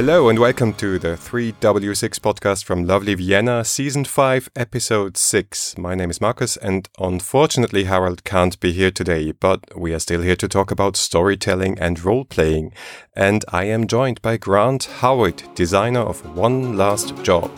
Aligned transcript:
Hello 0.00 0.30
and 0.30 0.38
welcome 0.38 0.72
to 0.72 0.98
the 0.98 1.08
3W6 1.08 2.20
podcast 2.20 2.64
from 2.64 2.86
lovely 2.86 3.14
Vienna, 3.14 3.62
season 3.66 4.06
5, 4.06 4.48
episode 4.56 5.18
6. 5.18 5.76
My 5.76 5.94
name 5.94 6.08
is 6.08 6.22
Marcus, 6.22 6.56
and 6.56 6.88
unfortunately, 6.98 7.84
Harold 7.84 8.24
can't 8.24 8.58
be 8.60 8.72
here 8.72 8.90
today, 8.90 9.32
but 9.32 9.78
we 9.78 9.92
are 9.92 9.98
still 9.98 10.22
here 10.22 10.36
to 10.36 10.48
talk 10.48 10.70
about 10.70 10.96
storytelling 10.96 11.78
and 11.78 12.02
role 12.02 12.24
playing. 12.24 12.72
And 13.14 13.44
I 13.48 13.64
am 13.64 13.86
joined 13.86 14.22
by 14.22 14.38
Grant 14.38 14.84
Howitt, 14.84 15.54
designer 15.54 16.00
of 16.00 16.34
One 16.34 16.78
Last 16.78 17.14
Job. 17.22 17.50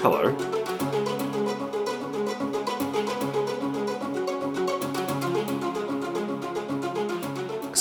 Hello. 0.00 0.61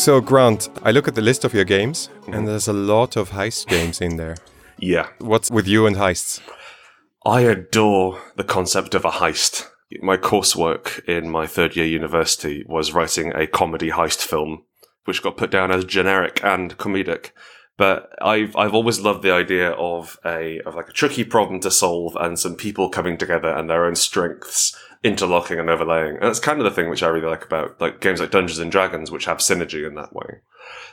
So, 0.02 0.20
Grant, 0.20 0.68
I 0.82 0.90
look 0.90 1.08
at 1.08 1.14
the 1.14 1.22
list 1.22 1.46
of 1.46 1.54
your 1.54 1.64
games, 1.64 2.10
and 2.26 2.34
mm-hmm. 2.34 2.46
there's 2.48 2.68
a 2.68 2.74
lot 2.74 3.16
of 3.16 3.30
heist 3.30 3.68
games 3.68 4.02
in 4.02 4.18
there. 4.18 4.36
Yeah. 4.80 5.10
What's 5.20 5.52
with 5.52 5.68
you 5.68 5.86
and 5.86 5.96
heists? 5.96 6.42
I 7.24 7.42
adore 7.42 8.20
the 8.36 8.44
concept 8.44 8.96
of 8.96 9.06
a 9.06 9.12
heist. 9.12 9.68
My 10.02 10.18
coursework 10.18 11.08
in 11.08 11.30
my 11.30 11.46
third 11.46 11.76
year 11.76 11.86
university 11.86 12.66
was 12.68 12.94
writing 12.94 13.32
a 13.36 13.46
comedy 13.46 13.92
heist 13.92 14.24
film, 14.24 14.64
which 15.06 15.22
got 15.22 15.38
put 15.38 15.52
down 15.52 15.70
as 15.70 15.86
generic 15.86 16.44
and 16.44 16.80
comedic. 16.80 17.30
But 17.78 18.10
I've 18.24 18.56
I've 18.56 18.74
always 18.74 19.02
loved 19.02 19.22
the 19.22 19.32
idea 19.32 19.70
of 19.74 20.18
a 20.26 20.62
of 20.62 20.74
like 20.74 20.90
a 20.90 20.94
tricky 20.94 21.24
problem 21.24 21.60
to 21.60 21.70
solve 21.70 22.18
and 22.20 22.40
some 22.40 22.56
people 22.56 22.90
coming 22.90 23.20
together 23.20 23.50
and 23.50 23.70
their 23.70 23.86
own 23.86 23.96
strengths 23.96 24.76
interlocking 25.04 25.60
and 25.60 25.70
overlaying. 25.70 26.16
And 26.16 26.24
that's 26.24 26.40
kind 26.40 26.60
of 26.60 26.64
the 26.66 26.72
thing 26.72 26.90
which 26.90 27.04
I 27.04 27.08
really 27.08 27.28
like 27.28 27.44
about 27.46 27.80
like 27.82 28.02
games 28.02 28.20
like 28.20 28.32
Dungeons 28.32 28.60
and 28.60 28.72
Dragons, 28.72 29.10
which 29.12 29.26
have 29.26 29.38
synergy 29.38 29.88
in 29.88 29.96
that 29.96 30.14
way. 30.14 30.40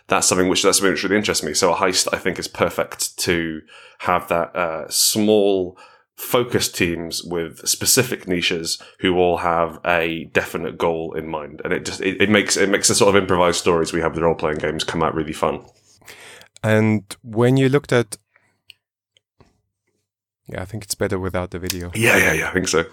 That's 0.07 0.27
something 0.27 0.49
which 0.49 0.63
that's 0.63 0.79
something 0.79 0.93
which 0.93 1.03
really 1.05 1.17
interests 1.17 1.45
me. 1.45 1.53
So 1.55 1.73
a 1.73 1.77
heist, 1.77 2.09
I 2.13 2.19
think, 2.19 2.39
is 2.39 2.49
perfect 2.49 3.19
to 3.19 3.61
have 3.99 4.29
that 4.29 4.57
uh, 4.57 4.89
small 4.89 5.77
focus 6.17 6.73
teams 6.73 7.23
with 7.23 7.67
specific 7.69 8.27
niches 8.27 8.83
who 9.01 9.17
all 9.17 9.37
have 9.37 9.79
a 9.85 10.25
definite 10.33 10.77
goal 10.77 11.15
in 11.15 11.29
mind 11.29 11.61
and 11.63 11.73
it 11.73 11.85
just 11.85 12.01
it, 12.01 12.21
it 12.21 12.29
makes 12.29 12.57
it 12.57 12.69
makes 12.69 12.89
the 12.89 12.95
sort 12.97 13.15
of 13.15 13.23
improvised 13.23 13.61
stories 13.61 13.93
we 13.93 14.01
have 14.01 14.15
with 14.15 14.23
role 14.25 14.35
playing 14.35 14.59
games 14.59 14.83
come 14.83 15.01
out 15.01 15.15
really 15.15 15.33
fun 15.33 15.65
And 16.65 17.05
when 17.23 17.57
you 17.57 17.69
looked 17.69 17.93
at. 17.93 18.17
Yeah, 20.49 20.63
I 20.63 20.65
think 20.65 20.83
it's 20.83 20.97
better 20.97 21.21
without 21.21 21.51
the 21.53 21.61
video. 21.61 21.93
yeah 21.95 22.17
yeah 22.17 22.33
yeah 22.33 22.49
i 22.49 22.53
think 22.53 22.67
so 22.67 22.85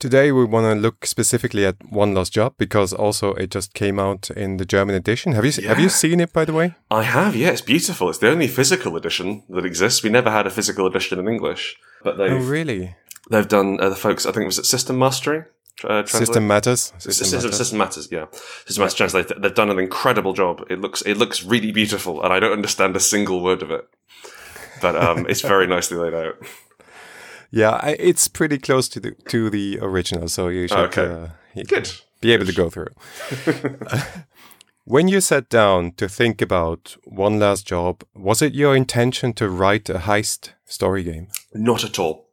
Today 0.00 0.32
we 0.32 0.46
want 0.46 0.64
to 0.64 0.80
look 0.80 1.04
specifically 1.04 1.66
at 1.66 1.76
One 1.90 2.14
Last 2.14 2.32
Job 2.32 2.54
because 2.56 2.94
also 2.94 3.34
it 3.34 3.50
just 3.50 3.74
came 3.74 3.98
out 4.00 4.30
in 4.30 4.56
the 4.56 4.64
German 4.64 4.94
edition. 4.94 5.32
Have 5.34 5.44
you 5.44 5.52
se- 5.52 5.66
have 5.66 5.78
you 5.78 5.90
seen 5.90 6.20
it 6.20 6.32
by 6.32 6.46
the 6.46 6.54
way? 6.54 6.74
I 6.90 7.02
have, 7.02 7.36
yeah, 7.36 7.50
it's 7.50 7.60
beautiful. 7.60 8.08
It's 8.08 8.18
the 8.18 8.30
only 8.30 8.48
physical 8.48 8.96
edition 8.96 9.42
that 9.50 9.66
exists. 9.66 10.02
We 10.02 10.08
never 10.08 10.30
had 10.30 10.46
a 10.46 10.50
physical 10.50 10.86
edition 10.86 11.18
in 11.18 11.28
English, 11.28 11.76
but 12.02 12.16
they've 12.16 12.32
Oh 12.32 12.38
really? 12.38 12.96
they've 13.30 13.46
done 13.46 13.78
uh, 13.78 13.90
the 13.90 13.94
folks. 13.96 14.24
I 14.24 14.32
think 14.32 14.44
it 14.44 14.46
was 14.46 14.58
it 14.58 14.64
System 14.64 14.98
Mastery. 14.98 15.44
Uh, 15.84 16.04
System 16.06 16.46
matters. 16.46 16.80
System, 16.98 17.12
System 17.12 17.26
system, 17.26 17.38
matters. 17.42 17.56
system 17.58 17.78
matters, 17.78 18.08
yeah. 18.10 18.26
System 18.66 18.80
matters 18.82 18.94
translate. 18.94 19.32
They've 19.38 19.54
done 19.54 19.70
an 19.70 19.78
incredible 19.78 20.32
job. 20.32 20.64
It 20.70 20.80
looks 20.80 21.02
it 21.02 21.18
looks 21.18 21.44
really 21.44 21.72
beautiful, 21.72 22.22
and 22.22 22.32
I 22.32 22.40
don't 22.40 22.52
understand 22.52 22.96
a 22.96 23.00
single 23.00 23.42
word 23.42 23.62
of 23.62 23.70
it, 23.70 23.86
but 24.80 24.96
um, 24.96 25.26
it's 25.28 25.42
very 25.42 25.66
nicely 25.76 25.98
laid 25.98 26.14
out. 26.14 26.36
Yeah, 27.50 27.70
I, 27.82 27.96
it's 27.98 28.28
pretty 28.28 28.58
close 28.58 28.88
to 28.90 29.00
the 29.00 29.12
to 29.28 29.50
the 29.50 29.78
original, 29.80 30.28
so 30.28 30.48
you 30.48 30.68
should 30.68 30.78
Okay. 30.78 31.06
uh, 31.06 31.28
you 31.54 31.64
Good. 31.64 31.90
be 32.20 32.32
able 32.32 32.46
to 32.46 32.52
go 32.52 32.70
through. 32.70 32.94
when 34.84 35.08
you 35.08 35.20
sat 35.20 35.48
down 35.48 35.92
to 35.92 36.08
think 36.08 36.40
about 36.42 36.96
One 37.04 37.38
Last 37.38 37.66
Job, 37.66 38.04
was 38.14 38.42
it 38.42 38.54
your 38.54 38.74
intention 38.76 39.32
to 39.34 39.48
write 39.48 39.88
a 39.90 39.98
heist 39.98 40.50
story 40.64 41.02
game? 41.02 41.28
Not 41.54 41.84
at 41.84 41.98
all. 41.98 42.28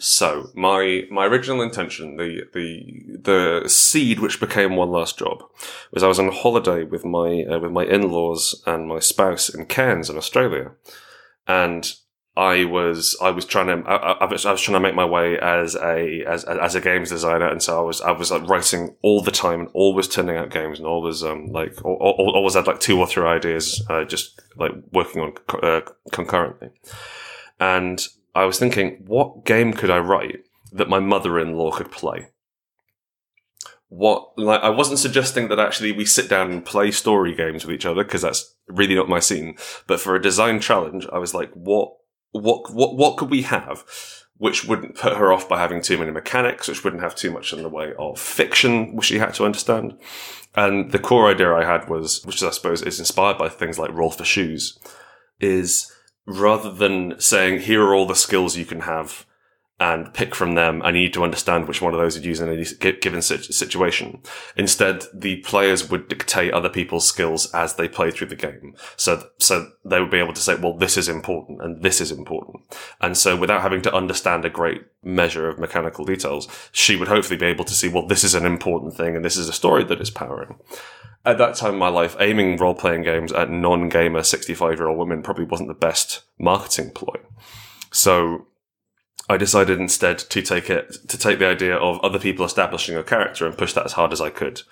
So 0.00 0.50
my 0.54 1.02
my 1.10 1.26
original 1.26 1.60
intention, 1.62 2.16
the 2.16 2.42
the 2.54 3.18
the 3.62 3.68
seed 3.68 4.20
which 4.20 4.38
became 4.40 4.76
one 4.76 4.90
last 4.90 5.18
job, 5.18 5.42
was 5.92 6.02
I 6.04 6.08
was 6.08 6.20
on 6.20 6.30
holiday 6.30 6.84
with 6.84 7.04
my 7.04 7.42
uh, 7.50 7.58
with 7.58 7.72
my 7.72 7.84
in 7.84 8.10
laws 8.10 8.62
and 8.66 8.86
my 8.86 9.00
spouse 9.00 9.48
in 9.48 9.66
Cairns 9.66 10.08
in 10.08 10.16
Australia, 10.16 10.70
and 11.48 11.92
I 12.38 12.66
was 12.66 13.16
I 13.20 13.30
was 13.30 13.44
trying 13.44 13.66
to 13.66 13.90
I, 13.90 14.12
I, 14.12 14.24
was, 14.26 14.46
I 14.46 14.52
was 14.52 14.60
trying 14.60 14.76
to 14.76 14.80
make 14.80 14.94
my 14.94 15.04
way 15.04 15.36
as 15.40 15.74
a 15.74 16.24
as 16.24 16.44
as 16.44 16.76
a 16.76 16.80
games 16.80 17.10
designer, 17.10 17.48
and 17.48 17.60
so 17.60 17.76
I 17.76 17.82
was 17.82 18.00
I 18.00 18.12
was 18.12 18.30
like 18.30 18.48
writing 18.48 18.94
all 19.02 19.20
the 19.20 19.32
time 19.32 19.58
and 19.58 19.68
always 19.72 20.06
turning 20.06 20.36
out 20.36 20.50
games 20.50 20.78
and 20.78 20.86
always 20.86 21.24
um 21.24 21.48
like 21.48 21.76
al- 21.84 21.98
al- 22.00 22.36
always 22.36 22.54
had 22.54 22.68
like 22.68 22.78
two 22.78 22.96
or 23.00 23.08
three 23.08 23.26
ideas 23.26 23.84
uh, 23.90 24.04
just 24.04 24.40
like 24.56 24.70
working 24.92 25.20
on 25.20 25.32
uh, 25.64 25.80
concurrently, 26.12 26.70
and 27.58 28.06
I 28.36 28.44
was 28.44 28.56
thinking, 28.56 29.02
what 29.04 29.44
game 29.44 29.72
could 29.72 29.90
I 29.90 29.98
write 29.98 30.44
that 30.70 30.88
my 30.88 31.00
mother-in-law 31.00 31.72
could 31.72 31.90
play? 31.90 32.28
What 33.88 34.38
like 34.38 34.60
I 34.62 34.70
wasn't 34.70 35.00
suggesting 35.00 35.48
that 35.48 35.58
actually 35.58 35.90
we 35.90 36.04
sit 36.04 36.28
down 36.28 36.52
and 36.52 36.64
play 36.64 36.92
story 36.92 37.34
games 37.34 37.66
with 37.66 37.74
each 37.74 37.86
other 37.86 38.04
because 38.04 38.22
that's 38.22 38.54
really 38.68 38.94
not 38.94 39.08
my 39.08 39.18
scene. 39.18 39.56
But 39.88 39.98
for 39.98 40.14
a 40.14 40.22
design 40.22 40.60
challenge, 40.60 41.04
I 41.12 41.18
was 41.18 41.34
like, 41.34 41.50
what 41.54 41.94
what 42.32 42.72
what 42.72 42.96
what 42.96 43.16
could 43.16 43.30
we 43.30 43.42
have 43.42 43.84
which 44.38 44.64
wouldn't 44.64 44.94
put 44.94 45.16
her 45.16 45.32
off 45.32 45.48
by 45.48 45.58
having 45.58 45.82
too 45.82 45.98
many 45.98 46.12
mechanics, 46.12 46.68
which 46.68 46.84
wouldn't 46.84 47.02
have 47.02 47.14
too 47.14 47.30
much 47.30 47.52
in 47.52 47.62
the 47.62 47.68
way 47.68 47.92
of 47.98 48.18
fiction, 48.18 48.94
which 48.94 49.06
she 49.06 49.18
had 49.18 49.34
to 49.34 49.44
understand. 49.44 49.98
And 50.54 50.92
the 50.92 51.00
core 51.00 51.28
idea 51.28 51.52
I 51.52 51.64
had 51.64 51.88
was, 51.88 52.24
which 52.24 52.42
I 52.42 52.50
suppose 52.50 52.80
is 52.82 53.00
inspired 53.00 53.36
by 53.36 53.48
things 53.48 53.78
like 53.78 53.92
Roll 53.92 54.10
for 54.10 54.24
Shoes, 54.24 54.78
is 55.40 55.92
rather 56.24 56.70
than 56.70 57.20
saying, 57.20 57.62
here 57.62 57.82
are 57.82 57.94
all 57.94 58.06
the 58.06 58.14
skills 58.14 58.56
you 58.56 58.64
can 58.64 58.80
have 58.80 59.26
and 59.80 60.12
pick 60.12 60.34
from 60.34 60.56
them, 60.56 60.82
and 60.84 60.96
you 60.96 61.04
need 61.04 61.14
to 61.14 61.22
understand 61.22 61.68
which 61.68 61.80
one 61.80 61.94
of 61.94 62.00
those 62.00 62.16
you'd 62.16 62.24
use 62.24 62.40
in 62.40 62.48
any 62.48 62.64
given 63.00 63.22
situation. 63.22 64.20
Instead, 64.56 65.04
the 65.14 65.36
players 65.42 65.88
would 65.88 66.08
dictate 66.08 66.52
other 66.52 66.68
people's 66.68 67.06
skills 67.06 67.52
as 67.54 67.76
they 67.76 67.86
play 67.88 68.10
through 68.10 68.26
the 68.26 68.34
game. 68.34 68.74
So, 68.96 69.28
so 69.38 69.70
they 69.84 70.00
would 70.00 70.10
be 70.10 70.18
able 70.18 70.32
to 70.32 70.40
say, 70.40 70.56
well, 70.56 70.76
this 70.76 70.96
is 70.96 71.08
important 71.08 71.62
and 71.62 71.80
this 71.82 72.00
is 72.00 72.10
important. 72.10 72.64
And 73.00 73.16
so 73.16 73.36
without 73.36 73.62
having 73.62 73.80
to 73.82 73.94
understand 73.94 74.44
a 74.44 74.50
great 74.50 74.82
measure 75.04 75.48
of 75.48 75.60
mechanical 75.60 76.04
details, 76.04 76.48
she 76.72 76.96
would 76.96 77.08
hopefully 77.08 77.38
be 77.38 77.46
able 77.46 77.64
to 77.64 77.74
see, 77.74 77.88
well, 77.88 78.06
this 78.06 78.24
is 78.24 78.34
an 78.34 78.46
important 78.46 78.96
thing 78.96 79.14
and 79.14 79.24
this 79.24 79.36
is 79.36 79.48
a 79.48 79.52
story 79.52 79.84
that 79.84 80.00
is 80.00 80.10
powering. 80.10 80.58
At 81.24 81.38
that 81.38 81.54
time 81.54 81.74
in 81.74 81.78
my 81.78 81.88
life, 81.88 82.16
aiming 82.18 82.56
role 82.56 82.74
playing 82.74 83.02
games 83.02 83.32
at 83.32 83.48
non 83.50 83.88
gamer 83.88 84.24
65 84.24 84.78
year 84.78 84.88
old 84.88 84.98
women 84.98 85.22
probably 85.22 85.44
wasn't 85.44 85.68
the 85.68 85.74
best 85.74 86.22
marketing 86.36 86.90
ploy. 86.90 87.14
So 87.92 88.47
I 89.30 89.36
decided 89.36 89.78
instead 89.78 90.18
to 90.18 90.40
take 90.40 90.70
it 90.70 90.96
to 91.08 91.18
take 91.18 91.38
the 91.38 91.46
idea 91.46 91.76
of 91.76 92.00
other 92.00 92.18
people 92.18 92.46
establishing 92.46 92.96
a 92.96 93.02
character 93.02 93.46
and 93.46 93.58
push 93.58 93.74
that 93.74 93.84
as 93.84 93.92
hard 93.92 94.12
as 94.12 94.22
I 94.22 94.30
could. 94.30 94.62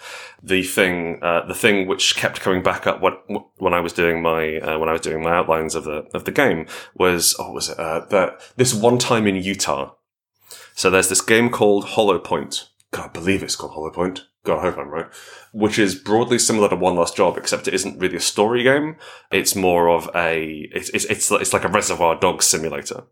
The 0.43 0.63
thing, 0.63 1.19
uh, 1.23 1.45
the 1.47 1.55
thing 1.55 1.87
which 1.87 2.17
kept 2.17 2.41
coming 2.41 2.63
back 2.63 2.87
up 2.87 3.03
when 3.03 3.15
when 3.59 3.75
I 3.75 3.81
was 3.81 3.93
doing 3.93 4.23
my 4.23 4.57
uh, 4.59 4.79
when 4.79 4.89
I 4.89 4.93
was 4.93 5.03
doing 5.03 5.23
my 5.23 5.37
outlines 5.37 5.75
of 5.75 5.85
the 5.85 6.07
of 6.15 6.25
the 6.25 6.33
game 6.33 6.67
was 6.95 7.37
oh 7.39 7.53
was 7.53 7.69
it 7.69 7.79
uh, 7.79 8.07
that 8.07 8.41
this 8.57 8.73
one 8.73 8.99
time 8.99 9.27
in 9.27 9.37
Utah. 9.37 9.93
So 10.75 10.91
there's 10.91 11.09
this 11.09 11.21
game 11.21 11.51
called 11.51 11.85
Hollow 11.85 12.19
Point. 12.19 12.69
God, 12.93 13.07
I 13.07 13.13
believe 13.13 13.43
it's 13.43 13.57
called 13.57 13.73
Hollow 13.73 13.91
Point. 13.91 14.27
God, 14.47 14.59
I 14.59 14.63
hope 14.63 14.79
I'm 14.79 14.89
right. 14.89 15.07
Which 15.53 15.79
is 15.79 15.95
broadly 15.95 16.39
similar 16.39 16.69
to 16.69 16.77
One 16.77 16.97
Last 16.97 17.17
Job, 17.17 17.37
except 17.37 17.69
it 17.69 17.75
isn't 17.75 17.99
really 17.99 18.17
a 18.17 18.21
story 18.21 18.63
game. 18.63 18.97
It's 19.31 19.57
more 19.57 19.89
of 19.91 20.09
a 20.15 20.69
it's 20.73 20.89
it's 20.91 21.05
it's, 21.07 21.31
it's 21.31 21.53
like 21.53 21.65
a 21.65 21.69
Reservoir 21.69 22.19
Dogs 22.19 22.47
simulator. 22.47 23.05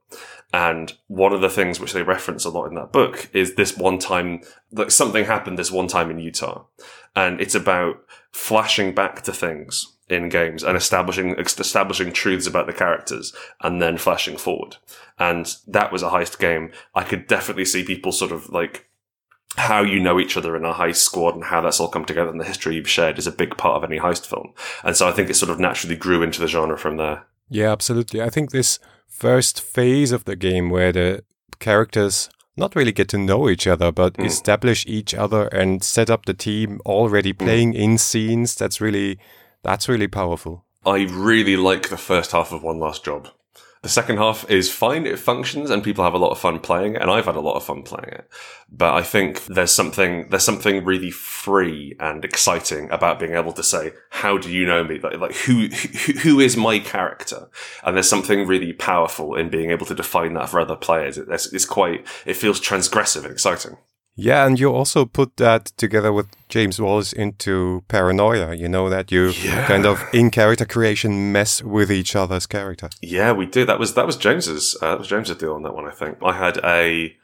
And 0.53 0.93
one 1.09 1.33
of 1.33 1.41
the 1.41 1.51
things 1.51 1.81
which 1.81 1.93
they 1.93 2.05
reference 2.05 2.45
a 2.45 2.51
lot 2.51 2.67
in 2.67 2.77
that 2.77 2.93
book 2.93 3.29
is 3.33 3.57
this 3.57 3.77
one 3.77 3.99
time, 3.99 4.43
like 4.71 4.93
something 4.93 5.25
happened 5.25 5.59
this 5.59 5.73
one 5.73 5.89
time 5.89 6.13
in 6.13 6.21
Utah. 6.21 6.67
And 7.17 7.41
it's 7.41 7.57
about 7.57 7.97
flashing 8.31 8.95
back 8.95 9.23
to 9.23 9.33
things 9.33 9.97
in 10.09 10.29
games 10.29 10.63
and 10.63 10.77
establishing, 10.77 11.35
establishing 11.39 12.13
truths 12.13 12.47
about 12.47 12.67
the 12.67 12.73
characters 12.73 13.35
and 13.63 13.83
then 13.83 13.97
flashing 13.97 14.37
forward. 14.37 14.77
And 15.19 15.53
that 15.67 15.91
was 15.91 16.05
a 16.05 16.11
heist 16.11 16.39
game. 16.39 16.71
I 16.95 17.03
could 17.03 17.27
definitely 17.27 17.65
see 17.65 17.83
people 17.83 18.13
sort 18.13 18.31
of 18.31 18.49
like 18.51 18.87
how 19.57 19.83
you 19.83 20.01
know 20.01 20.19
each 20.19 20.37
other 20.37 20.57
in 20.57 20.65
a 20.65 20.73
heist 20.75 20.97
squad 20.97 21.35
and 21.35 21.45
how 21.45 21.61
that's 21.61 21.79
all 21.81 21.89
come 21.89 22.05
together 22.05 22.31
and 22.31 22.41
the 22.41 22.45
history 22.45 22.75
you've 22.77 22.89
shared 22.89 23.19
is 23.19 23.27
a 23.27 23.33
big 23.33 23.57
part 23.57 23.77
of 23.77 23.89
any 23.91 24.01
heist 24.01 24.27
film. 24.27 24.53
And 24.83 24.97
so 24.97 25.09
I 25.09 25.13
think 25.13 25.31
it 25.31 25.35
sort 25.35 25.51
of 25.51 25.61
naturally 25.61 25.97
grew 25.97 26.23
into 26.23 26.41
the 26.41 26.49
genre 26.49 26.77
from 26.79 26.97
there. 26.97 27.25
Yeah, 27.49 27.71
absolutely. 27.73 28.21
I 28.23 28.31
think 28.31 28.51
this 28.51 28.79
first 29.09 29.61
phase 29.61 30.11
of 30.13 30.25
the 30.25 30.37
game 30.37 30.71
where 30.71 30.93
the 30.93 31.25
characters 31.61 32.29
not 32.57 32.75
really 32.77 32.93
get 32.93 33.09
to 33.09 33.19
know 33.19 33.49
each 33.49 33.67
other, 33.67 33.91
but 33.93 34.15
Mm. 34.15 34.27
establish 34.27 34.85
each 34.87 35.13
other 35.15 35.47
and 35.49 35.83
set 35.83 36.09
up 36.11 36.25
the 36.25 36.35
team 36.35 36.81
already 36.87 37.33
playing 37.33 37.75
in 37.75 37.99
scenes. 37.99 38.55
That's 38.55 38.81
really 38.81 39.19
that's 39.63 39.89
really 39.89 40.09
powerful. 40.09 40.65
I 40.85 41.07
really 41.11 41.57
like 41.57 41.89
the 41.89 41.97
first 41.97 42.33
half 42.33 42.53
of 42.53 42.63
One 42.63 42.79
Last 42.79 43.05
Job. 43.05 43.29
The 43.85 43.91
second 43.91 44.17
half 44.17 44.49
is 44.51 44.73
fine. 44.73 45.05
It 45.05 45.19
functions 45.19 45.69
and 45.69 45.85
people 45.85 46.05
have 46.05 46.15
a 46.15 46.19
lot 46.19 46.31
of 46.31 46.39
fun 46.39 46.59
playing 46.59 46.95
it. 46.95 47.03
And 47.03 47.11
I've 47.11 47.27
had 47.27 47.37
a 47.37 47.41
lot 47.41 47.57
of 47.57 47.65
fun 47.65 47.83
playing 47.83 48.15
it. 48.15 48.27
But 48.73 48.95
I 48.95 49.03
think 49.03 49.45
there's 49.45 49.73
something, 49.73 50.31
there's 50.31 50.43
something 50.43 50.87
really 50.87 51.11
free 51.11 51.95
and 52.01 52.25
exciting 52.25 52.91
about 52.91 53.19
being 53.19 53.35
able 53.35 53.53
to 53.53 53.63
say, 53.63 53.93
how 54.09 54.39
do 54.39 54.51
you 54.51 54.65
know 54.65 54.85
me? 54.85 55.01
Like, 55.01 55.19
like 55.19 55.35
who, 55.35 55.67
who, 55.67 56.13
who 56.15 56.41
is 56.41 56.57
my 56.57 56.79
character? 56.79 57.51
And 57.83 57.95
there's 57.95 58.09
something 58.09 58.47
really 58.47 58.73
powerful 58.73 59.35
in 59.35 59.51
being 59.51 59.71
able 59.71 59.85
to 59.85 59.95
define 59.95 60.33
that 60.33 60.49
for 60.49 60.61
other 60.61 60.77
players. 60.77 61.19
It's, 61.19 61.53
it's 61.53 61.67
quite, 61.67 62.07
it 62.25 62.39
feels 62.39 62.63
transgressive 62.63 63.25
and 63.25 63.33
exciting. 63.33 63.77
Yeah, 64.17 64.47
and 64.47 64.61
you 64.61 64.73
also 64.73 65.05
put 65.05 65.37
that 65.39 65.67
together 65.77 66.13
with 66.13 66.27
James 66.49 66.81
Wallis 66.81 67.13
into 67.13 67.83
Paranoia. 67.89 68.55
You 68.55 68.69
know 68.69 68.89
that 68.89 69.11
you 69.11 69.31
Yeah. 69.31 69.67
kind 69.67 69.87
of 69.87 70.01
in 70.13 70.31
character 70.31 70.65
creation 70.65 71.33
mess 71.33 71.63
with 71.63 71.91
each 71.91 72.15
other's 72.15 72.47
character. 72.47 72.91
Yeah, 73.03 73.33
we 73.33 73.47
do. 73.47 73.65
That 73.65 73.79
was 73.81 73.95
that 73.95 74.07
was 74.07 74.17
James's 74.17 74.77
uh, 74.81 74.91
that 74.91 74.99
was 75.01 75.09
James's 75.09 75.37
deal 75.37 75.55
on 75.55 75.63
that 75.65 75.75
one. 75.75 75.87
I 75.87 75.91
think 75.91 76.19
I 76.23 76.33
had 76.33 76.59
a. 76.65 77.17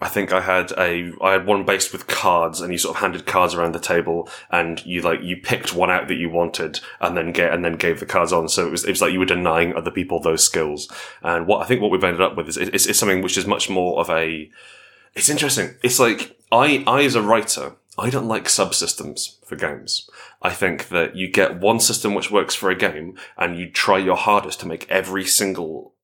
I 0.00 0.06
think 0.06 0.32
I 0.32 0.40
had 0.40 0.70
a 0.78 1.12
I 1.20 1.32
had 1.32 1.44
one 1.44 1.64
based 1.64 1.92
with 1.92 2.06
cards, 2.06 2.60
and 2.60 2.70
you 2.72 2.78
sort 2.78 2.94
of 2.94 3.00
handed 3.00 3.26
cards 3.26 3.54
around 3.54 3.74
the 3.74 3.80
table, 3.80 4.28
and 4.48 4.80
you 4.86 5.02
like 5.02 5.20
you 5.22 5.36
picked 5.38 5.74
one 5.74 5.90
out 5.90 6.06
that 6.06 6.14
you 6.18 6.30
wanted, 6.30 6.78
and 7.00 7.16
then 7.16 7.32
get 7.32 7.52
and 7.52 7.64
then 7.64 7.72
gave 7.74 7.98
the 7.98 8.06
cards 8.06 8.32
on. 8.32 8.48
So 8.48 8.64
it 8.68 8.70
was 8.70 8.84
it 8.84 8.90
was 8.90 9.02
like 9.02 9.12
you 9.12 9.18
were 9.18 9.24
denying 9.24 9.74
other 9.74 9.90
people 9.90 10.20
those 10.20 10.44
skills. 10.44 10.88
And 11.20 11.48
what 11.48 11.62
I 11.62 11.66
think 11.66 11.82
what 11.82 11.90
we've 11.90 12.04
ended 12.04 12.20
up 12.22 12.36
with 12.36 12.46
is 12.48 12.56
it's, 12.56 12.86
it's 12.86 12.96
something 12.96 13.22
which 13.22 13.36
is 13.36 13.46
much 13.48 13.68
more 13.68 13.98
of 13.98 14.08
a. 14.08 14.48
It's 15.18 15.28
interesting. 15.28 15.74
It's 15.82 15.98
like 15.98 16.38
I 16.52 16.84
I 16.86 17.02
as 17.04 17.14
a 17.14 17.22
writer 17.22 17.76
I 17.98 18.10
don't 18.10 18.28
like 18.28 18.44
subsystems 18.44 19.44
for 19.44 19.56
games. 19.56 20.08
I 20.40 20.50
think 20.50 20.88
that 20.88 21.16
you 21.16 21.28
get 21.28 21.58
one 21.58 21.80
system 21.80 22.14
which 22.14 22.30
works 22.30 22.54
for 22.54 22.70
a 22.70 22.76
game 22.76 23.18
and 23.36 23.58
you 23.58 23.70
try 23.70 23.98
your 23.98 24.16
hardest 24.16 24.60
to 24.60 24.68
make 24.68 24.88
every 24.88 25.24
single 25.24 25.94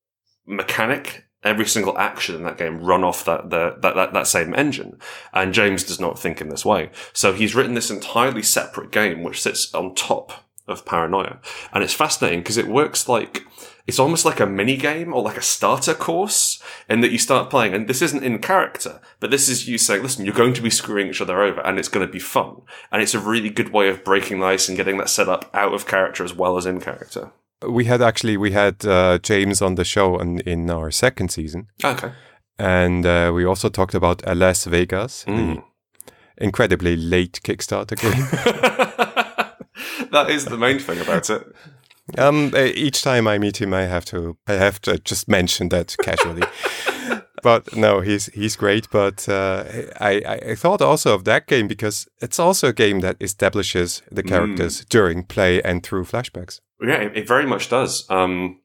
mechanic, 0.45 1.27
every 1.45 1.67
single 1.67 1.97
action 1.97 2.35
in 2.35 2.43
that 2.43 2.59
game 2.59 2.83
run 2.83 3.05
off 3.05 3.25
that, 3.27 3.51
the, 3.51 3.77
that, 3.81 3.95
that, 3.95 4.13
that 4.13 4.27
same 4.27 4.53
engine. 4.55 4.99
And 5.33 5.55
James 5.55 5.85
does 5.85 6.01
not 6.01 6.19
think 6.19 6.41
in 6.41 6.49
this 6.49 6.65
way. 6.65 6.91
So 7.13 7.33
he's 7.33 7.55
written 7.55 7.75
this 7.75 7.93
entirely 7.93 8.43
separate 8.43 8.91
game 8.91 9.23
which 9.23 9.41
sits 9.41 9.73
on 9.73 9.95
top 9.95 10.44
of 10.67 10.85
Paranoia. 10.85 11.39
And 11.73 11.83
it's 11.85 11.93
fascinating 11.95 12.41
because 12.41 12.57
it 12.57 12.69
works 12.69 13.09
like, 13.09 13.45
it's 13.87 13.99
almost 13.99 14.25
like 14.25 14.41
a 14.41 14.47
mini 14.47 14.77
game 14.77 15.13
or 15.13 15.23
like 15.23 15.37
a 15.37 15.43
starter 15.43 15.93
course 15.95 16.63
in 16.89 17.01
that 17.03 17.11
you 17.13 17.19
start 17.19 17.51
playing 17.51 17.75
and 17.75 17.87
this 17.87 18.01
isn't 18.01 18.25
in 18.25 18.39
character, 18.39 19.01
but 19.21 19.31
this 19.31 19.49
is 19.49 19.69
you 19.69 19.77
saying, 19.79 20.03
listen, 20.03 20.25
you're 20.25 20.35
going 20.35 20.55
to 20.55 20.63
be 20.63 20.71
screwing 20.71 21.09
each 21.09 21.21
other 21.21 21.43
over 21.43 21.61
and 21.61 21.79
it's 21.79 21.89
going 21.89 22.07
to 22.07 22.13
be 22.13 22.19
fun. 22.19 22.63
And 22.91 23.03
it's 23.03 23.15
a 23.15 23.21
really 23.21 23.51
good 23.51 23.73
way 23.73 23.89
of 23.89 24.03
breaking 24.05 24.41
the 24.41 24.47
ice 24.47 24.69
and 24.69 24.77
getting 24.77 24.97
that 24.99 25.11
set 25.11 25.29
up 25.29 25.51
out 25.53 25.75
of 25.75 25.87
character 25.87 26.25
as 26.25 26.35
well 26.35 26.57
as 26.57 26.65
in 26.67 26.81
character. 26.81 27.31
We 27.69 27.85
had 27.85 28.03
actually 28.03 28.37
we 28.37 28.53
had 28.53 28.85
uh, 28.87 29.19
James 29.23 29.63
on 29.63 29.75
the 29.77 29.85
show 29.85 30.19
in, 30.19 30.41
in 30.41 30.71
our 30.71 30.91
second 30.91 31.31
season, 31.31 31.69
Okay. 31.83 32.13
and 32.59 33.07
uh, 33.07 33.33
we 33.35 33.45
also 33.47 33.69
talked 33.71 33.95
about 33.95 34.23
Alas 34.27 34.65
Vegas, 34.65 35.25
Mm. 35.27 35.63
the 36.07 36.45
incredibly 36.45 36.97
late 36.97 37.41
Kickstarter 37.43 37.97
game. 37.97 39.24
that 40.11 40.31
is 40.31 40.45
the 40.45 40.59
main 40.59 40.79
thing 40.79 41.01
about 41.01 41.31
it. 41.31 41.43
Um, 42.19 42.53
uh, 42.55 42.65
each 42.75 43.03
time 43.03 43.27
I 43.27 43.39
meet 43.39 43.61
him, 43.61 43.73
I 43.73 43.83
have 43.83 44.05
to 44.07 44.37
I 44.47 44.55
have 44.55 44.81
to 44.83 44.99
just 44.99 45.29
mention 45.29 45.71
that 45.71 45.97
casually. 46.03 46.43
but 47.43 47.75
no, 47.75 48.01
he's 48.01 48.27
he's 48.27 48.57
great. 48.57 48.89
But 48.91 49.29
uh, 49.29 49.65
I 50.01 50.41
I 50.51 50.55
thought 50.55 50.83
also 50.83 51.15
of 51.15 51.25
that 51.25 51.47
game 51.47 51.67
because 51.67 52.07
it's 52.21 52.39
also 52.39 52.69
a 52.69 52.73
game 52.73 53.01
that 53.01 53.17
establishes 53.21 54.03
the 54.11 54.23
characters 54.23 54.85
during 54.89 55.25
play 55.25 55.63
and 55.63 55.83
through 55.83 56.05
flashbacks. 56.05 56.61
Yeah, 56.81 56.97
it, 56.97 57.17
it 57.17 57.29
very 57.29 57.47
much 57.47 57.71
does. 57.71 58.05
Um, 58.11 58.61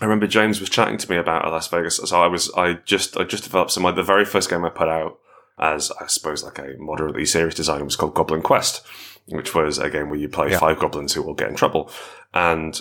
I 0.00 0.04
remember 0.04 0.26
James 0.26 0.60
was 0.60 0.70
chatting 0.70 0.98
to 0.98 1.10
me 1.10 1.16
about 1.16 1.44
Alas 1.44 1.68
Vegas. 1.68 1.96
So 1.96 2.22
I 2.22 2.28
was, 2.28 2.52
I 2.56 2.74
just, 2.84 3.16
I 3.16 3.24
just 3.24 3.44
developed 3.44 3.72
some. 3.72 3.82
The 3.94 4.02
very 4.02 4.24
first 4.24 4.48
game 4.48 4.64
I 4.64 4.68
put 4.68 4.88
out 4.88 5.18
as, 5.58 5.90
I 6.00 6.06
suppose, 6.06 6.44
like 6.44 6.58
a 6.58 6.74
moderately 6.78 7.24
serious 7.24 7.54
design 7.54 7.84
was 7.84 7.96
called 7.96 8.14
Goblin 8.14 8.42
Quest, 8.42 8.86
which 9.30 9.54
was 9.54 9.78
a 9.78 9.90
game 9.90 10.10
where 10.10 10.18
you 10.18 10.28
play 10.28 10.50
Yeah. 10.50 10.58
five 10.58 10.78
goblins 10.78 11.12
who 11.14 11.22
will 11.22 11.34
get 11.34 11.48
in 11.48 11.54
trouble. 11.56 11.90
And 12.34 12.80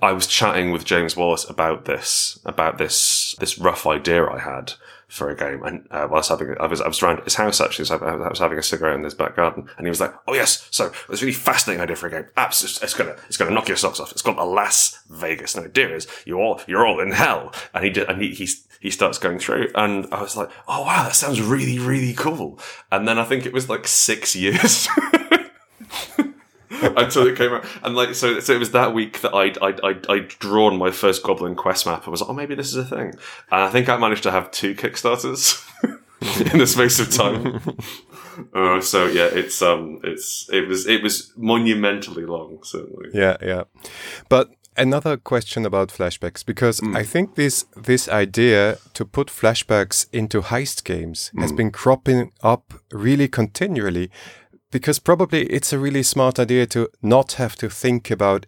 I 0.00 0.12
was 0.12 0.26
chatting 0.26 0.70
with 0.72 0.84
James 0.86 1.16
Wallis 1.16 1.48
about 1.48 1.84
this, 1.84 2.38
about 2.46 2.78
this, 2.78 3.34
this 3.38 3.58
rough 3.58 3.86
idea 3.86 4.24
I 4.26 4.38
had 4.38 4.72
for 5.08 5.28
a 5.28 5.36
game. 5.36 5.62
And 5.62 5.86
uh, 5.90 6.06
while 6.06 6.14
I 6.14 6.20
was 6.20 6.28
having, 6.28 6.54
I 6.58 6.66
was, 6.66 6.80
I 6.80 6.88
was 6.88 7.02
around 7.02 7.22
his 7.24 7.34
house 7.34 7.60
actually, 7.60 7.84
so 7.84 7.98
I, 7.98 8.14
I 8.14 8.28
was 8.30 8.38
having 8.38 8.58
a 8.58 8.62
cigarette 8.62 8.96
in 8.96 9.04
his 9.04 9.14
back 9.14 9.36
garden, 9.36 9.68
and 9.76 9.86
he 9.86 9.90
was 9.90 10.00
like, 10.00 10.14
"Oh 10.26 10.32
yes, 10.34 10.66
so 10.70 10.90
it's 11.10 11.20
a 11.20 11.24
really 11.26 11.34
fascinating 11.34 11.82
idea 11.82 11.96
for 11.96 12.06
a 12.06 12.10
game. 12.10 12.24
Absolutely, 12.36 12.82
it's 12.84 12.94
gonna, 12.94 13.16
it's 13.28 13.36
gonna 13.36 13.50
knock 13.50 13.68
your 13.68 13.76
socks 13.76 14.00
off. 14.00 14.10
It's 14.12 14.22
called 14.22 14.38
Alas 14.38 14.98
Vegas. 15.10 15.54
And 15.54 15.64
the 15.66 15.68
idea 15.68 15.94
is 15.94 16.08
you 16.24 16.38
all, 16.38 16.60
you're 16.66 16.86
all 16.86 16.98
in 17.00 17.10
hell." 17.12 17.52
And 17.74 17.84
he 17.84 17.90
did, 17.90 18.08
and 18.08 18.20
he, 18.22 18.30
he's, 18.30 18.66
he 18.80 18.90
starts 18.90 19.18
going 19.18 19.38
through, 19.38 19.68
and 19.74 20.06
I 20.10 20.22
was 20.22 20.36
like, 20.36 20.48
"Oh 20.66 20.80
wow, 20.82 21.04
that 21.04 21.14
sounds 21.14 21.42
really, 21.42 21.78
really 21.78 22.14
cool." 22.14 22.58
And 22.90 23.06
then 23.06 23.18
I 23.18 23.24
think 23.24 23.44
it 23.44 23.52
was 23.52 23.68
like 23.68 23.86
six 23.86 24.34
years. 24.44 24.88
until 26.96 27.26
it 27.26 27.36
came 27.36 27.52
out. 27.52 27.64
And 27.82 27.94
like, 27.94 28.14
so, 28.14 28.40
so 28.40 28.52
it 28.52 28.58
was 28.58 28.72
that 28.72 28.94
week 28.94 29.20
that 29.20 29.34
I'd, 29.34 29.58
I'd, 29.58 29.80
I'd, 29.82 30.06
I'd 30.08 30.28
drawn 30.28 30.78
my 30.78 30.90
first 30.90 31.22
Goblin 31.22 31.54
Quest 31.54 31.86
map. 31.86 32.06
I 32.06 32.10
was 32.10 32.20
like, 32.20 32.30
oh, 32.30 32.34
maybe 32.34 32.54
this 32.54 32.68
is 32.68 32.76
a 32.76 32.84
thing. 32.84 33.14
And 33.50 33.62
I 33.62 33.70
think 33.70 33.88
I 33.88 33.96
managed 33.96 34.22
to 34.24 34.30
have 34.30 34.50
two 34.50 34.74
Kickstarters 34.74 35.64
in 36.52 36.58
the 36.58 36.66
space 36.66 36.98
of 37.00 37.10
time. 37.10 37.60
uh, 38.54 38.80
so 38.80 39.06
yeah, 39.06 39.28
it's, 39.32 39.62
um, 39.62 40.00
it's, 40.04 40.48
it 40.52 40.68
was, 40.68 40.86
it 40.86 41.02
was 41.02 41.32
monumentally 41.36 42.26
long, 42.26 42.58
certainly. 42.62 43.10
Yeah, 43.12 43.36
yeah. 43.40 43.64
But 44.28 44.50
another 44.76 45.16
question 45.16 45.64
about 45.64 45.88
flashbacks 45.88 46.44
because 46.44 46.80
I 46.94 47.04
think 47.04 47.36
this 47.36 47.64
this 47.76 48.08
idea 48.08 48.78
to 48.94 49.04
put 49.04 49.28
flashbacks 49.28 50.06
into 50.12 50.42
heist 50.42 50.84
games 50.84 51.30
has 51.38 51.52
been 51.52 51.70
cropping 51.70 52.32
up 52.42 52.74
really 52.90 53.28
continually 53.28 54.10
because 54.74 54.98
probably 54.98 55.44
it's 55.44 55.72
a 55.72 55.78
really 55.78 56.02
smart 56.02 56.40
idea 56.40 56.66
to 56.66 56.88
not 57.00 57.34
have 57.34 57.54
to 57.54 57.70
think 57.70 58.10
about 58.10 58.46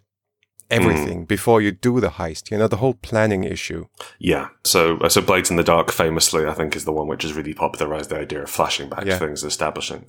everything 0.69 1.23
mm. 1.23 1.27
before 1.27 1.61
you 1.61 1.71
do 1.71 2.01
the 2.01 2.09
heist. 2.09 2.51
You 2.51 2.57
know, 2.57 2.67
the 2.67 2.83
whole 2.83 2.95
planning 2.95 3.45
issue. 3.45 3.85
Yeah. 4.19 4.49
So, 4.65 4.99
so 5.07 5.21
Blades 5.21 5.49
in 5.49 5.55
the 5.55 5.63
Dark 5.63 5.89
famously, 5.89 6.45
I 6.45 6.53
think, 6.53 6.75
is 6.75 6.83
the 6.83 6.91
one 6.91 7.07
which 7.07 7.23
has 7.23 7.31
really 7.31 7.53
popularized 7.53 8.09
the 8.09 8.19
idea 8.19 8.43
of 8.43 8.49
flashing 8.49 8.89
back 8.89 9.05
Yeah. 9.05 9.17
things, 9.17 9.45
establishing. 9.45 10.03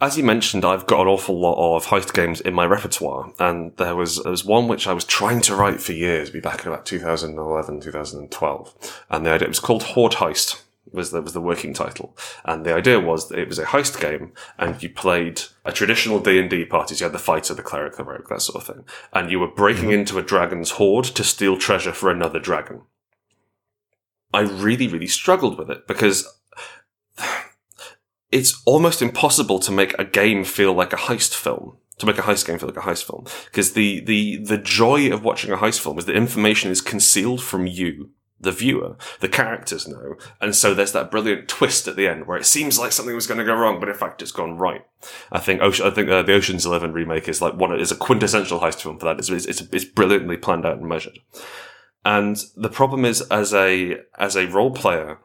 As 0.00 0.16
you 0.16 0.22
mentioned, 0.22 0.64
I've 0.64 0.86
got 0.86 1.00
an 1.00 1.08
awful 1.08 1.40
lot 1.40 1.76
of 1.76 1.86
heist 1.86 2.14
games 2.14 2.40
in 2.40 2.54
my 2.54 2.64
repertoire, 2.64 3.32
and 3.40 3.76
there 3.78 3.96
was 3.96 4.22
there 4.22 4.30
was 4.30 4.44
one 4.44 4.68
which 4.68 4.86
I 4.86 4.92
was 4.92 5.04
trying 5.04 5.40
to 5.40 5.56
write 5.56 5.80
for 5.80 5.92
years, 5.92 6.30
be 6.30 6.38
back 6.38 6.64
in 6.64 6.68
about 6.68 6.86
2011, 6.86 7.80
2012, 7.80 9.02
and 9.10 9.26
the 9.26 9.30
idea 9.30 9.46
it 9.46 9.48
was 9.48 9.58
called 9.58 9.82
Horde 9.82 10.12
Heist 10.12 10.62
was 10.92 11.10
the 11.10 11.22
was 11.22 11.32
the 11.32 11.40
working 11.40 11.74
title, 11.74 12.16
and 12.44 12.64
the 12.64 12.74
idea 12.74 13.00
was 13.00 13.28
that 13.28 13.38
it 13.38 13.48
was 13.48 13.58
a 13.58 13.64
heist 13.64 14.00
game, 14.00 14.32
and 14.58 14.82
you 14.82 14.88
played 14.88 15.42
a 15.64 15.72
traditional 15.72 16.20
D 16.20 16.38
and 16.38 16.50
D 16.50 16.64
party. 16.64 16.94
So 16.94 17.04
you 17.04 17.06
had 17.06 17.14
the 17.14 17.18
fighter, 17.18 17.54
the 17.54 17.62
cleric, 17.62 17.96
the 17.96 18.04
rogue, 18.04 18.28
that 18.28 18.42
sort 18.42 18.62
of 18.62 18.74
thing, 18.74 18.84
and 19.12 19.30
you 19.30 19.40
were 19.40 19.48
breaking 19.48 19.84
mm-hmm. 19.84 20.00
into 20.00 20.18
a 20.18 20.22
dragon's 20.22 20.72
hoard 20.72 21.04
to 21.04 21.24
steal 21.24 21.56
treasure 21.56 21.92
for 21.92 22.10
another 22.10 22.40
dragon. 22.40 22.82
I 24.32 24.40
really, 24.40 24.88
really 24.88 25.06
struggled 25.06 25.58
with 25.58 25.70
it 25.70 25.86
because 25.86 26.28
it's 28.30 28.62
almost 28.66 29.02
impossible 29.02 29.58
to 29.60 29.72
make 29.72 29.98
a 29.98 30.04
game 30.04 30.44
feel 30.44 30.74
like 30.74 30.92
a 30.92 30.96
heist 30.96 31.34
film. 31.34 31.78
To 31.98 32.06
make 32.06 32.18
a 32.18 32.22
heist 32.22 32.46
game 32.46 32.60
feel 32.60 32.68
like 32.68 32.78
a 32.78 32.88
heist 32.88 33.06
film, 33.06 33.26
because 33.46 33.72
the 33.72 33.98
the 34.00 34.36
the 34.36 34.58
joy 34.58 35.12
of 35.12 35.24
watching 35.24 35.50
a 35.50 35.56
heist 35.56 35.80
film 35.80 35.98
is 35.98 36.04
that 36.04 36.14
information 36.14 36.70
is 36.70 36.80
concealed 36.80 37.42
from 37.42 37.66
you, 37.66 38.10
the 38.40 38.52
viewer. 38.52 38.96
The 39.20 39.28
characters 39.28 39.88
know, 39.88 40.16
and 40.40 40.54
so 40.54 40.74
there's 40.74 40.92
that 40.92 41.10
brilliant 41.10 41.48
twist 41.48 41.88
at 41.88 41.96
the 41.96 42.08
end 42.08 42.26
where 42.26 42.38
it 42.38 42.46
seems 42.46 42.78
like 42.78 42.92
something 42.92 43.14
was 43.14 43.26
going 43.26 43.38
to 43.38 43.44
go 43.44 43.54
wrong, 43.54 43.80
but 43.80 43.88
in 43.88 43.94
fact 43.94 44.22
it's 44.22 44.32
gone 44.32 44.56
right. 44.56 44.84
I 45.32 45.38
think 45.38 45.60
Ocean, 45.60 45.86
I 45.86 45.90
think 45.90 46.08
uh, 46.08 46.22
the 46.22 46.34
Ocean's 46.34 46.66
Eleven 46.66 46.92
remake 46.92 47.28
is 47.28 47.42
like 47.42 47.54
one 47.54 47.78
is 47.78 47.92
a 47.92 47.96
quintessential 47.96 48.60
heist 48.60 48.82
film 48.82 48.98
for 48.98 49.06
that. 49.06 49.18
It's 49.18 49.30
it's, 49.30 49.60
it's 49.60 49.84
brilliantly 49.84 50.36
planned 50.36 50.66
out 50.66 50.78
and 50.78 50.88
measured. 50.88 51.18
And 52.04 52.36
the 52.56 52.70
problem 52.70 53.04
is, 53.04 53.22
as 53.22 53.52
a 53.52 53.98
as 54.18 54.36
a 54.36 54.46
role 54.46 54.70
player, 54.70 55.18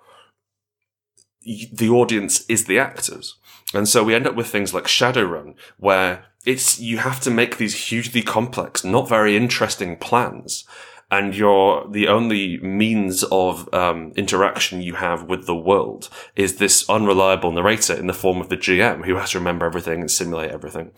the 1.71 1.89
audience 1.89 2.45
is 2.47 2.65
the 2.65 2.79
actors, 2.79 3.37
and 3.73 3.87
so 3.87 4.03
we 4.03 4.15
end 4.15 4.27
up 4.27 4.35
with 4.35 4.47
things 4.47 4.73
like 4.73 4.85
Shadowrun, 4.85 5.55
where 5.77 6.25
it's 6.45 6.79
you 6.79 6.97
have 6.97 7.19
to 7.21 7.31
make 7.31 7.57
these 7.57 7.89
hugely 7.89 8.21
complex, 8.21 8.83
not 8.83 9.07
very 9.07 9.37
interesting 9.37 9.97
plans, 9.97 10.65
and 11.13 11.35
your 11.35 11.87
the 11.87 12.07
only 12.07 12.57
means 12.57 13.23
of 13.25 13.71
um, 13.71 14.11
interaction 14.15 14.81
you 14.81 14.95
have 14.95 15.23
with 15.25 15.45
the 15.45 15.55
world 15.55 16.09
is 16.35 16.55
this 16.55 16.89
unreliable 16.89 17.51
narrator 17.51 17.93
in 17.93 18.07
the 18.07 18.13
form 18.13 18.41
of 18.41 18.49
the 18.49 18.57
GM 18.57 19.05
who 19.05 19.15
has 19.17 19.29
to 19.31 19.37
remember 19.37 19.67
everything 19.67 20.01
and 20.01 20.09
simulate 20.09 20.49
everything. 20.49 20.91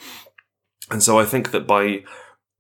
And 0.90 1.04
so 1.04 1.20
I 1.20 1.26
think 1.26 1.52
that 1.52 1.68
by 1.68 2.06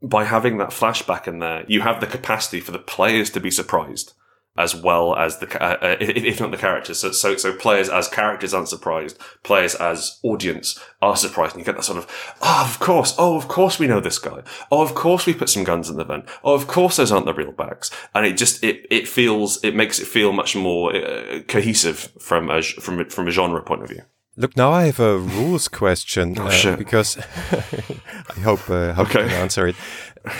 by 0.02 0.26
having 0.26 0.58
that 0.58 0.72
flashback 0.72 1.28
in 1.28 1.40
there, 1.40 1.64
you 1.68 1.80
have 1.80 2.02
the 2.02 2.08
capacity 2.08 2.60
for 2.60 2.72
the 2.72 2.80
players 2.80 3.30
to 3.32 3.40
be 3.40 3.50
surprised 3.50 4.14
as 4.58 4.76
well 4.76 5.16
as 5.16 5.40
the 5.40 5.64
uh, 5.64 5.78
uh 5.82 5.96
if 6.00 6.40
not 6.40 6.52
the 6.52 6.58
characters. 6.58 7.00
So, 7.00 7.12
so 7.12 7.36
so 7.38 7.54
players 7.54 7.90
as 7.90 8.08
characters 8.08 8.54
aren't 8.54 8.70
surprised. 8.70 9.20
Players 9.44 9.76
as 9.76 10.20
audience 10.24 10.80
are 11.02 11.16
surprised, 11.16 11.56
and 11.56 11.62
you 11.62 11.66
get 11.66 11.76
that 11.76 11.84
sort 11.84 11.98
of 11.98 12.36
oh, 12.42 12.68
of 12.70 12.80
course, 12.80 13.16
oh, 13.18 13.38
of 13.38 13.48
course 13.48 13.80
we 13.80 13.88
know 13.88 14.00
this 14.00 14.20
guy. 14.20 14.42
Oh, 14.72 14.82
of 14.82 14.96
course 14.96 15.26
we 15.26 15.34
put 15.34 15.50
some 15.50 15.64
guns 15.64 15.90
in 15.90 15.98
the 15.98 16.06
vent. 16.06 16.26
Oh, 16.44 16.54
of 16.54 16.68
course 16.68 16.98
those 16.98 17.12
aren't 17.12 17.26
the 17.26 17.34
real 17.34 17.52
bags. 17.52 17.92
And 18.14 18.26
it 18.26 18.38
just 18.38 18.64
it 18.64 18.86
it 18.90 19.08
feels 19.08 19.64
it 19.64 19.76
makes 19.76 20.00
it 20.00 20.08
feel 20.08 20.32
much 20.32 20.56
more 20.56 20.96
uh, 20.96 21.42
cohesive 21.48 22.12
from 22.20 22.50
a 22.50 22.62
from 22.62 23.10
from 23.10 23.28
a 23.28 23.32
genre 23.32 23.62
point 23.62 23.84
of 23.84 23.90
view. 23.90 24.02
Look, 24.38 24.58
now 24.58 24.72
I 24.72 24.88
have 24.88 25.00
a 25.00 25.18
rules 25.18 25.70
question 25.70 26.36
oh, 26.40 26.48
uh, 26.48 26.76
because 26.76 27.18
I 28.30 28.40
hope 28.42 28.70
uh, 28.70 28.94
hope 28.94 29.10
okay. 29.10 29.24
you 29.24 29.30
can 29.30 29.42
answer 29.42 29.68
it. 29.68 29.76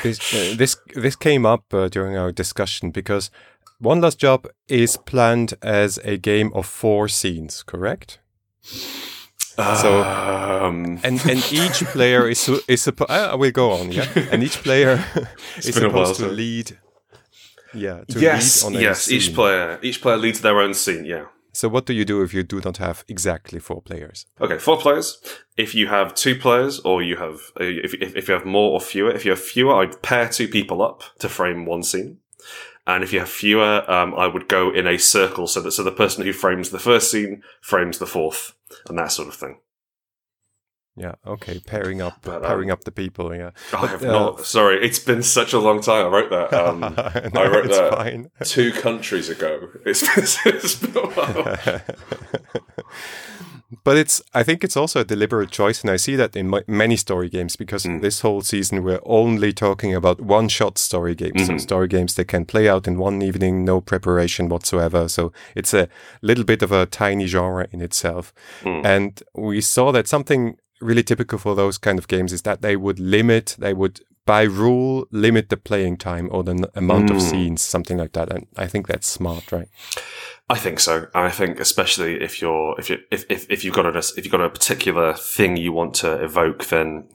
This 0.04 0.34
uh, 0.34 0.56
this, 0.58 0.78
this 0.96 1.16
came 1.16 1.46
up 1.46 1.74
uh, 1.74 1.88
during 1.88 2.18
our 2.18 2.32
discussion 2.32 2.92
because 2.92 3.30
One 3.80 4.02
Last 4.02 4.20
Job 4.20 4.48
is 4.68 4.98
planned 4.98 5.54
as 5.62 5.98
a 6.04 6.18
game 6.18 6.52
of 6.54 6.66
four 6.66 7.08
scenes, 7.08 7.64
correct? 7.64 8.20
So 9.58 10.04
um. 10.04 11.00
and 11.04 11.20
and 11.26 11.52
each 11.52 11.84
player 11.86 12.28
is 12.28 12.50
is 12.68 12.82
supposed. 12.82 13.12
I 13.12 13.36
will 13.36 13.52
go 13.52 13.72
on, 13.72 13.92
yeah. 13.92 14.08
And 14.32 14.44
each 14.44 14.62
player 14.64 15.04
is 15.58 15.76
supposed 15.76 16.16
to 16.20 16.28
lead. 16.28 16.78
Yeah. 17.74 18.04
To 18.10 18.20
yes. 18.20 18.64
Lead 18.66 18.82
yes. 18.82 19.10
Each 19.10 19.34
player 19.34 19.80
each 19.82 20.02
player 20.02 20.18
leads 20.18 20.42
their 20.42 20.60
own 20.60 20.74
scene. 20.74 21.06
Yeah. 21.06 21.26
So 21.54 21.70
what 21.70 21.86
do 21.86 21.94
you 21.94 22.04
do 22.04 22.22
if 22.22 22.34
you 22.34 22.44
do 22.44 22.60
not 22.66 22.78
have 22.78 23.06
exactly 23.08 23.60
four 23.60 23.82
players? 23.82 24.26
Okay, 24.42 24.58
four 24.58 24.78
players. 24.78 25.22
If 25.56 25.74
you 25.74 25.88
have 25.88 26.14
two 26.14 26.36
players, 26.36 26.82
or 26.82 27.02
you 27.02 27.16
have 27.16 27.40
if 27.58 27.94
if 27.94 28.28
you 28.28 28.34
have 28.34 28.46
more 28.46 28.72
or 28.74 28.82
fewer, 28.82 29.12
if 29.12 29.24
you 29.24 29.32
have 29.32 29.40
fewer, 29.40 29.74
I'd 29.76 30.02
pair 30.02 30.28
two 30.28 30.50
people 30.50 30.82
up 30.82 31.04
to 31.20 31.30
frame 31.30 31.66
one 31.66 31.84
scene. 31.84 32.18
And 32.88 33.04
if 33.04 33.12
you 33.12 33.20
have 33.20 33.30
fewer, 33.30 33.90
um, 33.90 34.14
I 34.14 34.28
would 34.28 34.48
go 34.48 34.72
in 34.72 34.86
a 34.86 34.98
circle 34.98 35.48
so 35.48 35.60
that 35.62 35.72
so 35.72 35.84
the 35.84 35.92
person 35.92 36.24
who 36.24 36.34
frames 36.34 36.70
the 36.70 36.80
first 36.80 37.10
scene 37.10 37.42
frames 37.62 37.98
the 37.98 38.06
fourth, 38.06 38.54
and 38.88 38.98
that 38.98 39.12
sort 39.12 39.28
of 39.28 39.36
thing. 39.36 39.60
Yeah. 40.98 41.16
Okay. 41.28 41.60
Pairing 41.60 42.02
up, 42.02 42.20
but, 42.22 42.38
um, 42.38 42.44
pairing 42.44 42.72
up 42.72 42.86
the 42.86 42.92
people. 42.92 43.36
Yeah. 43.36 43.52
I 43.74 43.82
but, 43.82 43.90
have 43.90 44.04
uh, 44.04 44.12
not. 44.12 44.46
Sorry, 44.46 44.78
it's 44.86 45.00
been 45.00 45.24
such 45.24 45.52
a 45.52 45.60
long 45.60 45.82
time. 45.82 46.06
I 46.06 46.10
wrote 46.10 46.30
that. 46.30 46.54
Um, 46.66 46.80
no, 46.80 47.42
I 47.42 47.48
wrote 47.48 47.70
that 47.70 47.94
fine. 47.94 48.32
two 48.44 48.72
countries 48.72 49.30
ago. 49.30 49.70
It's 49.86 50.02
been, 50.02 50.54
it's 50.56 50.76
been 50.76 50.98
a 50.98 51.08
while. 51.08 51.58
but 53.84 53.98
it's. 53.98 54.22
I 54.34 54.44
think 54.44 54.64
it's 54.64 54.78
also 54.78 55.02
a 55.02 55.06
deliberate 55.06 55.52
choice, 55.52 55.82
and 55.82 55.90
I 55.90 55.98
see 55.98 56.16
that 56.16 56.36
in 56.36 56.50
my, 56.50 56.64
many 56.68 56.96
story 56.96 57.30
games 57.30 57.56
because 57.56 57.84
mm. 57.84 58.02
this 58.02 58.22
whole 58.22 58.42
season 58.42 58.84
we're 58.84 59.00
only 59.04 59.54
talking 59.54 59.96
about 59.96 60.22
one-shot 60.22 60.78
story 60.78 61.16
games. 61.16 61.42
Mm-hmm. 61.42 61.58
So 61.58 61.64
story 61.64 61.88
games 61.88 62.16
that 62.16 62.26
can 62.26 62.46
play 62.46 62.70
out 62.70 62.88
in 62.88 62.98
one 62.98 63.22
evening, 63.22 63.66
no 63.66 63.82
preparation 63.82 64.50
whatsoever. 64.50 65.08
So 65.10 65.32
it's 65.56 65.74
a 65.74 65.88
little 66.22 66.44
bit 66.44 66.62
of 66.62 66.72
a 66.72 66.86
tiny 66.86 67.26
genre 67.26 67.68
in 67.72 67.82
itself, 67.82 68.34
mm. 68.62 68.86
and 68.86 69.22
we 69.34 69.62
saw 69.62 69.92
that 69.92 70.08
something 70.08 70.58
really 70.82 71.04
typical 71.04 71.40
for 71.40 71.56
those 71.56 71.78
kind 71.78 71.98
of 71.98 72.08
games 72.08 72.34
is 72.34 72.42
that 72.44 72.62
they 72.62 72.76
would 72.76 73.00
limit, 73.00 73.56
they 73.60 73.74
would 73.74 74.02
by 74.26 74.44
rule 74.44 75.08
limit 75.12 75.50
the 75.50 75.58
playing 75.58 75.98
time 75.98 76.30
or 76.32 76.44
the 76.44 76.70
amount 76.76 77.10
mm. 77.10 77.16
of 77.16 77.22
hmm. 77.22 77.28
scenes, 77.28 77.62
something 77.62 77.98
like 77.98 78.14
that. 78.14 78.32
And 78.32 78.48
I 78.58 78.68
think 78.68 78.88
that's 78.88 79.08
smart, 79.08 79.52
right? 79.52 79.68
I 80.50 80.58
think 80.58 80.80
so. 80.80 81.08
And 81.14 81.26
I 81.26 81.30
think 81.30 81.60
especially 81.60 82.22
if 82.22 82.42
you're 82.42 82.76
if 82.80 82.90
you 82.90 82.98
if, 83.12 83.26
if 83.30 83.50
if 83.50 83.64
you've 83.64 83.76
got 83.76 83.86
a 83.86 83.98
if 83.98 84.26
you've 84.26 84.32
got 84.32 84.42
a 84.42 84.50
particular 84.50 85.14
thing 85.14 85.58
you 85.58 85.72
want 85.72 85.94
to 85.96 86.24
evoke, 86.24 86.66
then 86.66 87.08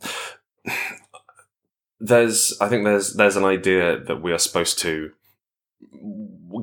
there's 2.01 2.57
I 2.61 2.69
think 2.69 2.85
there's 2.85 3.15
there's 3.15 3.37
an 3.37 3.45
idea 3.45 4.01
that 4.01 4.23
we 4.23 4.33
are 4.33 4.39
supposed 4.39 4.79
to 4.81 5.11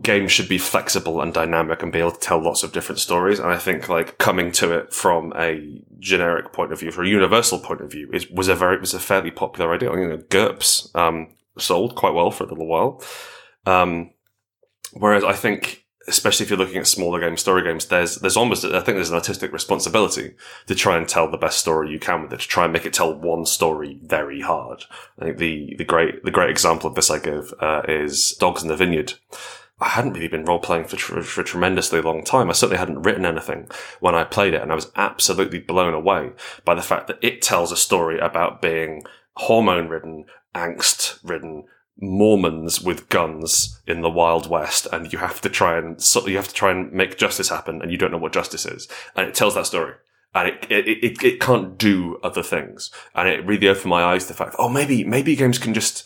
games 0.01 0.31
should 0.31 0.49
be 0.49 0.57
flexible 0.57 1.21
and 1.21 1.33
dynamic 1.33 1.81
and 1.81 1.91
be 1.91 1.99
able 1.99 2.11
to 2.11 2.19
tell 2.19 2.43
lots 2.43 2.63
of 2.63 2.71
different 2.71 2.99
stories. 2.99 3.39
And 3.39 3.49
I 3.49 3.57
think 3.57 3.89
like 3.89 4.17
coming 4.17 4.51
to 4.53 4.77
it 4.77 4.93
from 4.93 5.33
a 5.35 5.81
generic 5.99 6.53
point 6.53 6.71
of 6.71 6.79
view, 6.79 6.91
from 6.91 7.05
a 7.05 7.09
universal 7.09 7.59
point 7.59 7.81
of 7.81 7.91
view, 7.91 8.09
is 8.11 8.29
was 8.29 8.47
a 8.47 8.55
very 8.55 8.79
was 8.79 8.93
a 8.93 8.99
fairly 8.99 9.31
popular 9.31 9.73
idea. 9.73 9.91
You 9.91 10.07
know, 10.07 10.17
GURPS 10.17 10.95
um, 10.95 11.29
sold 11.57 11.95
quite 11.95 12.13
well 12.13 12.31
for 12.31 12.43
a 12.43 12.47
little 12.47 12.67
while. 12.67 13.03
Um, 13.65 14.11
whereas 14.93 15.23
I 15.23 15.33
think 15.33 15.85
especially 16.07 16.45
if 16.45 16.49
you're 16.49 16.57
looking 16.57 16.77
at 16.77 16.87
smaller 16.87 17.19
games, 17.19 17.41
story 17.41 17.63
games, 17.63 17.85
there's 17.85 18.15
there's 18.17 18.37
almost 18.37 18.63
I 18.63 18.79
think 18.79 18.97
there's 18.97 19.09
an 19.09 19.15
artistic 19.15 19.51
responsibility 19.51 20.35
to 20.67 20.75
try 20.75 20.97
and 20.97 21.07
tell 21.07 21.29
the 21.29 21.37
best 21.37 21.59
story 21.59 21.91
you 21.91 21.99
can 21.99 22.23
with 22.23 22.33
it, 22.33 22.39
to 22.39 22.47
try 22.47 22.63
and 22.63 22.73
make 22.73 22.85
it 22.85 22.93
tell 22.93 23.13
one 23.13 23.45
story 23.45 23.99
very 24.03 24.41
hard. 24.41 24.85
I 25.19 25.25
think 25.25 25.37
the 25.37 25.75
the 25.77 25.83
great 25.83 26.23
the 26.23 26.31
great 26.31 26.49
example 26.49 26.89
of 26.89 26.95
this 26.95 27.11
I 27.11 27.19
give 27.19 27.53
uh, 27.59 27.81
is 27.87 28.35
Dogs 28.39 28.61
in 28.61 28.69
the 28.69 28.77
Vineyard. 28.77 29.13
I 29.79 29.89
hadn't 29.89 30.13
really 30.13 30.27
been 30.27 30.45
role 30.45 30.59
playing 30.59 30.85
for, 30.85 30.95
tr- 30.95 31.21
for 31.21 31.41
a 31.41 31.45
tremendously 31.45 32.01
long 32.01 32.23
time. 32.23 32.49
I 32.49 32.53
certainly 32.53 32.79
hadn't 32.79 33.03
written 33.03 33.25
anything 33.25 33.69
when 33.99 34.15
I 34.15 34.23
played 34.23 34.53
it, 34.53 34.61
and 34.61 34.71
I 34.71 34.75
was 34.75 34.91
absolutely 34.95 35.59
blown 35.59 35.93
away 35.93 36.31
by 36.65 36.73
the 36.73 36.81
fact 36.81 37.07
that 37.07 37.19
it 37.21 37.41
tells 37.41 37.71
a 37.71 37.77
story 37.77 38.17
about 38.19 38.61
being 38.61 39.03
hormone 39.35 39.87
ridden, 39.87 40.25
angst 40.55 41.19
ridden, 41.23 41.65
Mormons 41.99 42.81
with 42.81 43.09
guns 43.09 43.81
in 43.87 44.01
the 44.01 44.09
Wild 44.09 44.49
West, 44.49 44.87
and 44.91 45.11
you 45.11 45.19
have 45.19 45.41
to 45.41 45.49
try 45.49 45.77
and 45.77 45.99
you 46.27 46.35
have 46.35 46.47
to 46.47 46.53
try 46.53 46.71
and 46.71 46.91
make 46.91 47.17
justice 47.17 47.49
happen, 47.49 47.81
and 47.81 47.91
you 47.91 47.97
don't 47.97 48.11
know 48.11 48.17
what 48.17 48.33
justice 48.33 48.65
is, 48.65 48.87
and 49.15 49.27
it 49.27 49.33
tells 49.33 49.55
that 49.55 49.65
story, 49.65 49.93
and 50.35 50.49
it 50.49 50.67
it, 50.69 50.87
it, 50.87 51.23
it 51.23 51.39
can't 51.39 51.77
do 51.77 52.19
other 52.21 52.43
things, 52.43 52.91
and 53.15 53.27
it 53.27 53.45
really 53.45 53.67
opened 53.67 53.89
my 53.89 54.03
eyes 54.03 54.23
to 54.23 54.27
the 54.29 54.37
fact, 54.37 54.55
oh, 54.59 54.69
maybe 54.69 55.03
maybe 55.03 55.35
games 55.35 55.57
can 55.57 55.73
just 55.73 56.03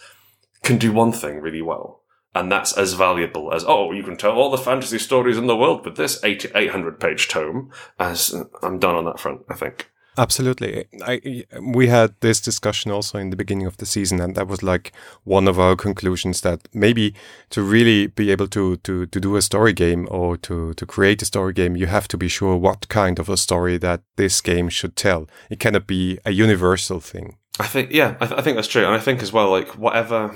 can 0.63 0.78
do 0.78 0.94
one 0.94 1.12
thing 1.12 1.42
really 1.42 1.62
well, 1.62 2.00
and 2.34 2.52
that's 2.52 2.74
as 2.74 2.94
valuable 2.94 3.54
as 3.54 3.66
oh, 3.66 3.92
you 3.92 4.04
can 4.04 4.18
tell 4.18 4.34
all 4.34 4.52
the 4.52 4.58
fantasy 4.58 4.98
stories 4.98 5.38
in 5.38 5.48
the 5.48 5.56
world 5.56 5.86
with 5.86 5.98
this 5.98 6.24
800 6.24 7.00
page 7.00 7.28
tome. 7.28 7.72
As 8.00 8.34
uh, 8.34 8.46
I'm 8.64 8.80
done 8.80 8.96
on 8.96 9.06
that 9.06 9.20
front, 9.20 9.42
I 9.50 9.56
think. 9.56 9.92
Absolutely. 10.18 10.86
I, 11.04 11.46
we 11.62 11.88
had 11.88 12.16
this 12.20 12.42
discussion 12.42 12.92
also 12.92 13.18
in 13.18 13.30
the 13.30 13.38
beginning 13.38 13.66
of 13.66 13.78
the 13.78 13.86
season, 13.86 14.20
and 14.20 14.36
that 14.36 14.48
was 14.48 14.62
like 14.62 14.92
one 15.24 15.48
of 15.48 15.58
our 15.58 15.76
conclusions 15.78 16.42
that 16.42 16.68
maybe 16.74 17.14
to 17.52 17.62
really 17.62 18.08
be 18.08 18.30
able 18.30 18.48
to, 18.50 18.76
to, 18.78 19.06
to 19.06 19.20
do 19.20 19.38
a 19.38 19.42
story 19.42 19.72
game 19.72 20.08
or 20.12 20.36
to, 20.38 20.74
to 20.74 20.86
create 20.86 21.22
a 21.22 21.26
story 21.26 21.54
game, 21.54 21.78
you 21.78 21.88
have 21.88 22.10
to 22.10 22.18
be 22.18 22.28
sure 22.28 22.58
what 22.58 22.90
kind 22.90 23.20
of 23.20 23.30
a 23.30 23.38
story 23.38 23.78
that 23.78 24.02
this 24.18 24.42
game 24.42 24.68
should 24.68 24.98
tell. 24.98 25.30
It 25.50 25.62
cannot 25.62 25.88
be 25.88 26.20
a 26.26 26.32
universal 26.32 27.00
thing. 27.00 27.38
I 27.60 27.68
think, 27.68 27.92
yeah, 27.92 28.18
I, 28.20 28.26
th- 28.28 28.40
I 28.40 28.44
think 28.44 28.58
that's 28.58 28.68
true. 28.68 28.86
And 28.86 28.94
I 28.94 29.00
think 29.00 29.24
as 29.24 29.32
well, 29.32 29.50
like, 29.50 29.78
whatever 29.78 30.36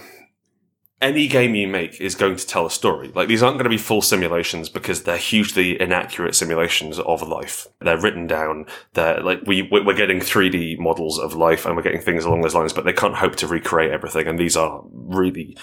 any 1.06 1.28
game 1.28 1.54
you 1.54 1.68
make 1.68 2.02
is 2.02 2.16
going 2.16 2.36
to 2.36 2.48
tell 2.48 2.66
a 2.66 2.72
story. 2.72 3.12
Like 3.14 3.28
these 3.28 3.44
aren't 3.44 3.58
going 3.58 3.66
to 3.66 3.70
be 3.70 3.78
full 3.78 4.02
simulations 4.02 4.70
because 4.70 5.04
they're 5.04 5.18
hugely 5.18 5.80
inaccurate 5.80 6.34
simulations 6.34 6.98
of 7.00 7.22
life. 7.22 7.68
They're 7.80 8.02
written 8.02 8.26
down. 8.26 8.66
They're 8.94 9.22
like 9.22 9.42
we 9.46 9.70
we're 9.72 9.94
getting 9.94 10.20
3D 10.20 10.80
models 10.80 11.20
of 11.20 11.36
life 11.36 11.66
and 11.66 11.76
we're 11.76 11.84
getting 11.84 12.02
things 12.02 12.26
along 12.26 12.42
those 12.42 12.56
lines, 12.56 12.74
but 12.74 12.86
they 12.86 12.94
can't 12.94 13.16
hope 13.16 13.36
to 13.38 13.48
recreate 13.48 13.92
everything. 13.92 14.28
And 14.28 14.40
these 14.40 14.58
are 14.58 14.84
really 14.92 15.56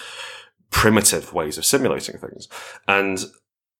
primitive 0.69 1.33
ways 1.33 1.57
of 1.57 1.65
simulating 1.65 2.17
things. 2.17 2.47
And 2.87 3.19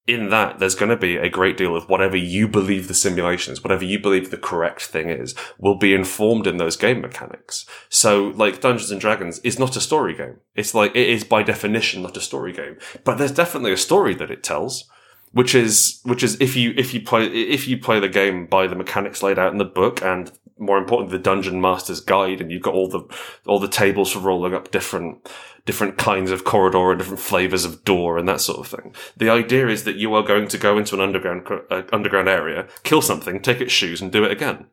in 0.05 0.29
that, 0.29 0.60
there's 0.60 0.75
going 0.75 0.89
to 0.89 0.98
be 0.98 1.15
a 1.15 1.29
great 1.29 1.55
deal 1.55 1.75
of 1.75 1.88
whatever 1.88 2.17
you 2.17 2.48
believe 2.48 2.88
the 2.88 2.93
simulation 2.93 3.53
is, 3.53 3.63
whatever 3.63 3.86
you 3.86 3.98
believe 3.98 4.31
the 4.31 4.38
correct 4.38 4.83
thing 4.83 5.10
is, 5.10 5.33
will 5.57 5.77
be 5.77 5.93
informed 5.93 6.45
in 6.45 6.57
those 6.57 6.75
game 6.75 7.01
mechanics. 7.01 7.65
So, 7.88 8.33
like 8.36 8.60
Dungeons 8.60 8.91
and 8.91 9.00
Dragons 9.00 9.39
is 9.39 9.57
not 9.57 9.77
a 9.77 9.81
story 9.81 10.13
game. 10.13 10.38
It's 10.55 10.74
like, 10.74 10.91
it 10.95 11.07
is 11.07 11.24
by 11.24 11.43
definition 11.43 12.01
not 12.01 12.17
a 12.17 12.22
story 12.22 12.51
game, 12.51 12.77
but 13.05 13.17
there's 13.17 13.31
definitely 13.31 13.72
a 13.72 13.77
story 13.77 14.13
that 14.15 14.31
it 14.31 14.43
tells. 14.43 14.89
Which 15.31 15.55
is, 15.55 16.00
which 16.03 16.22
is 16.22 16.39
if 16.39 16.55
you, 16.55 16.75
if 16.77 16.93
you 16.93 17.01
play, 17.01 17.25
if 17.25 17.67
you 17.67 17.79
play 17.79 18.00
the 18.00 18.07
game 18.07 18.45
by 18.45 18.67
the 18.67 18.75
mechanics 18.75 19.24
laid 19.24 19.39
out 19.39 19.51
in 19.51 19.57
the 19.57 19.65
book 19.65 20.03
and 20.03 20.31
more 20.60 20.77
importantly, 20.77 21.17
the 21.17 21.24
dungeon 21.24 21.60
master's 21.60 22.01
guide 22.01 22.39
and 22.39 22.51
you've 22.51 22.62
got 22.62 22.75
all 22.75 22.88
the, 22.88 23.01
all 23.48 23.57
the 23.57 23.67
tables 23.67 24.12
for 24.12 24.19
rolling 24.19 24.53
up 24.53 24.69
different, 24.69 25.27
different 25.65 25.98
kinds 25.98 26.32
of 26.32 26.43
corridor 26.43 26.91
and 26.91 27.00
different 27.00 27.20
flavors 27.20 27.63
of 27.65 27.84
door 27.84 28.17
and 28.17 28.27
that 28.27 28.41
sort 28.41 28.60
of 28.60 28.67
thing. 28.67 28.93
The 29.15 29.29
idea 29.29 29.67
is 29.67 29.84
that 29.86 29.96
you 29.96 30.13
are 30.13 30.24
going 30.24 30.48
to 30.50 30.58
go 30.58 30.77
into 30.77 30.96
an 30.96 31.01
underground 31.01 31.48
uh, 31.70 31.84
underground 31.91 32.27
area, 32.27 32.67
kill 32.84 33.01
something, 33.01 33.41
take 33.41 33.62
its 33.62 33.72
shoes, 33.72 34.01
and 34.01 34.12
do 34.12 34.24
it 34.24 34.32
again. 34.32 34.67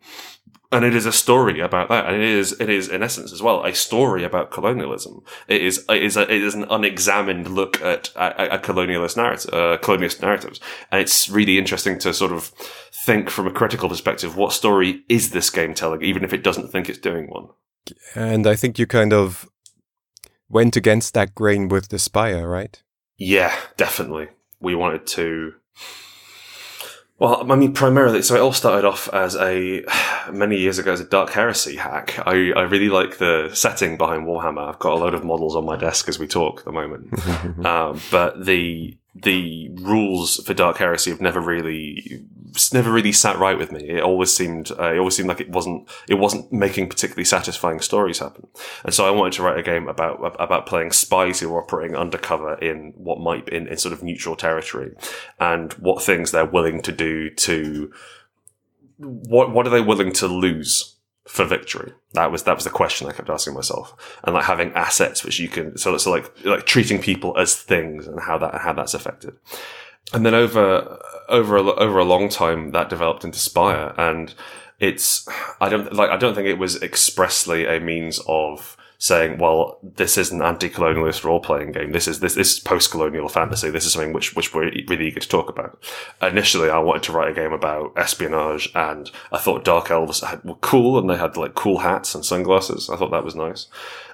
And 0.73 0.85
it 0.85 0.95
is 0.95 1.05
a 1.05 1.11
story 1.11 1.59
about 1.59 1.89
that, 1.89 2.07
and 2.07 2.17
it 2.17 2.29
is 2.29 2.53
it 2.61 2.69
is 2.69 2.89
in 2.89 3.03
essence 3.03 3.33
as 3.33 3.43
well 3.43 3.65
a 3.65 3.75
story 3.75 4.23
about 4.23 4.53
colonialism. 4.53 5.23
It 5.49 5.63
is 5.63 5.85
it 5.89 6.03
is 6.03 6.17
a, 6.17 6.23
it 6.23 6.43
is 6.43 6.55
an 6.55 6.65
unexamined 6.71 7.49
look 7.49 7.81
at 7.83 8.11
a, 8.15 8.55
a 8.55 8.59
colonialist 8.59 9.17
narrative, 9.17 9.53
uh, 9.53 9.79
colonialist 9.79 10.23
narratives, 10.23 10.61
and 10.93 11.01
it's 11.01 11.29
really 11.29 11.59
interesting 11.59 11.99
to 12.01 12.15
sort 12.15 12.31
of 12.31 12.53
think 13.05 13.31
from 13.31 13.49
a 13.49 13.53
critical 13.53 13.89
perspective 13.89 14.37
what 14.37 14.53
story 14.53 15.03
is 15.09 15.31
this 15.31 15.51
game 15.51 15.75
telling, 15.75 16.03
even 16.03 16.23
if 16.23 16.33
it 16.33 16.45
doesn't 16.45 16.71
think 16.71 16.89
it's 16.89 16.99
doing 16.99 17.27
one. 17.27 17.49
And 18.15 18.47
I 18.47 18.55
think 18.55 18.79
you 18.79 18.87
kind 18.87 19.13
of 19.13 19.49
went 20.51 20.77
against 20.77 21.15
that 21.15 21.35
grain 21.35 21.69
with 21.69 21.89
the 21.89 21.99
Spire, 21.99 22.49
right? 22.49 22.83
Yeah, 23.17 23.55
definitely. 23.77 24.29
We 24.61 24.75
wanted 24.75 25.07
to. 25.09 25.55
Well, 27.19 27.53
I 27.53 27.55
mean, 27.55 27.75
primarily, 27.75 28.23
so 28.23 28.35
it 28.35 28.41
all 28.41 28.53
started 28.53 28.87
off 28.87 29.09
as 29.13 29.37
a 29.37 29.85
many 30.33 30.59
years 30.59 30.79
ago 30.79 30.93
as 30.93 31.01
a 31.01 31.05
Dark 31.05 31.31
Heresy 31.31 31.77
hack. 31.77 32.19
I, 32.27 32.53
I 32.53 32.63
really 32.63 32.89
like 32.89 33.19
the 33.19 33.51
setting 33.53 33.97
behind 33.97 34.27
Warhammer. 34.27 34.69
I've 34.69 34.79
got 34.79 34.95
a 34.95 34.97
load 34.97 35.15
of 35.15 35.25
models 35.25 35.55
on 35.55 35.65
my 35.65 35.77
desk 35.77 36.09
as 36.09 36.19
we 36.19 36.27
talk 36.27 36.61
at 36.61 36.65
the 36.65 36.73
moment. 36.73 37.13
um, 37.67 38.01
but 38.11 38.45
the 38.45 38.97
the 39.15 39.71
rules 39.75 40.37
for 40.45 40.55
Dark 40.55 40.79
Heresy 40.79 41.11
have 41.11 41.21
never 41.21 41.41
really, 41.41 42.25
never 42.73 42.91
really 42.93 43.13
sat 43.13 43.39
right 43.39 43.59
with 43.59 43.73
me. 43.73 43.89
It 43.89 44.03
always 44.03 44.35
seemed, 44.35 44.71
uh, 44.73 44.93
it 44.93 44.99
always 44.99 45.17
seemed 45.17 45.29
like 45.29 45.41
it 45.41 45.51
wasn't, 45.51 45.89
it 46.09 46.15
wasn't 46.15 46.53
making 46.53 46.89
particularly 46.89 47.25
satisfying 47.25 47.81
stories 47.81 48.19
happen. 48.19 48.47
And 48.85 48.95
so 48.95 49.07
I 49.07 49.11
wanted 49.11 49.35
to 49.35 49.43
write 49.43 49.59
a 49.59 49.63
game 49.63 49.89
about 49.89 50.19
about 50.39 50.67
playing 50.67 50.93
spies 50.93 51.41
who 51.41 51.53
are 51.55 51.63
operating 51.63 51.97
undercover 51.97 52.55
in 52.55 52.93
what 52.97 53.21
might 53.21 53.47
be 53.47 53.57
in, 53.57 53.67
in 53.67 53.77
sort 53.77 53.93
of 53.93 54.03
neutral 54.03 54.37
territory, 54.37 54.93
and 55.39 55.73
what 55.75 56.03
things 56.03 56.31
they're 56.31 56.45
willing 56.45 56.83
to 56.83 56.93
do 56.93 57.31
to, 57.31 57.93
what 58.99 59.53
what 59.53 59.67
are 59.67 59.71
they 59.71 59.81
willing 59.81 60.13
to 60.13 60.27
lose 60.27 60.97
for 61.29 61.45
victory? 61.45 61.93
That 62.15 62.33
was 62.33 62.43
that 62.43 62.57
was 62.57 62.65
the 62.65 62.71
question 62.71 63.07
I 63.07 63.13
kept 63.13 63.31
asking 63.31 63.55
myself, 63.55 64.19
and 64.25 64.35
like 64.35 64.45
having 64.45 64.73
assets 64.73 65.25
which 65.25 65.39
you 65.39 65.49
can 65.49 65.77
so 65.79 65.97
so 65.99 66.11
like 66.11 66.31
like 66.45 66.67
treating 66.67 67.01
people 67.01 67.37
as 67.39 67.55
things 67.55 68.07
and 68.07 68.21
how 68.21 68.39
that 68.39 68.61
how 68.61 68.73
that's 68.73 68.95
affected. 68.95 69.35
And 70.13 70.27
then 70.27 70.35
over 70.35 70.99
over 71.31 71.57
a, 71.57 71.63
over 71.63 71.99
a 71.99 72.05
long 72.05 72.29
time 72.29 72.73
that 72.73 72.91
developed 72.91 73.25
into 73.25 73.39
Spire, 73.39 73.95
and 73.97 74.35
it's 74.79 75.27
I 75.61 75.69
don't 75.69 75.93
like 75.93 76.11
I 76.11 76.17
don't 76.17 76.35
think 76.35 76.49
it 76.49 76.59
was 76.59 76.83
expressly 76.83 77.67
a 77.67 77.81
means 77.81 78.21
of 78.27 78.77
saying, 78.99 79.39
well, 79.39 79.79
this 79.83 80.19
is 80.19 80.31
an 80.31 80.43
anti-colonialist 80.43 81.25
role-playing 81.25 81.73
game. 81.73 81.93
This 81.93 82.07
is 82.07 82.21
this, 82.21 82.35
this 82.35 82.53
is 82.53 82.61
post-colonial 82.61 83.31
fantasy. 83.31 83.71
This 83.71 83.87
is 83.87 83.95
something 83.95 84.13
which 84.13 84.37
which 84.37 84.53
we're 84.53 84.71
really 84.89 85.09
eager 85.09 85.21
to 85.21 85.29
talk 85.29 85.49
about. 85.49 85.83
Initially, 86.21 86.69
I 86.69 86.79
wanted 86.79 87.05
to 87.05 87.13
write 87.13 87.31
a 87.31 87.35
game 87.35 87.53
about 87.53 87.95
espionage, 87.97 88.71
and 88.75 89.11
I 89.33 89.39
thought 89.39 89.65
dark 89.65 89.91
elves 89.91 90.21
had, 90.21 90.45
were 90.45 90.55
cool, 90.57 90.99
and 90.99 91.09
they 91.09 91.17
had 91.17 91.39
like 91.39 91.55
cool 91.55 91.79
hats 91.79 92.15
and 92.15 92.25
sunglasses. 92.25 92.91
I 92.91 92.97
thought 92.97 93.11
that 93.11 93.25
was 93.25 93.35
nice. 93.35 93.69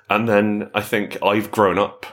And 0.08 0.28
then 0.28 0.70
I 0.72 0.82
think 0.82 1.18
I've 1.20 1.50
grown 1.50 1.80
up 1.80 2.06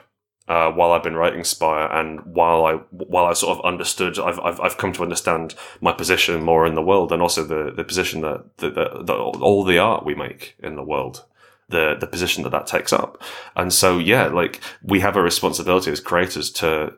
uh, 0.47 0.71
while 0.71 0.91
I've 0.91 1.03
been 1.03 1.15
writing 1.15 1.43
Spire, 1.43 1.87
and 1.87 2.21
while 2.25 2.65
I 2.65 2.73
while 2.91 3.25
I 3.25 3.33
sort 3.33 3.57
of 3.57 3.65
understood, 3.65 4.19
I've, 4.19 4.39
I've 4.39 4.59
I've 4.59 4.77
come 4.77 4.93
to 4.93 5.03
understand 5.03 5.55
my 5.79 5.93
position 5.93 6.43
more 6.43 6.65
in 6.65 6.75
the 6.75 6.81
world, 6.81 7.11
and 7.11 7.21
also 7.21 7.43
the 7.43 7.71
the 7.71 7.83
position 7.83 8.21
that 8.21 8.57
that, 8.57 8.75
that, 8.75 9.05
that 9.05 9.15
all 9.15 9.63
the 9.63 9.79
art 9.79 10.05
we 10.05 10.15
make 10.15 10.55
in 10.59 10.75
the 10.75 10.83
world 10.83 11.25
the 11.69 11.95
the 11.99 12.07
position 12.07 12.43
that 12.43 12.51
that 12.51 12.67
takes 12.67 12.93
up. 12.93 13.21
And 13.55 13.73
so, 13.73 13.97
yeah, 13.97 14.27
like 14.27 14.61
we 14.81 14.99
have 14.99 15.15
a 15.15 15.21
responsibility 15.21 15.91
as 15.91 15.99
creators 15.99 16.51
to 16.53 16.93